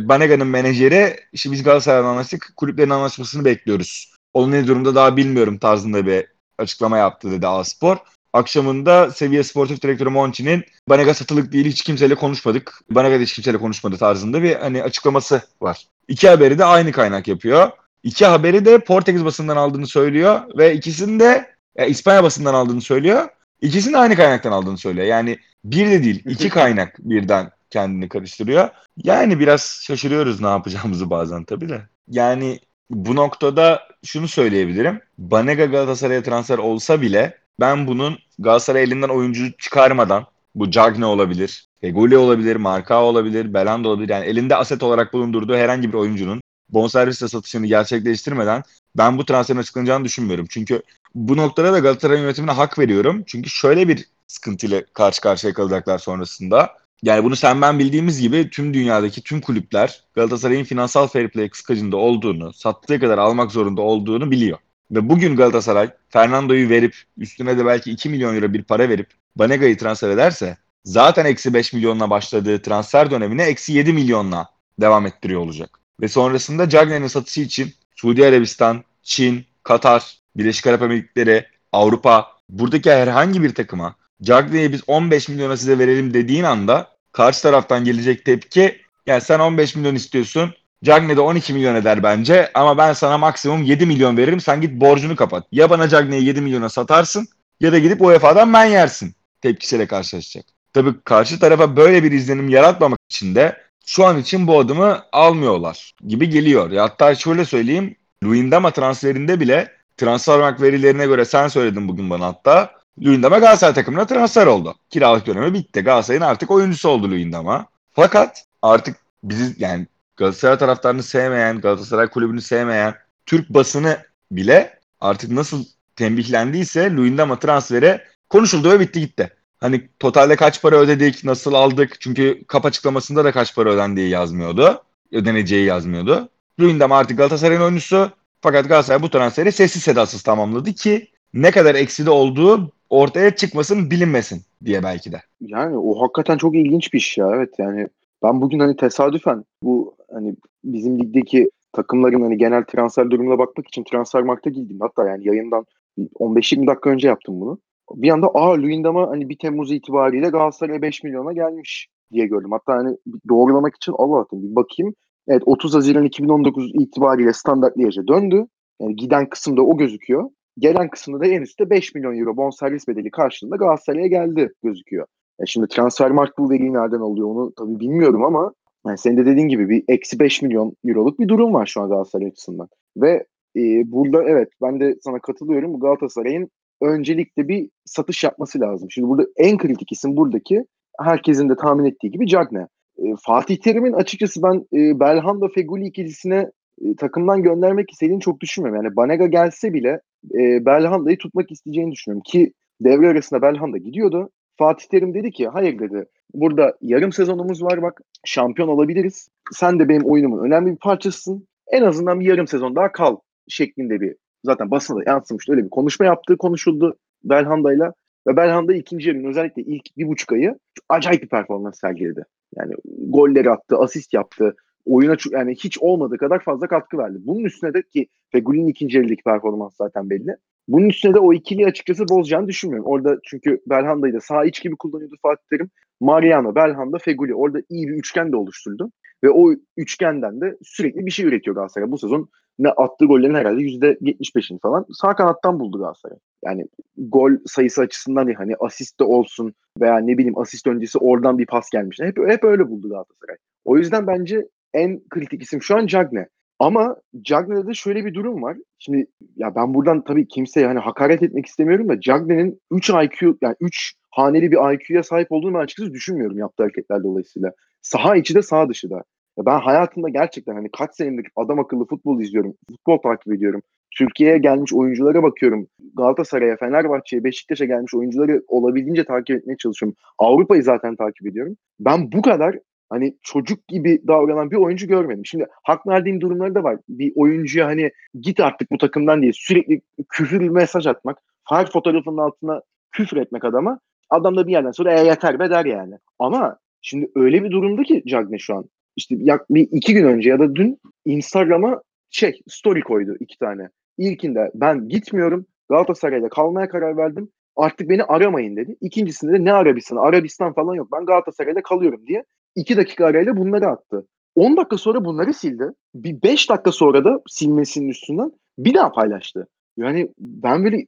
Banega'nın 0.09 0.47
menajeri 0.47 1.16
işte 1.32 1.53
biz 1.53 1.62
Galatasaray'la 1.62 2.09
anlaştık 2.09 2.53
kulüplerin 2.57 2.91
anlaşmasını 2.91 3.45
bekliyoruz. 3.45 4.14
Onun 4.34 4.53
ne 4.53 4.66
durumda 4.66 4.95
daha 4.95 5.16
bilmiyorum 5.16 5.59
tarzında 5.59 6.07
bir 6.07 6.26
açıklama 6.59 6.99
yaptı 6.99 7.30
dedi 7.30 7.47
Aspor. 7.47 7.97
Akşamında 8.32 9.11
Seviye 9.11 9.43
Sportif 9.43 9.82
Direktörü 9.82 10.09
Monchi'nin 10.11 10.64
Banega 10.88 11.14
satılık 11.14 11.53
değil 11.53 11.66
hiç 11.66 11.82
kimseyle 11.82 12.14
konuşmadık. 12.14 12.80
Banega 12.91 13.18
hiç 13.18 13.32
kimseyle 13.34 13.59
konuşmadı 13.59 13.97
tarzında 13.97 14.43
bir 14.43 14.57
hani 14.57 14.82
açıklaması 14.82 15.43
var. 15.62 15.86
İki 16.09 16.28
haberi 16.28 16.59
de 16.59 16.64
aynı 16.64 16.93
kaynak 16.93 17.28
yapıyor. 17.28 17.70
İki 18.03 18.26
haberi 18.26 18.64
de 18.64 18.78
Portekiz 18.78 19.24
basından 19.24 19.57
aldığını 19.57 19.86
söylüyor 19.86 20.40
ve 20.59 20.74
ikisini 20.74 21.20
de 21.20 21.55
ya 21.78 21.86
İspanya 21.86 22.24
basından 22.24 22.55
aldığını 22.55 22.80
söylüyor. 22.80 23.28
İkisini 23.61 23.92
de 23.92 23.98
aynı 23.98 24.16
kaynaktan 24.16 24.53
aldığını 24.53 24.78
söylüyor. 24.78 25.07
Yani 25.07 25.38
bir 25.64 25.90
de 25.90 26.03
değil 26.03 26.22
iki 26.26 26.48
kaynak 26.48 26.98
birden 26.98 27.51
kendini 27.70 28.09
karıştırıyor. 28.09 28.68
Yani 28.96 29.40
biraz 29.40 29.80
şaşırıyoruz 29.82 30.40
ne 30.40 30.48
yapacağımızı 30.48 31.11
bazen 31.11 31.44
tabii 31.44 31.68
de. 31.68 31.82
Yani 32.09 32.61
bu 32.90 33.16
noktada 33.16 33.82
şunu 34.05 34.28
söyleyebilirim. 34.28 35.01
Banega 35.18 35.64
Galatasaray'a 35.64 36.22
transfer 36.22 36.59
olsa 36.59 37.01
bile 37.03 37.38
ben 37.61 37.86
bunun 37.86 38.18
Galatasaray 38.38 38.82
elinden 38.82 39.09
oyuncu 39.09 39.53
çıkarmadan 39.57 40.26
bu 40.55 40.70
Cagne 40.70 41.07
olabilir, 41.07 41.68
Feguli 41.80 42.16
olabilir, 42.16 42.57
Marka 42.57 43.03
olabilir, 43.03 43.55
Belanda 43.55 43.88
olabilir. 43.88 44.09
Yani 44.09 44.26
elinde 44.26 44.57
aset 44.57 44.82
olarak 44.82 45.12
bulundurduğu 45.12 45.57
herhangi 45.57 45.88
bir 45.88 45.98
oyuncunun 45.98 46.39
bonservisle 46.72 47.28
satışını 47.28 47.66
gerçekleştirmeden 47.66 48.62
ben 48.96 49.18
bu 49.18 49.24
transferin 49.24 49.58
açıklanacağını 49.58 50.04
düşünmüyorum. 50.04 50.46
Çünkü 50.50 50.82
bu 51.14 51.36
noktada 51.36 51.72
da 51.72 51.78
Galatasaray 51.78 52.20
yönetimine 52.20 52.52
hak 52.52 52.78
veriyorum. 52.78 53.22
Çünkü 53.26 53.50
şöyle 53.50 53.88
bir 53.88 54.06
sıkıntıyla 54.26 54.82
karşı 54.94 55.20
karşıya 55.20 55.52
kalacaklar 55.52 55.98
sonrasında. 55.98 56.76
Yani 57.02 57.24
bunu 57.24 57.36
sen 57.36 57.60
ben 57.60 57.78
bildiğimiz 57.78 58.20
gibi 58.20 58.50
tüm 58.50 58.74
dünyadaki 58.74 59.22
tüm 59.22 59.40
kulüpler 59.40 60.04
Galatasaray'ın 60.14 60.64
finansal 60.64 61.06
fair 61.06 61.28
play 61.28 61.48
kıskacında 61.48 61.96
olduğunu, 61.96 62.52
sattığı 62.52 63.00
kadar 63.00 63.18
almak 63.18 63.52
zorunda 63.52 63.82
olduğunu 63.82 64.30
biliyor. 64.30 64.58
Ve 64.90 65.08
bugün 65.08 65.36
Galatasaray 65.36 65.90
Fernando'yu 66.08 66.68
verip 66.68 66.96
üstüne 67.16 67.58
de 67.58 67.66
belki 67.66 67.90
2 67.90 68.08
milyon 68.08 68.34
euro 68.34 68.52
bir 68.52 68.62
para 68.62 68.88
verip 68.88 69.10
Banega'yı 69.36 69.78
transfer 69.78 70.10
ederse 70.10 70.56
zaten 70.84 71.24
eksi 71.24 71.54
5 71.54 71.72
milyonla 71.72 72.10
başladığı 72.10 72.62
transfer 72.62 73.10
dönemine 73.10 73.42
eksi 73.42 73.72
7 73.72 73.92
milyonla 73.92 74.48
devam 74.80 75.06
ettiriyor 75.06 75.40
olacak. 75.40 75.80
Ve 76.01 76.09
sonrasında 76.09 76.68
Cagney'in 76.68 77.07
satışı 77.07 77.40
için 77.40 77.74
Suudi 77.96 78.26
Arabistan, 78.26 78.84
Çin, 79.03 79.44
Katar, 79.62 80.18
Birleşik 80.36 80.66
Arap 80.66 80.82
Emirlikleri, 80.82 81.46
Avrupa 81.72 82.32
buradaki 82.48 82.90
herhangi 82.90 83.42
bir 83.42 83.55
takıma 83.55 83.94
Cagney'i 84.22 84.72
biz 84.72 84.80
15 84.86 85.28
milyona 85.28 85.57
size 85.57 85.78
verelim 85.78 86.14
dediğin 86.14 86.44
anda 86.44 86.88
karşı 87.12 87.42
taraftan 87.42 87.84
gelecek 87.84 88.24
tepki 88.24 88.80
yani 89.07 89.20
sen 89.20 89.38
15 89.38 89.76
milyon 89.76 89.94
istiyorsun 89.94 90.55
Cagney 90.84 91.16
de 91.16 91.20
12 91.20 91.53
milyon 91.53 91.74
eder 91.74 92.03
bence 92.03 92.51
ama 92.55 92.78
ben 92.78 92.92
sana 92.92 93.18
maksimum 93.18 93.62
7 93.62 93.86
milyon 93.86 94.16
veririm 94.16 94.40
sen 94.40 94.61
git 94.61 94.72
borcunu 94.72 95.16
kapat. 95.16 95.46
Ya 95.53 95.70
bana 95.70 95.88
Cagney'i 95.88 96.24
7 96.24 96.40
milyona 96.40 96.68
satarsın 96.68 97.28
ya 97.61 97.72
da 97.72 97.78
gidip 97.78 98.03
UEFA'dan 98.03 98.53
ben 98.53 98.64
yersin 98.64 99.14
tepkisiyle 99.40 99.86
karşılaşacak. 99.86 100.44
Tabii 100.72 100.94
karşı 101.05 101.38
tarafa 101.38 101.76
böyle 101.76 102.05
bir 102.05 102.12
izlenim 102.12 102.48
yaratmamak 102.48 102.98
için 103.09 103.34
de 103.34 103.57
şu 103.91 104.07
an 104.07 104.18
için 104.18 104.47
bu 104.47 104.59
adımı 104.59 105.03
almıyorlar 105.12 105.95
gibi 106.07 106.30
geliyor. 106.30 106.70
Ya 106.70 106.82
hatta 106.82 107.14
şöyle 107.14 107.45
söyleyeyim 107.45 107.97
Luyendama 108.24 108.70
transferinde 108.70 109.41
bile 109.41 109.72
transfer 109.97 110.62
verilerine 110.62 111.07
göre 111.07 111.24
sen 111.24 111.49
söyledin 111.49 111.88
bugün 111.88 112.11
bana 112.11 112.26
hatta 112.26 112.70
Luyendama 113.05 113.38
Galatasaray 113.38 113.74
takımına 113.74 114.07
transfer 114.07 114.47
oldu. 114.47 114.74
Kiralık 114.91 115.26
dönemi 115.26 115.55
bitti. 115.55 115.80
Galatasaray'ın 115.80 116.22
artık 116.22 116.51
oyuncusu 116.51 116.88
oldu 116.88 117.11
Luyendama. 117.11 117.66
Fakat 117.93 118.45
artık 118.62 118.97
bizi 119.24 119.55
yani 119.59 119.86
Galatasaray 120.16 120.59
taraftarını 120.59 121.03
sevmeyen, 121.03 121.61
Galatasaray 121.61 122.09
kulübünü 122.09 122.41
sevmeyen 122.41 122.95
Türk 123.26 123.49
basını 123.49 123.99
bile 124.32 124.78
artık 125.01 125.30
nasıl 125.30 125.64
tembihlendiyse 125.97 126.91
Luyendama 126.91 127.38
transferi 127.38 128.01
konuşuldu 128.28 128.70
ve 128.70 128.80
bitti 128.80 129.01
gitti. 129.01 129.36
Hani 129.61 129.88
totalde 129.98 130.36
kaç 130.36 130.62
para 130.62 130.76
ödedik, 130.76 131.24
nasıl 131.24 131.52
aldık? 131.52 132.00
Çünkü 132.00 132.44
kap 132.46 132.66
açıklamasında 132.66 133.24
da 133.24 133.32
kaç 133.32 133.54
para 133.54 133.70
ödendiği 133.70 134.08
yazmıyordu. 134.08 134.82
Ödeneceği 135.12 135.66
yazmıyordu. 135.66 136.28
Luyendama 136.61 136.98
artık 136.98 137.18
Galatasaray'ın 137.18 137.61
oyuncusu. 137.61 138.11
Fakat 138.40 138.68
Galatasaray 138.68 139.02
bu 139.02 139.11
transferi 139.11 139.52
sessiz 139.52 139.82
sedasız 139.82 140.22
tamamladı 140.22 140.72
ki 140.72 141.08
ne 141.34 141.50
kadar 141.50 141.74
ekside 141.74 142.11
olduğu 142.11 142.72
ortaya 142.90 143.36
çıkmasın 143.36 143.90
bilinmesin 143.90 144.42
diye 144.64 144.82
belki 144.82 145.12
de. 145.12 145.22
Yani 145.40 145.78
o 145.78 146.02
hakikaten 146.02 146.36
çok 146.36 146.56
ilginç 146.56 146.92
bir 146.92 146.98
iş 146.98 147.18
ya. 147.18 147.30
Evet 147.34 147.54
yani 147.58 147.88
ben 148.22 148.40
bugün 148.40 148.58
hani 148.58 148.76
tesadüfen 148.76 149.44
bu 149.62 149.94
hani 150.12 150.36
bizim 150.64 150.98
ligdeki 150.98 151.50
takımların 151.72 152.22
hani 152.22 152.38
genel 152.38 152.64
transfer 152.64 153.11
durumuna 153.11 153.38
bakmak 153.38 153.68
için 153.68 153.84
transfer 153.84 154.22
markta 154.22 154.50
girdim. 154.50 154.78
Hatta 154.80 155.08
yani 155.08 155.26
yayından 155.26 155.66
15-20 155.98 156.66
dakika 156.66 156.90
önce 156.90 157.08
yaptım 157.08 157.40
bunu. 157.40 157.58
Bir 157.95 158.11
anda 158.11 158.26
aa 158.34 158.59
Luyendam'a 158.59 159.11
hani 159.11 159.28
1 159.28 159.38
Temmuz 159.38 159.72
itibariyle 159.72 160.28
Galatasaray'a 160.28 160.82
5 160.82 161.03
milyona 161.03 161.32
gelmiş 161.32 161.88
diye 162.12 162.26
gördüm. 162.26 162.51
Hatta 162.53 162.72
hani 162.74 162.97
doğrulamak 163.28 163.76
için 163.76 163.93
Allah 163.99 164.16
Allah 164.16 164.26
bir 164.32 164.57
bakayım. 164.57 164.95
Evet 165.28 165.43
30 165.47 165.74
Haziran 165.74 166.05
2019 166.05 166.70
itibariyle 166.74 167.32
standart 167.32 167.76
Liège'e 167.76 168.09
döndü. 168.09 168.47
Yani 168.80 168.97
giden 168.97 169.28
kısımda 169.28 169.62
o 169.62 169.76
gözüküyor. 169.76 170.30
Gelen 170.59 170.91
kısımda 170.91 171.20
da 171.20 171.26
en 171.26 171.43
üstte 171.43 171.70
5 171.70 171.95
milyon 171.95 172.18
euro 172.18 172.36
bonservis 172.36 172.88
bedeli 172.88 173.11
karşılığında 173.11 173.57
Galatasaray'a 173.57 174.07
geldi 174.07 174.53
gözüküyor. 174.62 175.07
Ya 175.41 175.47
şimdi 175.47 175.68
transfer 175.68 176.11
mark 176.11 176.38
bu 176.38 176.51
veriyi 176.51 176.72
nereden 176.72 177.01
oluyor 177.01 177.28
onu 177.28 177.53
tabii 177.59 177.80
bilmiyorum 177.80 178.24
ama 178.24 178.53
yani 178.86 178.99
senin 178.99 179.16
de 179.16 179.26
dediğin 179.26 179.49
gibi 179.49 179.68
bir 179.68 179.84
eksi 179.88 180.18
5 180.18 180.43
milyon 180.43 180.76
euroluk 180.84 181.20
bir 181.20 181.28
durum 181.28 181.55
var 181.55 181.66
şu 181.66 181.80
an 181.80 181.88
Galatasaray 181.88 182.26
açısından. 182.26 182.68
Ve 182.97 183.26
e, 183.57 183.93
burada 183.93 184.24
evet 184.24 184.49
ben 184.62 184.80
de 184.80 184.97
sana 185.01 185.18
katılıyorum. 185.18 185.80
Galatasaray'ın 185.80 186.51
öncelikle 186.83 187.49
bir 187.49 187.70
satış 187.85 188.24
yapması 188.24 188.61
lazım. 188.61 188.91
Şimdi 188.91 189.09
burada 189.09 189.26
en 189.37 189.59
kritik 189.59 189.93
isim 189.93 190.16
buradaki 190.16 190.64
herkesin 191.01 191.49
de 191.49 191.57
tahmin 191.57 191.85
ettiği 191.85 192.11
gibi 192.11 192.26
Cagne. 192.26 192.66
E, 192.99 193.05
Fatih 193.22 193.57
Terim'in 193.57 193.93
açıkçası 193.93 194.43
ben 194.43 194.66
e, 194.78 195.01
Belhanda 195.01 195.49
Feguli 195.49 195.87
ikilisine 195.87 196.51
e, 196.85 196.97
takımdan 196.97 197.43
göndermek 197.43 197.91
istediğini 197.91 198.20
çok 198.20 198.41
düşünmüyorum. 198.41 198.85
Yani 198.85 198.97
Banega 198.97 199.26
gelse 199.26 199.72
bile 199.72 200.01
e, 200.35 200.66
Belhanda'yı 200.66 201.18
tutmak 201.18 201.51
isteyeceğini 201.51 201.93
düşünüyorum. 201.93 202.22
Ki 202.26 202.53
devre 202.81 203.09
arasında 203.09 203.43
Belhanda 203.43 203.78
gidiyordu. 203.78 204.31
Fatih 204.59 204.87
Terim 204.87 205.14
dedi 205.14 205.31
ki 205.31 205.49
hayır 205.49 205.78
dedi. 205.78 206.05
Burada 206.35 206.76
yarım 206.81 207.12
sezonumuz 207.12 207.62
var 207.62 207.83
bak 207.83 208.01
şampiyon 208.24 208.68
olabiliriz. 208.68 209.28
Sen 209.53 209.78
de 209.78 209.89
benim 209.89 210.05
oyunumun 210.05 210.45
önemli 210.45 210.72
bir 210.72 210.78
parçasısın. 210.78 211.49
En 211.72 211.83
azından 211.83 212.20
bir 212.20 212.26
yarım 212.26 212.47
sezon 212.47 212.76
daha 212.76 212.93
kal 212.93 213.16
şeklinde 213.49 214.01
bir 214.01 214.16
zaten 214.45 214.70
basına 214.70 215.01
da 215.01 215.11
yansımıştı. 215.11 215.53
Öyle 215.53 215.64
bir 215.64 215.70
konuşma 215.70 216.07
yaptığı 216.07 216.36
konuşuldu 216.36 216.99
Belhanda'yla. 217.24 217.93
Ve 218.26 218.36
Belhanda 218.36 218.74
ikinci 218.74 219.09
yarının 219.09 219.28
özellikle 219.28 219.62
ilk 219.62 219.97
bir 219.97 220.07
buçuk 220.07 220.32
ayı 220.32 220.59
acayip 220.88 221.22
bir 221.22 221.28
performans 221.28 221.80
sergiledi. 221.80 222.24
Yani 222.57 222.74
golleri 223.09 223.51
attı, 223.51 223.76
asist 223.76 224.14
yaptı. 224.14 224.57
Oyuna 224.86 225.16
yani 225.30 225.55
hiç 225.55 225.78
olmadığı 225.78 226.16
kadar 226.16 226.45
fazla 226.45 226.66
katkı 226.66 226.99
verdi. 226.99 227.18
Bunun 227.20 227.45
üstüne 227.45 227.74
de 227.74 227.82
ki 227.82 228.07
Fegüli'nin 228.32 228.66
ikinci 228.66 228.97
yarıdaki 228.97 229.22
performans 229.22 229.76
zaten 229.76 230.11
belli. 230.11 230.36
Bunun 230.68 230.88
üstüne 230.88 231.14
de 231.14 231.18
o 231.18 231.32
ikili 231.32 231.66
açıkçası 231.66 232.09
bozacağını 232.09 232.49
düşünmüyorum. 232.49 232.86
Orada 232.86 233.18
çünkü 233.24 233.61
Belhanda'yı 233.66 234.14
da 234.14 234.20
sağ 234.20 234.45
iç 234.45 234.62
gibi 234.62 234.76
kullanıyordu 234.76 235.16
Fatih 235.22 235.45
Terim. 235.51 235.70
Mariano, 236.01 236.55
Belhanda, 236.55 236.99
Feguli 236.99 237.34
orada 237.34 237.62
iyi 237.68 237.88
bir 237.88 237.95
üçgen 237.95 238.32
de 238.32 238.36
oluşturdu. 238.36 238.91
Ve 239.24 239.30
o 239.30 239.53
üçgenden 239.76 240.41
de 240.41 240.57
sürekli 240.62 241.07
bir 241.07 241.11
şey 241.11 241.26
üretiyor 241.26 241.57
Galatasaray. 241.57 241.91
Bu 241.91 241.99
sezon 241.99 242.28
ne 242.61 242.68
attığı 242.68 243.04
gollerin 243.04 243.34
herhalde 243.34 243.61
%75'ini 243.61 244.58
falan 244.61 244.86
sağ 244.92 245.14
kanattan 245.14 245.61
buldu 245.61 245.78
Galatasaray. 245.78 246.18
Yani 246.44 246.66
gol 246.96 247.30
sayısı 247.46 247.80
açısından 247.80 248.26
değil 248.26 248.38
hani 248.38 248.54
asist 248.61 249.00
de 249.00 249.04
olsun 249.04 249.54
veya 249.80 249.98
ne 249.98 250.18
bileyim 250.18 250.38
asist 250.38 250.66
öncesi 250.66 250.98
oradan 250.98 251.38
bir 251.38 251.46
pas 251.46 251.70
gelmiş. 251.70 251.98
Hep, 252.00 252.18
hep 252.28 252.44
öyle 252.44 252.68
buldu 252.68 252.88
Galatasaray. 252.88 253.36
O 253.64 253.78
yüzden 253.78 254.06
bence 254.06 254.48
en 254.74 255.00
kritik 255.08 255.42
isim 255.42 255.62
şu 255.62 255.76
an 255.76 255.86
Cagne. 255.86 256.28
Ama 256.58 256.96
Cagne'de 257.22 257.66
de 257.66 257.74
şöyle 257.74 258.04
bir 258.04 258.14
durum 258.14 258.42
var. 258.42 258.56
Şimdi 258.78 259.06
ya 259.36 259.54
ben 259.54 259.74
buradan 259.74 260.04
tabii 260.04 260.28
kimseye 260.28 260.66
hani 260.66 260.78
hakaret 260.78 261.22
etmek 261.22 261.46
istemiyorum 261.46 261.88
da 261.88 262.00
Cagne'nin 262.00 262.61
3 262.70 262.90
IQ 262.90 263.38
yani 263.42 263.56
3 263.61 263.94
haneli 264.11 264.50
bir 264.52 264.74
IQ'ya 264.74 265.02
sahip 265.02 265.32
olduğunu 265.32 265.54
ben 265.54 265.58
açıkçası 265.58 265.92
düşünmüyorum 265.92 266.38
yaptığı 266.38 266.62
hareketler 266.62 267.02
dolayısıyla. 267.02 267.52
Saha 267.82 268.16
içi 268.16 268.34
de 268.34 268.42
sağ 268.42 268.68
dışı 268.68 268.90
da. 268.90 269.04
Ya 269.41 269.47
ben 269.47 269.61
hayatımda 269.61 270.09
gerçekten 270.09 270.55
hani 270.55 270.68
kaç 270.78 270.97
senedir 270.97 271.26
adam 271.36 271.59
akıllı 271.59 271.86
futbol 271.86 272.20
izliyorum, 272.20 272.55
futbol 272.70 272.99
takip 272.99 273.32
ediyorum. 273.32 273.62
Türkiye'ye 273.97 274.38
gelmiş 274.38 274.72
oyunculara 274.72 275.22
bakıyorum. 275.22 275.66
Galatasaray'a, 275.95 276.57
Fenerbahçe'ye, 276.57 277.24
Beşiktaş'a 277.24 277.64
gelmiş 277.64 277.95
oyuncuları 277.95 278.43
olabildiğince 278.49 279.05
takip 279.05 279.36
etmeye 279.36 279.57
çalışıyorum. 279.57 279.97
Avrupa'yı 280.18 280.62
zaten 280.62 280.97
takip 280.97 281.26
ediyorum. 281.26 281.57
Ben 281.80 282.12
bu 282.12 282.22
kadar 282.22 282.59
hani 282.91 283.16
çocuk 283.22 283.68
gibi 283.68 284.03
davranan 284.09 284.51
bir 284.51 284.57
oyuncu 284.57 284.86
görmedim. 284.86 285.26
Şimdi 285.26 285.47
hak 285.62 285.86
verdiğim 285.86 286.20
durumları 286.20 286.55
da 286.55 286.62
var. 286.62 286.78
Bir 286.88 287.12
oyuncuya 287.16 287.66
hani 287.66 287.91
git 288.20 288.41
artık 288.41 288.70
bu 288.70 288.78
takımdan 288.78 289.22
diye 289.22 289.32
sürekli 289.32 289.80
küfür 290.09 290.49
mesaj 290.49 290.86
atmak, 290.86 291.18
faal 291.49 291.66
fotoğrafının 291.66 292.18
altına 292.18 292.62
küfür 292.93 293.16
etmek 293.16 293.45
adama 293.45 293.80
adam 294.11 294.36
da 294.36 294.47
bir 294.47 294.53
yerden 294.53 294.72
sonra 294.72 295.01
e 295.01 295.07
yeter 295.07 295.38
be 295.38 295.51
der 295.51 295.64
yani. 295.64 295.95
Ama 296.18 296.57
şimdi 296.82 297.11
öyle 297.14 297.45
bir 297.45 297.51
durumda 297.51 297.82
ki 297.82 298.03
Cagne 298.07 298.38
şu 298.38 298.55
an. 298.55 298.64
İşte 298.97 299.16
yak, 299.18 299.51
bir 299.51 299.68
iki 299.72 299.95
gün 299.95 300.05
önce 300.05 300.30
ya 300.30 300.38
da 300.38 300.55
dün 300.55 300.80
Instagram'a 301.05 301.82
şey 302.11 302.41
story 302.49 302.80
koydu 302.80 303.16
iki 303.20 303.38
tane. 303.38 303.68
İlkinde 303.99 304.51
ben 304.55 304.88
gitmiyorum 304.88 305.47
Galatasaray'da 305.68 306.28
kalmaya 306.28 306.68
karar 306.68 306.97
verdim. 306.97 307.28
Artık 307.57 307.88
beni 307.88 308.05
aramayın 308.05 308.57
dedi. 308.57 308.76
İkincisinde 308.80 309.32
de 309.32 309.45
ne 309.45 309.53
Arabistan? 309.53 309.97
Arabistan 309.97 310.53
falan 310.53 310.74
yok. 310.74 310.88
Ben 310.93 311.07
Galatasaray'da 311.07 311.62
kalıyorum 311.62 312.07
diye 312.07 312.24
2 312.57 312.76
dakika 312.76 313.07
arayla 313.07 313.36
bunları 313.36 313.66
attı. 313.66 314.07
10 314.36 314.57
dakika 314.57 314.78
sonra 314.78 315.05
bunları 315.05 315.34
sildi. 315.34 315.64
Bir 315.95 316.22
5 316.22 316.51
dakika 316.51 316.72
sonra 316.72 317.05
da 317.05 317.20
silmesinin 317.28 317.88
üstünden 317.88 318.32
bir 318.59 318.74
daha 318.74 318.93
paylaştı. 318.93 319.49
Yani 319.76 320.09
ben 320.18 320.64
böyle 320.64 320.86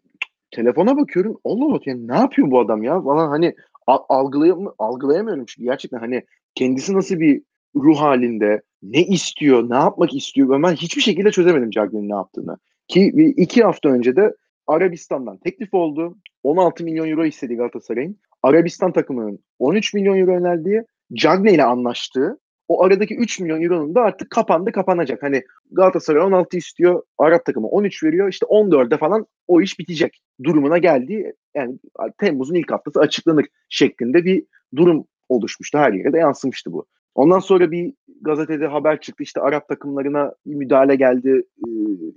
telefona 0.51 0.97
bakıyorum. 0.97 1.41
Allah 1.45 1.65
Allah 1.65 1.81
yani 1.87 2.09
ne 2.09 2.17
yapıyor 2.17 2.51
bu 2.51 2.61
adam 2.61 2.83
ya? 2.83 3.03
Falan 3.03 3.29
hani 3.29 3.55
algılayam 3.87 4.75
algılayamıyorum 4.79 5.45
çünkü 5.47 5.65
gerçekten 5.65 5.99
hani 5.99 6.23
kendisi 6.55 6.95
nasıl 6.95 7.21
bir 7.21 7.43
ruh 7.77 7.97
halinde, 7.97 8.63
ne 8.83 9.03
istiyor, 9.03 9.71
ne 9.71 9.77
yapmak 9.77 10.15
istiyor 10.15 10.63
ben 10.63 10.73
hiçbir 10.73 11.03
şekilde 11.03 11.31
çözemedim 11.31 11.71
Cagney'in 11.71 12.09
ne 12.09 12.15
yaptığını. 12.15 12.59
Ki 12.89 13.13
iki 13.37 13.63
hafta 13.63 13.89
önce 13.89 14.17
de 14.17 14.35
Arabistan'dan 14.67 15.39
teklif 15.39 15.75
oldu. 15.75 16.17
16 16.43 16.85
milyon 16.85 17.09
euro 17.09 17.25
istedi 17.25 17.55
Galatasaray'ın. 17.55 18.19
Arabistan 18.43 18.93
takımının 18.93 19.39
13 19.59 19.95
milyon 19.95 20.19
euro 20.19 20.31
önerdiği 20.31 20.83
Cagne 21.13 21.55
ile 21.55 21.65
anlaştığı 21.65 22.39
o 22.69 22.85
aradaki 22.85 23.17
3 23.17 23.41
milyon 23.41 23.63
euronun 23.63 23.95
da 23.95 24.01
artık 24.01 24.31
kapandı 24.31 24.73
kapanacak. 24.73 25.23
Hani 25.23 25.43
Galatasaray 25.71 26.23
16 26.23 26.57
istiyor, 26.57 27.03
Arap 27.19 27.45
takımı 27.45 27.69
13 27.69 28.05
veriyor. 28.05 28.29
İşte 28.29 28.47
14'e 28.47 28.99
falan 28.99 29.27
o 29.49 29.61
iş 29.61 29.79
bitecek 29.79 30.23
durumuna 30.45 30.79
geldi. 30.79 31.33
Yani 31.55 31.79
Temmuz'un 32.19 32.55
ilk 32.55 32.71
haftası 32.71 33.01
açıklanır 33.01 33.47
şeklinde 33.69 34.25
bir 34.25 34.45
durum 34.77 35.05
oluşmuştu. 35.29 35.79
Her 35.79 35.93
yere 35.93 36.13
de 36.13 36.19
yansımıştı 36.19 36.73
bu. 36.73 36.87
Ondan 37.15 37.39
sonra 37.39 37.71
bir 37.71 37.93
gazetede 38.21 38.67
haber 38.67 39.01
çıktı. 39.01 39.23
İşte 39.23 39.41
Arap 39.41 39.69
takımlarına 39.69 40.33
müdahale 40.47 40.97
geldi 40.97 41.43
e, 41.67 41.69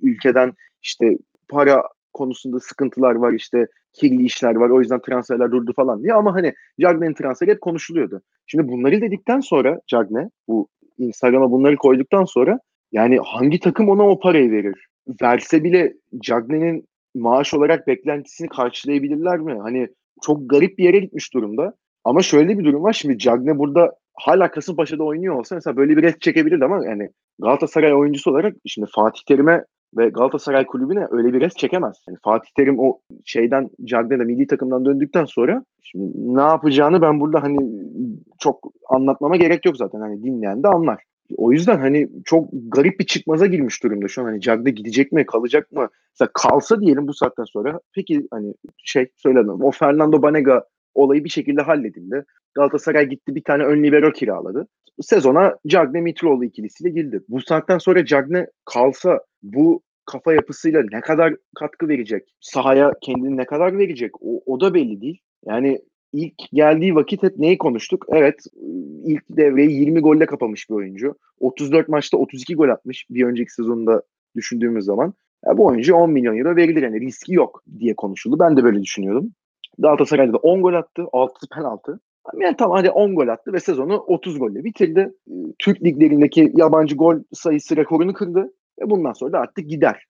ülkeden. 0.02 0.54
işte 0.82 1.18
para 1.50 1.84
konusunda 2.14 2.60
sıkıntılar 2.60 3.16
var 3.16 3.34
işte 3.34 3.68
kirli 3.94 4.26
işler 4.26 4.56
var 4.56 4.70
o 4.70 4.80
yüzden 4.80 5.02
transferler 5.02 5.52
durdu 5.52 5.74
falan 5.76 6.04
diye 6.04 6.14
ama 6.14 6.36
hani 6.36 6.54
Cagne'nin 6.82 7.14
transferi 7.14 7.52
hep 7.52 7.62
konuşuluyordu. 7.62 8.22
Şimdi 8.48 8.68
bunları 8.68 9.02
dedikten 9.02 9.40
sonra 9.40 9.80
Cagne 9.88 10.30
bu 10.48 10.68
Instagram'a 10.98 11.52
bunları 11.52 11.76
koyduktan 11.76 12.26
sonra 12.26 12.60
yani 12.92 13.20
hangi 13.26 13.60
takım 13.60 13.90
ona 13.90 14.10
o 14.10 14.20
parayı 14.20 14.52
verir? 14.52 14.88
Verse 15.22 15.64
bile 15.64 15.94
Cagne'nin 16.20 16.88
maaş 17.16 17.54
olarak 17.54 17.88
beklentisini 17.88 18.50
karşılayabilirler 18.50 19.40
mi? 19.40 19.60
Hani 19.62 19.88
çok 20.22 20.50
garip 20.50 20.78
bir 20.78 20.84
yere 20.84 21.00
gitmiş 21.00 21.34
durumda. 21.34 21.74
Ama 22.06 22.22
şöyle 22.22 22.60
bir 22.60 22.66
durum 22.66 22.84
var. 22.84 22.94
Şimdi 22.94 23.18
Cagne 23.18 23.58
burada 23.58 23.96
hala 24.14 24.52
Kasımpaşa'da 24.52 25.04
oynuyor 25.04 25.36
olsa 25.36 25.56
mesela 25.56 25.78
böyle 25.78 25.98
bir 25.98 26.04
red 26.04 26.16
çekebilirdi 26.20 26.66
ama 26.66 26.86
yani 26.86 27.10
Galatasaray 27.40 27.94
oyuncusu 27.94 28.32
olarak 28.32 28.56
şimdi 28.66 28.90
Fatih 28.96 29.22
Terim'e 29.28 29.64
ve 29.98 30.10
Galatasaray 30.10 30.66
kulübüne 30.66 31.08
öyle 31.12 31.34
bir 31.34 31.42
res 31.42 31.54
çekemez. 31.54 32.04
Yani 32.08 32.18
Fatih 32.24 32.50
Terim 32.58 32.80
o 32.80 33.00
şeyden 33.26 33.70
Cagne'de 33.84 34.24
milli 34.24 34.48
takımdan 34.48 34.86
döndükten 34.86 35.26
sonra 35.26 35.64
şimdi 35.82 36.12
ne 36.16 36.42
yapacağını 36.42 37.02
ben 37.02 37.20
burada 37.20 37.44
hani 37.44 37.58
çok 38.40 38.72
anlatmama 38.90 39.36
gerek 39.36 39.66
yok 39.66 39.78
zaten. 39.78 40.00
Hani 40.00 40.24
dinleyen 40.24 40.64
de 40.64 40.68
anlar. 40.68 41.04
O 41.38 41.52
yüzden 41.52 41.78
hani 41.80 42.10
çok 42.26 42.50
garip 42.52 43.00
bir 43.00 43.06
çıkmaza 43.06 43.46
girmiş 43.46 43.84
durumda 43.84 44.08
şu 44.08 44.22
an. 44.22 44.26
Hani 44.26 44.42
Cagne 44.42 44.72
gidecek 44.72 45.12
mi, 45.12 45.26
kalacak 45.26 45.72
mı? 45.72 45.88
Mesela 46.14 46.30
kalsa 46.34 46.82
diyelim 46.82 47.08
bu 47.08 47.14
saatten 47.14 47.44
sonra. 47.44 47.80
Peki 47.96 48.28
hani 48.32 48.54
şey 48.78 49.08
söyledim. 49.16 49.64
O 49.64 49.72
Fernando 49.72 50.22
Banega 50.22 50.64
olayı 50.96 51.24
bir 51.24 51.30
şekilde 51.30 51.62
halledildi. 51.62 52.26
Galatasaray 52.56 53.10
gitti 53.10 53.36
bir 53.36 53.44
tane 53.44 53.64
ön 53.64 53.84
libero 53.84 54.12
kiraladı. 54.12 54.68
Sezona 55.02 55.56
Cagne 55.68 56.02
Mitroğlu 56.02 56.46
ikilisiyle 56.46 56.90
girdi. 56.90 57.22
Bu 57.30 57.42
saatten 57.42 57.78
sonra 57.78 58.06
Cagne 58.06 58.48
kalsa 58.66 59.20
bu 59.44 59.82
kafa 60.06 60.34
yapısıyla 60.34 60.84
ne 60.92 61.02
kadar 61.02 61.36
katkı 61.56 61.88
verecek? 61.88 62.36
Sahaya 62.40 62.92
kendini 63.02 63.38
ne 63.38 63.46
kadar 63.46 63.78
verecek? 63.78 64.12
O, 64.22 64.42
o 64.46 64.60
da 64.60 64.74
belli 64.74 65.02
değil. 65.02 65.22
Yani 65.46 65.80
ilk 66.14 66.34
geldiği 66.54 66.96
vakit 66.96 67.24
hep 67.24 67.38
neyi 67.38 67.58
konuştuk? 67.58 68.06
Evet 68.10 68.44
ilk 69.04 69.24
devreyi 69.30 69.72
20 69.72 70.00
golle 70.00 70.26
kapamış 70.26 70.70
bir 70.70 70.76
oyuncu. 70.76 71.16
34 71.40 71.90
maçta 71.90 72.18
32 72.18 72.56
gol 72.56 72.70
atmış 72.70 73.06
bir 73.10 73.26
önceki 73.26 73.54
sezonda 73.54 74.02
düşündüğümüz 74.36 74.86
zaman. 74.86 75.14
Ya 75.46 75.58
bu 75.58 75.66
oyuncu 75.66 75.96
10 75.96 76.12
milyon 76.12 76.38
euro 76.38 76.56
verilir 76.56 76.84
yani 76.84 77.02
riski 77.02 77.34
yok 77.34 77.64
diye 77.80 77.96
konuşuldu. 77.96 78.40
Ben 78.40 78.58
de 78.58 78.64
böyle 78.64 78.82
düşünüyordum. 78.82 79.32
Galatasaray'da 79.80 80.34
da 80.34 80.38
10 80.38 80.62
gol 80.62 80.74
attı. 80.74 81.06
6 81.14 81.34
penaltı. 81.56 82.00
Yani 82.40 82.56
tamam 82.58 82.78
hadi 82.78 82.90
10 82.90 83.16
gol 83.16 83.28
attı 83.28 83.54
ve 83.54 83.60
sezonu 83.60 83.98
30 83.98 84.40
golle 84.40 84.64
bitirdi. 84.64 85.14
Türk 85.60 85.84
liglerindeki 85.84 86.52
yabancı 86.56 86.96
gol 86.96 87.16
sayısı 87.34 87.76
rekorunu 87.76 88.14
kırdı. 88.14 88.54
Ve 88.82 88.90
bundan 88.90 89.14
sonra 89.14 89.32
da 89.32 89.40
artık 89.40 89.70
gider. 89.70 90.06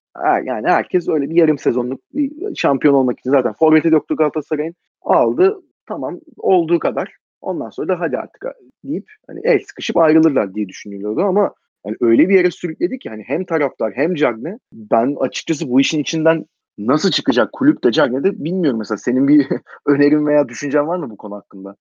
Yani 0.45 0.67
herkes 0.67 1.09
öyle 1.09 1.29
bir 1.29 1.35
yarım 1.35 1.57
sezonluk 1.57 2.01
bir 2.13 2.55
şampiyon 2.55 2.93
olmak 2.93 3.19
için 3.19 3.31
zaten 3.31 3.53
forveti 3.53 3.87
yoktu 3.87 4.15
Galatasaray'ın. 4.15 4.75
Aldı 5.01 5.61
tamam 5.85 6.19
olduğu 6.37 6.79
kadar. 6.79 7.15
Ondan 7.41 7.69
sonra 7.69 7.87
da 7.87 7.99
hadi 7.99 8.17
artık 8.17 8.45
deyip 8.83 9.05
hani 9.27 9.39
el 9.43 9.59
sıkışıp 9.67 9.97
ayrılırlar 9.97 10.55
diye 10.55 10.67
düşünülüyordu 10.67 11.21
ama 11.21 11.53
yani 11.85 11.97
öyle 12.01 12.29
bir 12.29 12.35
yere 12.35 12.51
sürükledi 12.51 12.99
ki 12.99 13.09
hani 13.09 13.23
hem 13.27 13.45
taraftar 13.45 13.93
hem 13.95 14.15
Cagne 14.15 14.59
ben 14.71 15.15
açıkçası 15.19 15.69
bu 15.69 15.79
işin 15.79 15.99
içinden 15.99 16.45
nasıl 16.77 17.11
çıkacak 17.11 17.51
kulüp 17.53 17.83
de 17.83 17.91
Cagne 17.91 18.23
de 18.23 18.43
bilmiyorum 18.43 18.79
mesela 18.79 18.97
senin 18.97 19.27
bir 19.27 19.47
önerin 19.85 20.27
veya 20.27 20.49
düşüncen 20.49 20.87
var 20.87 20.97
mı 20.97 21.09
bu 21.09 21.17
konu 21.17 21.35
hakkında? 21.35 21.75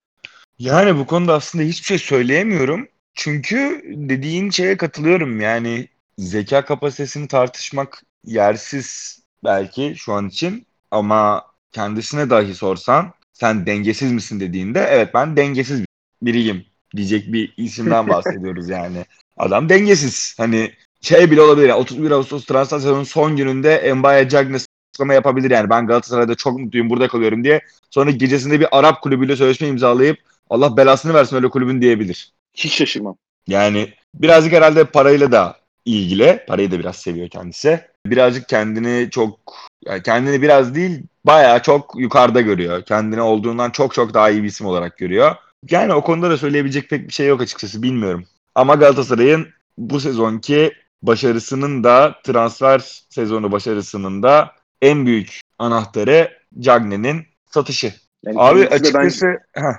Yani 0.58 0.98
bu 0.98 1.06
konuda 1.06 1.34
aslında 1.34 1.64
hiçbir 1.64 1.86
şey 1.86 1.98
söyleyemiyorum. 1.98 2.88
Çünkü 3.14 3.82
dediğin 3.86 4.50
şeye 4.50 4.76
katılıyorum. 4.76 5.40
Yani 5.40 5.88
zeka 6.18 6.64
kapasitesini 6.64 7.28
tartışmak 7.28 8.02
yersiz 8.24 9.18
belki 9.44 9.94
şu 9.96 10.12
an 10.12 10.28
için 10.28 10.66
ama 10.90 11.42
kendisine 11.72 12.30
dahi 12.30 12.54
sorsan 12.54 13.12
sen 13.32 13.66
dengesiz 13.66 14.12
misin 14.12 14.40
dediğinde 14.40 14.80
evet 14.90 15.14
ben 15.14 15.36
dengesiz 15.36 15.84
biriyim 16.22 16.64
diyecek 16.96 17.32
bir 17.32 17.54
isimden 17.56 18.08
bahsediyoruz 18.08 18.68
yani. 18.68 19.04
Adam 19.36 19.68
dengesiz. 19.68 20.34
Hani 20.38 20.72
şey 21.00 21.30
bile 21.30 21.40
olabilir. 21.40 21.68
Yani 21.68 21.80
31 21.80 22.10
Ağustos 22.10 22.44
transfer 22.44 22.78
sezonunun 22.78 23.04
son 23.04 23.36
gününde 23.36 23.94
Mbaye 23.94 24.28
Cagne 24.28 24.58
açıklama 24.94 25.14
yapabilir 25.14 25.50
yani. 25.50 25.70
Ben 25.70 25.86
Galatasaray'da 25.86 26.34
çok 26.34 26.58
mutluyum 26.58 26.90
burada 26.90 27.08
kalıyorum 27.08 27.44
diye. 27.44 27.60
Sonra 27.90 28.10
gecesinde 28.10 28.60
bir 28.60 28.78
Arap 28.78 29.02
kulübüyle 29.02 29.36
sözleşme 29.36 29.68
imzalayıp 29.68 30.18
Allah 30.50 30.76
belasını 30.76 31.14
versin 31.14 31.36
öyle 31.36 31.48
kulübün 31.48 31.82
diyebilir. 31.82 32.32
Hiç 32.54 32.74
şaşırmam. 32.74 33.16
Yani 33.48 33.92
birazcık 34.14 34.52
herhalde 34.52 34.84
parayla 34.84 35.32
da 35.32 35.56
ilgili. 35.84 36.44
Parayı 36.48 36.70
da 36.70 36.78
biraz 36.78 36.96
seviyor 36.96 37.28
kendisi. 37.28 37.80
Birazcık 38.06 38.48
kendini 38.48 39.10
çok 39.10 39.38
yani 39.86 40.02
kendini 40.02 40.42
biraz 40.42 40.74
değil 40.74 41.02
bayağı 41.24 41.62
çok 41.62 41.94
yukarıda 41.98 42.40
görüyor. 42.40 42.82
Kendini 42.82 43.20
olduğundan 43.20 43.70
çok 43.70 43.94
çok 43.94 44.14
daha 44.14 44.30
iyi 44.30 44.42
bir 44.42 44.48
isim 44.48 44.66
olarak 44.66 44.98
görüyor. 44.98 45.34
Yani 45.70 45.94
o 45.94 46.02
konuda 46.02 46.30
da 46.30 46.36
söyleyebilecek 46.36 46.90
pek 46.90 47.08
bir 47.08 47.12
şey 47.12 47.26
yok 47.26 47.40
açıkçası 47.40 47.82
bilmiyorum. 47.82 48.26
Ama 48.54 48.74
Galatasaray'ın 48.74 49.48
bu 49.78 50.00
sezonki 50.00 50.72
başarısının 51.02 51.84
da 51.84 52.14
transfer 52.24 53.02
sezonu 53.10 53.52
başarısının 53.52 54.22
da 54.22 54.63
en 54.82 55.06
büyük 55.06 55.40
anahtarı 55.58 56.30
Cagne'nin 56.58 57.22
satışı. 57.46 57.92
Yani 58.24 58.36
Abi 58.38 58.68
açıkçası 58.68 59.26
ben... 59.56 59.74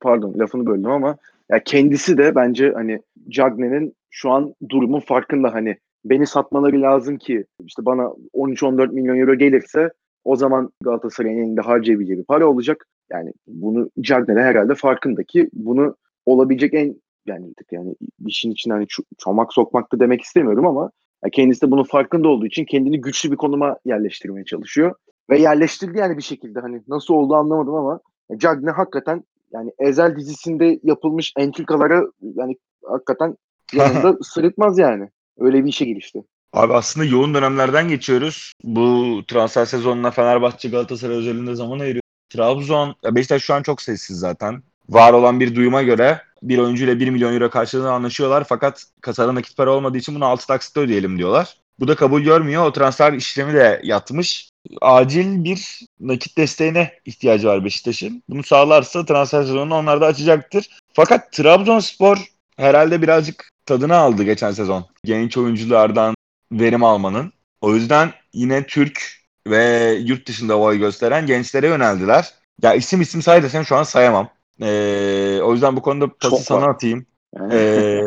pardon 0.00 0.34
lafını 0.38 0.66
böldüm 0.66 0.90
ama 0.90 1.16
ya 1.50 1.64
kendisi 1.64 2.18
de 2.18 2.34
bence 2.34 2.72
hani 2.72 3.02
Cagne'nin 3.28 3.96
şu 4.10 4.30
an 4.30 4.54
durumun 4.68 5.00
farkında 5.00 5.54
hani 5.54 5.78
beni 6.04 6.26
satmaları 6.26 6.82
lazım 6.82 7.18
ki 7.18 7.44
işte 7.66 7.84
bana 7.84 8.02
13-14 8.34 8.92
milyon 8.92 9.18
euro 9.18 9.34
gelirse 9.34 9.90
o 10.24 10.36
zaman 10.36 10.72
Galatasaray'ın 10.82 11.38
elinde 11.38 11.60
harcayabileceği 11.60 12.18
bir 12.18 12.24
para 12.24 12.46
olacak. 12.46 12.86
Yani 13.10 13.32
bunu 13.46 13.90
Cagne 14.00 14.36
de 14.36 14.42
herhalde 14.42 14.74
farkında 14.74 15.22
ki 15.22 15.48
bunu 15.52 15.96
olabilecek 16.26 16.74
en 16.74 16.94
yani 17.26 17.54
yani 17.72 17.94
işin 18.26 18.50
içine 18.50 18.72
hani 18.72 18.86
çomak 19.18 19.52
sokmak 19.52 19.92
da 19.92 20.00
demek 20.00 20.22
istemiyorum 20.22 20.66
ama 20.66 20.90
kendisi 21.32 21.62
de 21.62 21.70
bunun 21.70 21.84
farkında 21.84 22.28
olduğu 22.28 22.46
için 22.46 22.64
kendini 22.64 23.00
güçlü 23.00 23.30
bir 23.30 23.36
konuma 23.36 23.76
yerleştirmeye 23.84 24.44
çalışıyor. 24.44 24.94
Ve 25.30 25.38
yerleştirdi 25.38 25.98
yani 25.98 26.16
bir 26.16 26.22
şekilde 26.22 26.60
hani 26.60 26.82
nasıl 26.88 27.14
oldu 27.14 27.34
anlamadım 27.34 27.74
ama 27.74 28.00
Cagne 28.36 28.70
hakikaten 28.70 29.24
yani 29.52 29.72
Ezel 29.78 30.16
dizisinde 30.16 30.78
yapılmış 30.82 31.32
entrikalara 31.36 32.02
yani 32.34 32.56
hakikaten 32.84 33.36
yanında 33.72 34.18
sırıtmaz 34.22 34.78
yani. 34.78 35.08
Öyle 35.38 35.64
bir 35.64 35.68
işe 35.68 35.84
girişti. 35.84 36.24
Abi 36.52 36.74
aslında 36.74 37.06
yoğun 37.06 37.34
dönemlerden 37.34 37.88
geçiyoruz. 37.88 38.52
Bu 38.64 39.20
transfer 39.28 39.64
sezonuna 39.64 40.10
Fenerbahçe 40.10 40.68
Galatasaray 40.68 41.16
özelinde 41.16 41.54
zaman 41.54 41.78
ayırıyor. 41.78 42.02
Trabzon, 42.30 42.94
Beşiktaş 43.04 43.42
şu 43.42 43.54
an 43.54 43.62
çok 43.62 43.82
sessiz 43.82 44.18
zaten. 44.18 44.62
Var 44.88 45.12
olan 45.12 45.40
bir 45.40 45.54
duyuma 45.54 45.82
göre 45.82 46.20
bir 46.42 46.58
oyuncuyla 46.58 47.00
1 47.00 47.08
milyon 47.08 47.34
euro 47.34 47.50
karşılığında 47.50 47.92
anlaşıyorlar 47.92 48.44
fakat 48.48 48.84
kasada 49.00 49.34
nakit 49.34 49.56
para 49.56 49.70
olmadığı 49.70 49.98
için 49.98 50.14
bunu 50.14 50.24
6 50.24 50.46
taksitte 50.46 50.80
ödeyelim 50.80 51.18
diyorlar. 51.18 51.56
Bu 51.80 51.88
da 51.88 51.96
kabul 51.96 52.22
görmüyor. 52.22 52.64
O 52.64 52.72
transfer 52.72 53.12
işlemi 53.12 53.54
de 53.54 53.80
yatmış. 53.84 54.50
Acil 54.80 55.44
bir 55.44 55.80
nakit 56.00 56.38
desteğine 56.38 56.92
ihtiyacı 57.04 57.48
var 57.48 57.64
Beşiktaş'ın. 57.64 58.22
Bunu 58.28 58.42
sağlarsa 58.42 59.04
transfer 59.04 59.42
sezonunu 59.42 59.74
onlar 59.74 60.00
da 60.00 60.06
açacaktır. 60.06 60.78
Fakat 60.92 61.32
Trabzonspor 61.32 62.18
herhalde 62.56 63.02
birazcık 63.02 63.50
tadını 63.66 63.96
aldı 63.96 64.22
geçen 64.22 64.52
sezon. 64.52 64.86
Genç 65.04 65.36
oyunculardan 65.36 66.14
verim 66.52 66.84
almanın. 66.84 67.32
O 67.60 67.74
yüzden 67.74 68.12
yine 68.32 68.66
Türk 68.66 69.18
ve 69.46 69.92
yurt 70.00 70.28
dışında 70.28 70.58
boy 70.58 70.78
gösteren 70.78 71.26
gençlere 71.26 71.66
yöneldiler. 71.66 72.34
Ya 72.62 72.74
isim 72.74 73.00
isim 73.00 73.22
say 73.22 73.42
desem 73.42 73.64
şu 73.64 73.76
an 73.76 73.82
sayamam. 73.82 74.30
Ee, 74.62 75.40
o 75.42 75.52
yüzden 75.52 75.76
bu 75.76 75.82
konuda 75.82 76.08
pası 76.08 76.30
Çok 76.30 76.40
sana 76.40 76.60
var. 76.60 76.68
atayım. 76.68 77.06
Ee, 77.50 78.00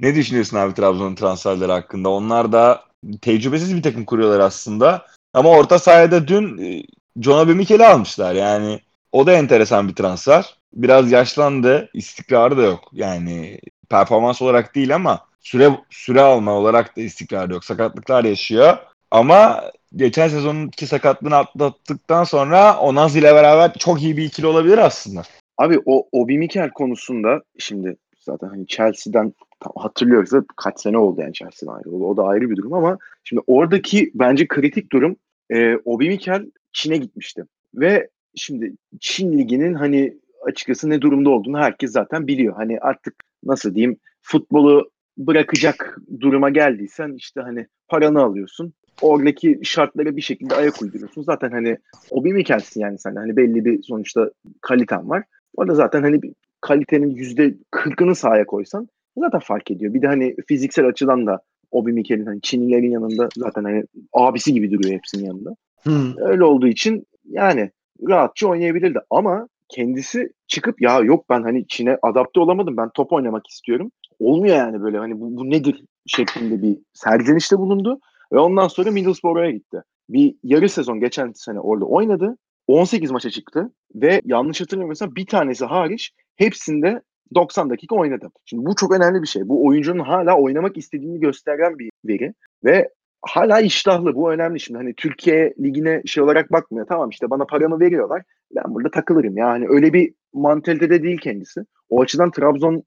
ne 0.00 0.14
düşünüyorsun 0.14 0.56
abi 0.56 0.74
Trabzon'un 0.74 1.14
transferleri 1.14 1.72
hakkında? 1.72 2.08
Onlar 2.08 2.52
da 2.52 2.84
tecrübesiz 3.22 3.76
bir 3.76 3.82
takım 3.82 4.04
kuruyorlar 4.04 4.40
aslında. 4.40 5.06
Ama 5.34 5.50
orta 5.50 5.78
sahada 5.78 6.28
dün 6.28 6.58
e, 6.58 6.82
John 7.20 7.46
Obi 7.46 7.54
Mikel'i 7.54 7.86
almışlar. 7.86 8.34
Yani 8.34 8.80
o 9.12 9.26
da 9.26 9.32
enteresan 9.32 9.88
bir 9.88 9.94
transfer. 9.94 10.56
Biraz 10.74 11.12
yaşlandı. 11.12 11.90
istikrarı 11.94 12.58
da 12.58 12.62
yok. 12.62 12.88
Yani 12.92 13.60
performans 13.90 14.42
olarak 14.42 14.74
değil 14.74 14.94
ama 14.94 15.20
süre 15.40 15.70
süre 15.90 16.20
alma 16.20 16.52
olarak 16.52 16.96
da 16.96 17.00
istikrar 17.00 17.50
yok. 17.50 17.64
Sakatlıklar 17.64 18.24
yaşıyor. 18.24 18.76
Ama 19.10 19.70
geçen 19.96 20.28
sezonun 20.28 20.66
iki 20.66 20.86
sakatlığını 20.86 21.36
atlattıktan 21.36 22.24
sonra 22.24 22.78
Onaz 22.78 23.16
ile 23.16 23.34
beraber 23.34 23.74
çok 23.78 24.02
iyi 24.02 24.16
bir 24.16 24.24
ikili 24.24 24.46
olabilir 24.46 24.78
aslında. 24.78 25.22
Abi 25.62 25.78
o 25.86 26.08
Obi 26.12 26.38
Mikel 26.38 26.70
konusunda 26.70 27.42
şimdi 27.58 27.96
zaten 28.18 28.48
hani 28.48 28.66
Chelsea'den 28.66 29.32
hatırlıyoruz 29.76 30.30
kaç 30.56 30.80
sene 30.80 30.98
oldu 30.98 31.20
yani 31.20 31.32
Chelsea'den 31.32 31.74
ayrıldı. 31.74 32.04
O 32.04 32.16
da 32.16 32.24
ayrı 32.24 32.50
bir 32.50 32.56
durum 32.56 32.72
ama 32.72 32.98
şimdi 33.24 33.42
oradaki 33.46 34.10
bence 34.14 34.48
kritik 34.48 34.92
durum 34.92 35.16
e, 35.50 35.76
Obi 35.84 36.08
Mikel 36.08 36.50
Çin'e 36.72 36.96
gitmişti. 36.96 37.44
Ve 37.74 38.08
şimdi 38.34 38.72
Çin 39.00 39.38
liginin 39.38 39.74
hani 39.74 40.18
açıkçası 40.46 40.90
ne 40.90 41.00
durumda 41.00 41.30
olduğunu 41.30 41.58
herkes 41.58 41.92
zaten 41.92 42.26
biliyor. 42.26 42.54
Hani 42.54 42.78
artık 42.80 43.14
nasıl 43.44 43.74
diyeyim 43.74 43.96
futbolu 44.22 44.90
bırakacak 45.18 45.98
duruma 46.20 46.50
geldiysen 46.50 47.14
işte 47.16 47.40
hani 47.40 47.66
paranı 47.88 48.22
alıyorsun. 48.22 48.72
Oradaki 49.02 49.60
şartlara 49.62 50.16
bir 50.16 50.22
şekilde 50.22 50.54
ayak 50.54 50.82
uyduruyorsun. 50.82 51.22
Zaten 51.22 51.50
hani 51.50 51.78
o 52.10 52.22
Mikel'sin 52.22 52.80
yani 52.80 52.98
sen 52.98 53.14
hani 53.16 53.36
belli 53.36 53.64
bir 53.64 53.82
sonuçta 53.82 54.30
kaliten 54.60 55.08
var. 55.08 55.24
Orada 55.56 55.74
zaten 55.74 56.02
hani 56.02 56.22
bir 56.22 56.32
kalitenin 56.60 57.10
yüzde 57.10 57.54
kırkını 57.70 58.14
sahaya 58.14 58.46
koysan 58.46 58.88
zaten 59.16 59.40
fark 59.40 59.70
ediyor. 59.70 59.94
Bir 59.94 60.02
de 60.02 60.06
hani 60.06 60.36
fiziksel 60.48 60.86
açıdan 60.86 61.26
da 61.26 61.40
Obi 61.70 61.92
Mikel'in 61.92 62.26
hani 62.26 62.40
Çinlilerin 62.40 62.90
yanında 62.90 63.28
zaten 63.36 63.64
hani 63.64 63.84
abisi 64.12 64.52
gibi 64.52 64.70
duruyor 64.70 64.94
hepsinin 64.94 65.24
yanında. 65.24 65.56
Hmm. 65.82 66.18
Öyle 66.18 66.44
olduğu 66.44 66.66
için 66.66 67.06
yani 67.28 67.70
rahatça 68.08 68.48
oynayabilirdi 68.48 68.98
ama 69.10 69.48
kendisi 69.68 70.32
çıkıp 70.46 70.82
ya 70.82 71.00
yok 71.00 71.24
ben 71.30 71.42
hani 71.42 71.66
Çin'e 71.68 71.98
adapte 72.02 72.40
olamadım 72.40 72.76
ben 72.76 72.90
top 72.94 73.12
oynamak 73.12 73.46
istiyorum. 73.46 73.90
Olmuyor 74.18 74.56
yani 74.56 74.82
böyle 74.82 74.98
hani 74.98 75.20
bu, 75.20 75.36
bu 75.36 75.50
nedir 75.50 75.84
şeklinde 76.06 76.62
bir 76.62 76.78
serzenişte 76.92 77.58
bulundu 77.58 78.00
ve 78.32 78.38
ondan 78.38 78.68
sonra 78.68 78.90
Middlesbrough'a 78.90 79.50
gitti. 79.50 79.82
Bir 80.08 80.34
yarı 80.42 80.68
sezon 80.68 81.00
geçen 81.00 81.32
sene 81.34 81.60
orada 81.60 81.84
oynadı. 81.84 82.36
18 82.66 83.10
maça 83.10 83.30
çıktı 83.30 83.72
ve 83.94 84.20
yanlış 84.24 84.60
hatırlamıyorsam 84.60 85.14
bir 85.14 85.26
tanesi 85.26 85.64
hariç 85.64 86.12
hepsinde 86.36 87.02
90 87.34 87.70
dakika 87.70 87.96
oynadı. 87.96 88.28
Şimdi 88.44 88.66
bu 88.66 88.76
çok 88.76 88.92
önemli 88.92 89.22
bir 89.22 89.26
şey. 89.26 89.48
Bu 89.48 89.66
oyuncunun 89.66 90.04
hala 90.04 90.38
oynamak 90.38 90.76
istediğini 90.76 91.20
gösteren 91.20 91.78
bir 91.78 91.90
veri 92.04 92.34
ve 92.64 92.88
hala 93.22 93.60
iştahlı. 93.60 94.14
Bu 94.14 94.32
önemli 94.32 94.60
şimdi. 94.60 94.78
Hani 94.78 94.94
Türkiye 94.94 95.54
ligine 95.60 96.02
şey 96.06 96.22
olarak 96.22 96.52
bakmıyor. 96.52 96.86
Tamam 96.86 97.10
işte 97.10 97.30
bana 97.30 97.44
paramı 97.44 97.80
veriyorlar. 97.80 98.22
Ben 98.54 98.64
burada 98.74 98.90
takılırım. 98.90 99.36
Yani 99.36 99.66
öyle 99.68 99.92
bir 99.92 100.14
mantalitede 100.32 101.02
değil 101.02 101.18
kendisi. 101.18 101.60
O 101.88 102.02
açıdan 102.02 102.30
Trabzon 102.30 102.82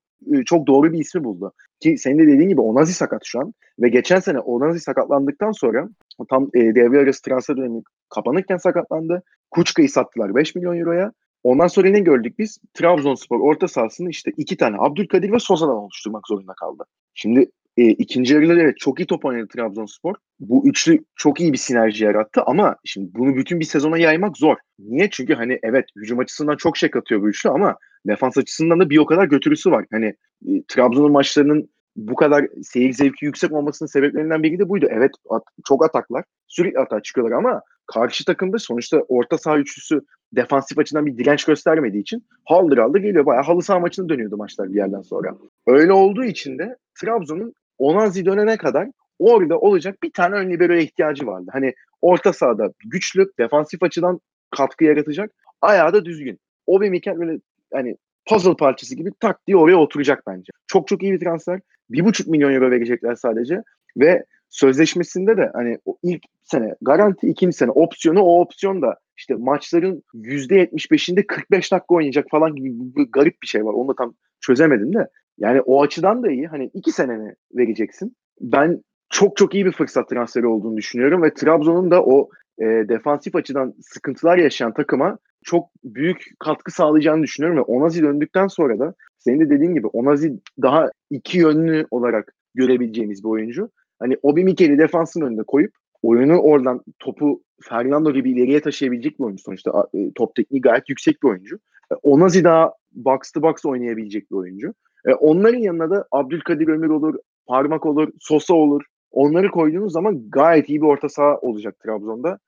çok 0.45 0.67
doğru 0.67 0.93
bir 0.93 0.99
ismi 0.99 1.23
buldu. 1.23 1.53
Ki 1.79 1.97
senin 1.97 2.19
de 2.19 2.27
dediğin 2.27 2.49
gibi 2.49 2.61
Onazi 2.61 2.93
sakat 2.93 3.21
şu 3.25 3.39
an. 3.39 3.53
Ve 3.79 3.89
geçen 3.89 4.19
sene 4.19 4.39
Onazi 4.39 4.79
sakatlandıktan 4.79 5.51
sonra 5.51 5.89
tam 6.29 6.49
e, 6.53 6.59
devre 6.59 6.99
arası 6.99 7.21
transfer 7.21 7.57
dönemi 7.57 7.81
kapanırken 8.09 8.57
sakatlandı. 8.57 9.23
Kuçka'yı 9.51 9.89
sattılar 9.89 10.35
5 10.35 10.55
milyon 10.55 10.77
euroya. 10.77 11.11
Ondan 11.43 11.67
sonra 11.67 11.89
ne 11.89 11.99
gördük 11.99 12.39
biz? 12.39 12.57
Trabzonspor 12.73 13.39
orta 13.39 13.67
sahasını 13.67 14.09
işte 14.09 14.31
iki 14.37 14.57
tane 14.57 14.75
Abdülkadir 14.79 15.31
ve 15.31 15.39
Sosa'dan 15.39 15.75
oluşturmak 15.75 16.27
zorunda 16.27 16.53
kaldı. 16.53 16.83
Şimdi 17.13 17.51
e, 17.77 17.87
ikinci 17.87 18.33
yarıda 18.33 18.53
evet 18.53 18.77
çok 18.77 18.99
iyi 18.99 19.05
top 19.05 19.25
oynadı 19.25 19.47
Trabzonspor. 19.47 20.15
Bu 20.39 20.67
üçlü 20.67 21.03
çok 21.15 21.41
iyi 21.41 21.53
bir 21.53 21.57
sinerji 21.57 22.05
yarattı 22.05 22.41
ama 22.45 22.75
şimdi 22.85 23.09
bunu 23.13 23.35
bütün 23.35 23.59
bir 23.59 23.65
sezona 23.65 23.97
yaymak 23.97 24.37
zor. 24.37 24.55
Niye? 24.79 25.09
Çünkü 25.11 25.33
hani 25.33 25.59
evet 25.63 25.85
hücum 25.95 26.19
açısından 26.19 26.55
çok 26.55 26.77
şey 26.77 26.91
katıyor 26.91 27.21
bu 27.21 27.29
üçlü 27.29 27.49
ama 27.49 27.75
defans 28.07 28.37
açısından 28.37 28.79
da 28.79 28.89
bir 28.89 28.97
o 28.97 29.05
kadar 29.05 29.25
götürüsü 29.25 29.71
var. 29.71 29.85
Hani 29.91 30.05
e, 30.47 30.63
Trabzon'un 30.67 31.11
maçlarının 31.11 31.69
bu 31.95 32.15
kadar 32.15 32.47
seyir 32.63 32.93
zevki 32.93 33.25
yüksek 33.25 33.51
olmasının 33.51 33.87
sebeplerinden 33.87 34.43
biri 34.43 34.59
de 34.59 34.69
buydu. 34.69 34.87
Evet 34.89 35.11
at, 35.29 35.43
çok 35.67 35.85
ataklar. 35.85 36.23
Sürekli 36.47 36.79
atak 36.79 37.03
çıkıyorlar 37.03 37.37
ama 37.37 37.61
karşı 37.87 38.25
takımda 38.25 38.59
sonuçta 38.59 38.97
orta 39.07 39.37
saha 39.37 39.57
üçlüsü 39.57 40.01
defansif 40.33 40.79
açıdan 40.79 41.05
bir 41.05 41.17
direnç 41.17 41.45
göstermediği 41.45 42.01
için 42.01 42.25
haldır 42.45 42.77
haldır 42.77 42.99
geliyor. 42.99 43.25
Bayağı 43.25 43.43
halı 43.43 43.61
saha 43.61 43.79
maçına 43.79 44.09
dönüyordu 44.09 44.37
maçlar 44.37 44.69
bir 44.69 44.75
yerden 44.75 45.01
sonra. 45.01 45.37
Öyle 45.67 45.93
olduğu 45.93 46.23
için 46.23 46.57
de 46.57 46.77
Trabzon'un 47.01 47.53
Onazi 47.77 48.25
dönene 48.25 48.57
kadar 48.57 48.87
orada 49.19 49.59
olacak 49.59 50.03
bir 50.03 50.11
tane 50.11 50.35
ön 50.35 50.49
libero'ya 50.49 50.81
ihtiyacı 50.81 51.27
vardı. 51.27 51.49
Hani 51.53 51.73
orta 52.01 52.33
sahada 52.33 52.73
güçlü, 52.85 53.31
defansif 53.39 53.83
açıdan 53.83 54.19
katkı 54.51 54.83
yaratacak. 54.83 55.31
Ayağı 55.61 55.93
da 55.93 56.05
düzgün. 56.05 56.39
O 56.67 56.81
ve 56.81 56.89
Mikel 56.89 57.19
böyle 57.19 57.39
hani 57.73 57.97
puzzle 58.25 58.55
parçası 58.55 58.95
gibi 58.95 59.11
tak 59.19 59.47
diye 59.47 59.57
oraya 59.57 59.75
oturacak 59.77 60.23
bence. 60.27 60.51
Çok 60.67 60.87
çok 60.87 61.03
iyi 61.03 61.13
bir 61.13 61.19
transfer. 61.19 61.59
Bir 61.89 62.05
buçuk 62.05 62.27
milyon 62.27 62.53
euro 62.53 62.71
verecekler 62.71 63.15
sadece. 63.15 63.61
Ve 63.97 64.23
sözleşmesinde 64.49 65.37
de 65.37 65.51
hani 65.53 65.77
o 65.85 65.97
ilk 66.03 66.23
sene 66.43 66.75
garanti, 66.81 67.27
ikinci 67.27 67.57
sene 67.57 67.71
opsiyonu 67.71 68.21
o 68.21 68.41
opsiyon 68.41 68.81
da 68.81 68.99
işte 69.17 69.35
maçların 69.35 70.03
%75'inde 70.13 71.27
45 71.27 71.71
dakika 71.71 71.95
oynayacak 71.95 72.25
falan 72.31 72.55
gibi 72.55 73.11
garip 73.11 73.41
bir 73.41 73.47
şey 73.47 73.65
var. 73.65 73.73
Onu 73.73 73.87
da 73.87 73.95
tam 73.95 74.13
çözemedim 74.41 74.93
de. 74.93 75.07
Yani 75.37 75.61
o 75.61 75.81
açıdan 75.83 76.23
da 76.23 76.31
iyi. 76.31 76.47
Hani 76.47 76.71
iki 76.73 76.91
seneni 76.91 77.35
vereceksin. 77.53 78.15
Ben 78.41 78.83
çok 79.09 79.37
çok 79.37 79.55
iyi 79.55 79.65
bir 79.65 79.71
fırsat 79.71 80.09
transferi 80.09 80.47
olduğunu 80.47 80.77
düşünüyorum 80.77 81.23
ve 81.23 81.33
Trabzon'un 81.33 81.91
da 81.91 82.03
o 82.03 82.29
e, 82.59 82.65
defansif 82.65 83.35
açıdan 83.35 83.73
sıkıntılar 83.81 84.37
yaşayan 84.37 84.73
takıma 84.73 85.17
çok 85.43 85.69
büyük 85.83 86.25
katkı 86.39 86.71
sağlayacağını 86.71 87.23
düşünüyorum 87.23 87.57
ve 87.57 87.61
Onazi 87.61 88.03
döndükten 88.03 88.47
sonra 88.47 88.79
da 88.79 88.93
senin 89.17 89.39
de 89.39 89.49
dediğin 89.49 89.73
gibi 89.73 89.87
Onazi 89.87 90.39
daha 90.61 90.91
iki 91.09 91.37
yönlü 91.37 91.85
olarak 91.91 92.33
görebileceğimiz 92.55 93.23
bir 93.23 93.29
oyuncu. 93.29 93.69
Hani 93.99 94.17
Obi 94.21 94.43
Mikel'i 94.43 94.77
defansın 94.77 95.21
önünde 95.21 95.43
koyup 95.43 95.71
oyunu 96.03 96.37
oradan 96.37 96.81
topu 96.99 97.43
Fernando 97.61 98.13
gibi 98.13 98.31
ileriye 98.31 98.61
taşıyabilecek 98.61 99.19
bir 99.19 99.23
oyuncu 99.23 99.43
sonuçta. 99.43 99.87
E, 99.93 100.11
top 100.15 100.35
tekniği 100.35 100.61
gayet 100.61 100.89
yüksek 100.89 101.23
bir 101.23 101.27
oyuncu. 101.27 101.59
E, 101.91 101.95
Onazi 102.03 102.43
daha 102.43 102.73
box 102.91 103.31
to 103.31 103.41
box 103.41 103.65
oynayabilecek 103.65 104.31
bir 104.31 104.35
oyuncu. 104.35 104.73
E, 105.05 105.13
onların 105.13 105.59
yanına 105.59 105.89
da 105.89 106.05
Abdülkadir 106.11 106.67
Ömür 106.67 106.89
olur, 106.89 107.15
Parmak 107.47 107.85
olur, 107.85 108.09
Sosa 108.19 108.53
olur. 108.53 108.83
Onları 109.11 109.51
koyduğunuz 109.51 109.93
zaman 109.93 110.29
gayet 110.29 110.69
iyi 110.69 110.81
bir 110.81 110.87
orta 110.87 111.09
saha 111.09 111.37
olacak 111.37 111.75
Trabzon'da. 111.83 112.39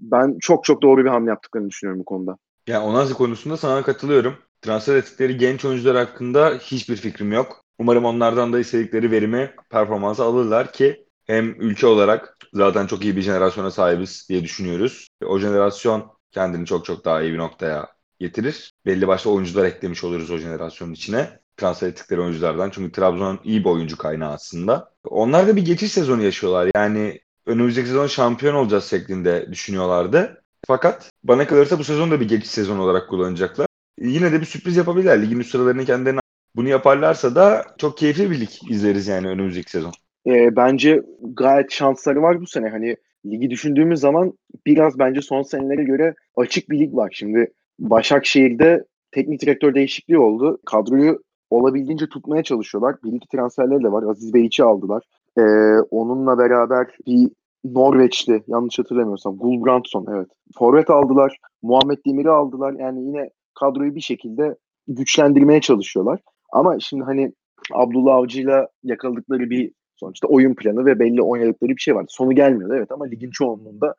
Ben 0.00 0.36
çok 0.40 0.64
çok 0.64 0.82
doğru 0.82 1.04
bir 1.04 1.10
hamle 1.10 1.30
yaptıklarını 1.30 1.68
düşünüyorum 1.68 2.00
bu 2.00 2.04
konuda. 2.04 2.36
Yani 2.66 2.84
Onazi 2.84 3.14
konusunda 3.14 3.56
sana 3.56 3.82
katılıyorum. 3.82 4.34
Transfer 4.62 4.96
ettikleri 4.96 5.38
genç 5.38 5.64
oyuncular 5.64 5.96
hakkında 5.96 6.50
hiçbir 6.50 6.96
fikrim 6.96 7.32
yok. 7.32 7.64
Umarım 7.78 8.04
onlardan 8.04 8.52
da 8.52 8.60
istedikleri 8.60 9.10
verimi, 9.10 9.50
performansı 9.70 10.24
alırlar 10.24 10.72
ki 10.72 11.06
hem 11.24 11.60
ülke 11.60 11.86
olarak 11.86 12.38
zaten 12.52 12.86
çok 12.86 13.04
iyi 13.04 13.16
bir 13.16 13.22
jenerasyona 13.22 13.70
sahibiz 13.70 14.26
diye 14.28 14.42
düşünüyoruz. 14.44 15.08
O 15.26 15.38
jenerasyon 15.38 16.04
kendini 16.30 16.66
çok 16.66 16.84
çok 16.84 17.04
daha 17.04 17.22
iyi 17.22 17.32
bir 17.32 17.38
noktaya 17.38 17.88
getirir. 18.20 18.72
Belli 18.86 19.08
başlı 19.08 19.30
oyuncular 19.30 19.64
eklemiş 19.64 20.04
oluruz 20.04 20.30
o 20.30 20.38
jenerasyonun 20.38 20.92
içine. 20.92 21.43
Transfer 21.56 21.88
ettikleri 21.88 22.20
oyunculardan. 22.20 22.70
Çünkü 22.70 22.92
Trabzon 22.92 23.40
iyi 23.44 23.64
bir 23.64 23.68
oyuncu 23.68 23.98
kaynağı 23.98 24.32
aslında. 24.32 24.90
Onlar 25.04 25.48
da 25.48 25.56
bir 25.56 25.64
geçiş 25.64 25.92
sezonu 25.92 26.22
yaşıyorlar. 26.22 26.70
Yani 26.76 27.20
önümüzdeki 27.46 27.88
sezon 27.88 28.06
şampiyon 28.06 28.54
olacağız 28.54 28.84
şeklinde 28.84 29.46
düşünüyorlardı. 29.52 30.42
Fakat 30.66 31.10
bana 31.24 31.46
kalırsa 31.46 31.78
bu 31.78 31.84
sezon 31.84 32.10
da 32.10 32.20
bir 32.20 32.28
geçiş 32.28 32.50
sezonu 32.50 32.82
olarak 32.82 33.08
kullanacaklar. 33.08 33.66
Yine 34.00 34.32
de 34.32 34.40
bir 34.40 34.46
sürpriz 34.46 34.76
yapabilirler. 34.76 35.22
Ligin 35.22 35.40
üst 35.40 35.50
sıralarını 35.50 35.84
kendilerine 35.84 36.20
bunu 36.56 36.68
yaparlarsa 36.68 37.34
da 37.34 37.64
çok 37.78 37.98
keyifli 37.98 38.30
bir 38.30 38.40
lig 38.40 38.48
izleriz 38.70 39.06
yani 39.06 39.28
önümüzdeki 39.28 39.70
sezon. 39.70 39.92
E, 40.26 40.56
bence 40.56 41.02
gayet 41.20 41.72
şansları 41.72 42.22
var 42.22 42.40
bu 42.40 42.46
sene. 42.46 42.68
Hani 42.68 42.96
ligi 43.26 43.50
düşündüğümüz 43.50 44.00
zaman 44.00 44.38
biraz 44.66 44.98
bence 44.98 45.22
son 45.22 45.42
senelere 45.42 45.84
göre 45.84 46.14
açık 46.36 46.70
bir 46.70 46.78
lig 46.78 46.94
var. 46.94 47.10
Şimdi 47.14 47.52
Başakşehir'de 47.78 48.84
teknik 49.12 49.42
direktör 49.42 49.74
değişikliği 49.74 50.18
oldu. 50.18 50.58
Kadroyu 50.66 51.22
olabildiğince 51.50 52.06
tutmaya 52.06 52.42
çalışıyorlar. 52.42 52.96
Bir 53.04 53.12
iki 53.12 53.28
transferleri 53.28 53.84
de 53.84 53.92
var. 53.92 54.02
Aziz 54.02 54.34
Beyç'i 54.34 54.64
aldılar. 54.64 55.02
Ee, 55.38 55.42
onunla 55.90 56.38
beraber 56.38 56.86
bir 57.06 57.30
Norveçli 57.64 58.42
yanlış 58.46 58.78
hatırlamıyorsam 58.78 59.36
Gulbranson 59.36 60.06
evet. 60.14 60.28
Forvet 60.58 60.90
aldılar. 60.90 61.38
Muhammed 61.62 61.98
Demir'i 62.06 62.30
aldılar. 62.30 62.72
Yani 62.72 63.06
yine 63.06 63.30
kadroyu 63.54 63.94
bir 63.94 64.00
şekilde 64.00 64.56
güçlendirmeye 64.88 65.60
çalışıyorlar. 65.60 66.20
Ama 66.52 66.80
şimdi 66.80 67.04
hani 67.04 67.32
Abdullah 67.72 68.14
Avcı'yla 68.14 68.68
yakaladıkları 68.82 69.50
bir 69.50 69.72
sonuçta 69.96 70.28
oyun 70.28 70.54
planı 70.54 70.86
ve 70.86 70.98
belli 70.98 71.22
oynadıkları 71.22 71.70
bir 71.70 71.80
şey 71.80 71.94
vardı. 71.94 72.06
Sonu 72.10 72.32
gelmiyordu 72.32 72.74
evet 72.76 72.92
ama 72.92 73.04
ligin 73.04 73.30
çoğunluğunda 73.30 73.94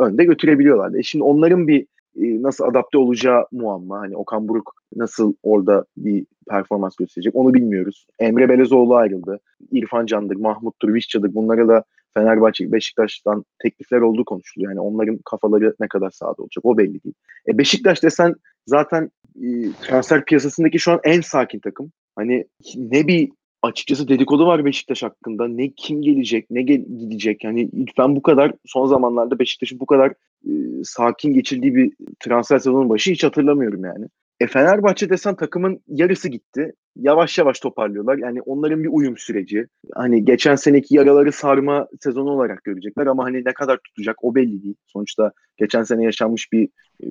önde 0.00 0.24
götürebiliyorlardı. 0.24 0.98
E 0.98 1.02
şimdi 1.02 1.24
onların 1.24 1.68
bir 1.68 1.86
nasıl 2.16 2.64
adapte 2.64 2.98
olacağı 2.98 3.46
muamma. 3.52 3.98
Hani 3.98 4.16
Okan 4.16 4.48
Buruk 4.48 4.74
nasıl 4.96 5.34
orada 5.42 5.84
bir 5.96 6.26
performans 6.48 6.96
gösterecek 6.96 7.36
onu 7.36 7.54
bilmiyoruz. 7.54 8.06
Emre 8.18 8.48
Belezoğlu 8.48 8.94
ayrıldı. 8.94 9.40
İrfan 9.72 10.06
Can'dır, 10.06 10.36
Mahmut'tur, 10.36 10.94
Vişça'dır 10.94 11.34
bunlara 11.34 11.68
da 11.68 11.84
Fenerbahçe, 12.14 12.72
Beşiktaş'tan 12.72 13.44
teklifler 13.62 14.00
olduğu 14.00 14.24
konuşuluyor. 14.24 14.72
Yani 14.72 14.80
onların 14.80 15.18
kafaları 15.24 15.74
ne 15.80 15.88
kadar 15.88 16.10
sahada 16.10 16.42
olacak 16.42 16.64
o 16.64 16.78
belli 16.78 17.02
değil. 17.04 17.14
E 17.48 17.58
Beşiktaş 17.58 18.02
desen 18.02 18.34
zaten 18.66 19.10
e, 19.36 19.72
transfer 19.82 20.24
piyasasındaki 20.24 20.78
şu 20.78 20.92
an 20.92 21.00
en 21.04 21.20
sakin 21.20 21.58
takım. 21.58 21.92
Hani 22.16 22.44
ne 22.76 23.06
bir 23.06 23.30
açıkçası 23.62 24.08
dedikodu 24.08 24.46
var 24.46 24.64
Beşiktaş 24.64 25.02
hakkında. 25.02 25.48
Ne 25.48 25.70
kim 25.70 26.02
gelecek, 26.02 26.50
ne 26.50 26.62
gel- 26.62 26.84
gidecek. 26.98 27.44
Yani 27.44 27.70
ben 27.98 28.16
bu 28.16 28.22
kadar 28.22 28.52
son 28.66 28.86
zamanlarda 28.86 29.38
Beşiktaş'ın 29.38 29.80
bu 29.80 29.86
kadar 29.86 30.12
e, 30.44 30.52
sakin 30.84 31.34
geçildiği 31.34 31.74
bir 31.74 31.92
transfer 32.20 32.58
sezonun 32.58 32.88
başı 32.88 33.10
hiç 33.10 33.24
hatırlamıyorum 33.24 33.84
yani. 33.84 34.06
E 34.40 34.46
Fenerbahçe 34.46 35.10
desen 35.10 35.36
takımın 35.36 35.80
yarısı 35.88 36.28
gitti. 36.28 36.72
Yavaş 36.96 37.38
yavaş 37.38 37.60
toparlıyorlar. 37.60 38.18
Yani 38.18 38.42
onların 38.42 38.82
bir 38.82 38.88
uyum 38.92 39.16
süreci. 39.16 39.66
Hani 39.94 40.24
geçen 40.24 40.54
seneki 40.54 40.94
yaraları 40.94 41.32
sarma 41.32 41.88
sezonu 42.00 42.30
olarak 42.30 42.64
görecekler 42.64 43.06
ama 43.06 43.24
hani 43.24 43.44
ne 43.44 43.52
kadar 43.52 43.78
tutacak 43.84 44.24
o 44.24 44.34
belli 44.34 44.62
değil. 44.62 44.74
Sonuçta 44.86 45.32
geçen 45.56 45.82
sene 45.82 46.04
yaşanmış 46.04 46.52
bir 46.52 46.68
e, 47.02 47.06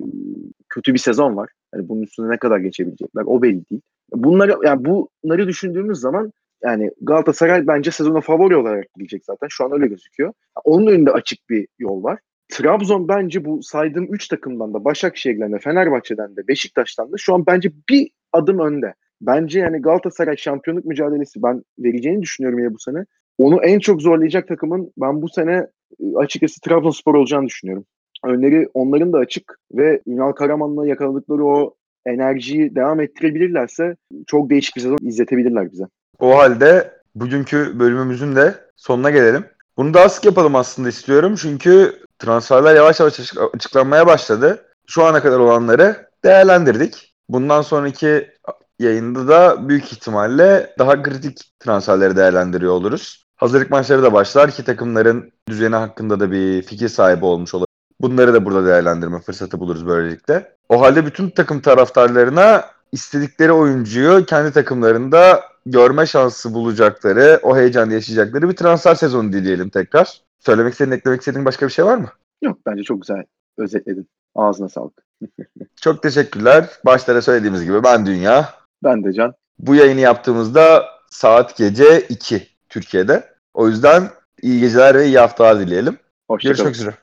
kötü 0.68 0.94
bir 0.94 0.98
sezon 0.98 1.36
var. 1.36 1.50
Yani 1.74 1.88
bunun 1.88 2.02
üstüne 2.02 2.30
ne 2.30 2.36
kadar 2.38 2.58
geçebilecekler 2.58 3.22
o 3.26 3.42
belli 3.42 3.62
değil. 3.70 3.82
Bunları 4.12 4.56
yani 4.64 4.84
bunları 4.84 5.48
düşündüğümüz 5.48 5.98
zaman 5.98 6.32
yani 6.64 6.90
Galatasaray 7.00 7.66
bence 7.66 7.90
sezona 7.90 8.20
favori 8.20 8.56
olarak 8.56 8.84
gidecek 8.96 9.24
zaten. 9.24 9.48
Şu 9.50 9.64
an 9.64 9.72
öyle 9.72 9.86
gözüküyor. 9.86 10.32
Onun 10.64 10.86
önünde 10.86 11.10
açık 11.10 11.50
bir 11.50 11.66
yol 11.78 12.02
var. 12.02 12.18
Trabzon 12.48 13.08
bence 13.08 13.44
bu 13.44 13.62
saydığım 13.62 14.14
3 14.14 14.28
takımdan 14.28 14.74
da 14.74 14.84
Başakşehir'den 14.84 15.52
de 15.52 15.58
Fenerbahçe'den 15.58 16.36
de 16.36 16.48
Beşiktaş'tan 16.48 17.12
da 17.12 17.16
şu 17.18 17.34
an 17.34 17.46
bence 17.46 17.72
bir 17.90 18.10
adım 18.32 18.58
önde. 18.58 18.94
Bence 19.20 19.58
yani 19.58 19.82
Galatasaray 19.82 20.36
şampiyonluk 20.36 20.84
mücadelesi 20.84 21.42
ben 21.42 21.62
vereceğini 21.78 22.22
düşünüyorum 22.22 22.58
ya 22.58 22.74
bu 22.74 22.78
sene. 22.78 23.04
Onu 23.38 23.64
en 23.64 23.78
çok 23.78 24.02
zorlayacak 24.02 24.48
takımın 24.48 24.92
ben 24.96 25.22
bu 25.22 25.28
sene 25.28 25.66
e, 26.00 26.16
açıkçası 26.16 26.60
Trabzonspor 26.60 27.14
olacağını 27.14 27.46
düşünüyorum. 27.46 27.84
Önleri 28.24 28.68
onların 28.74 29.12
da 29.12 29.18
açık 29.18 29.58
ve 29.72 30.00
Ünal 30.06 30.32
Karaman'la 30.32 30.86
yakaladıkları 30.86 31.44
o 31.44 31.74
enerjiyi 32.06 32.74
devam 32.74 33.00
ettirebilirlerse 33.00 33.96
çok 34.26 34.50
değişik 34.50 34.76
bir 34.76 34.80
sezon 34.80 34.98
izletebilirler 35.02 35.72
bize. 35.72 35.84
O 36.20 36.38
halde 36.38 37.00
bugünkü 37.14 37.78
bölümümüzün 37.78 38.36
de 38.36 38.54
sonuna 38.76 39.10
gelelim. 39.10 39.44
Bunu 39.76 39.94
daha 39.94 40.08
sık 40.08 40.24
yapalım 40.24 40.56
aslında 40.56 40.88
istiyorum. 40.88 41.34
Çünkü 41.36 42.02
transferler 42.18 42.74
yavaş 42.74 43.00
yavaş 43.00 43.20
açıklanmaya 43.54 44.06
başladı. 44.06 44.66
Şu 44.86 45.04
ana 45.04 45.22
kadar 45.22 45.38
olanları 45.38 46.08
değerlendirdik. 46.24 47.14
Bundan 47.28 47.62
sonraki 47.62 48.30
yayında 48.78 49.28
da 49.28 49.68
büyük 49.68 49.92
ihtimalle 49.92 50.74
daha 50.78 51.02
kritik 51.02 51.52
transferleri 51.60 52.16
değerlendiriyor 52.16 52.72
oluruz. 52.72 53.24
Hazırlık 53.36 53.70
maçları 53.70 54.02
da 54.02 54.12
başlar 54.12 54.50
ki 54.50 54.64
takımların 54.64 55.32
düzeni 55.48 55.76
hakkında 55.76 56.20
da 56.20 56.30
bir 56.30 56.62
fikir 56.62 56.88
sahibi 56.88 57.24
olmuş 57.24 57.54
olur. 57.54 57.66
Bunları 58.00 58.34
da 58.34 58.44
burada 58.44 58.66
değerlendirme 58.66 59.20
fırsatı 59.20 59.60
buluruz 59.60 59.86
böylelikle. 59.86 60.56
O 60.68 60.80
halde 60.80 61.06
bütün 61.06 61.30
takım 61.30 61.60
taraftarlarına 61.60 62.64
istedikleri 62.92 63.52
oyuncuyu 63.52 64.26
kendi 64.26 64.52
takımlarında 64.52 65.49
görme 65.66 66.06
şansı 66.06 66.54
bulacakları, 66.54 67.40
o 67.42 67.56
heyecanı 67.56 67.92
yaşayacakları 67.92 68.48
bir 68.48 68.56
transfer 68.56 68.94
sezonu 68.94 69.32
dileyelim 69.32 69.68
tekrar. 69.68 70.20
Söylemek 70.38 70.72
istediğin, 70.72 70.96
eklemek 70.96 71.20
istediğin 71.20 71.44
başka 71.44 71.66
bir 71.66 71.72
şey 71.72 71.84
var 71.84 71.96
mı? 71.96 72.08
Yok 72.42 72.58
bence 72.66 72.82
çok 72.82 73.02
güzel 73.02 73.24
özetledin. 73.58 74.08
Ağzına 74.34 74.68
sağlık. 74.68 75.02
Çok 75.80 76.02
teşekkürler. 76.02 76.70
Başlara 76.86 77.22
söylediğimiz 77.22 77.64
gibi 77.64 77.84
ben 77.84 78.06
Dünya. 78.06 78.54
Ben 78.84 79.04
de 79.04 79.12
Can. 79.12 79.34
Bu 79.58 79.74
yayını 79.74 80.00
yaptığımızda 80.00 80.84
saat 81.10 81.56
gece 81.56 82.00
2 82.00 82.46
Türkiye'de. 82.68 83.34
O 83.54 83.68
yüzden 83.68 84.08
iyi 84.42 84.60
geceler 84.60 84.94
ve 84.94 85.06
iyi 85.06 85.18
haftalar 85.18 85.60
dileyelim. 85.60 85.98
Hoşçakalın. 86.28 86.56
Görüşmek 86.56 86.74
üzere. 86.74 86.94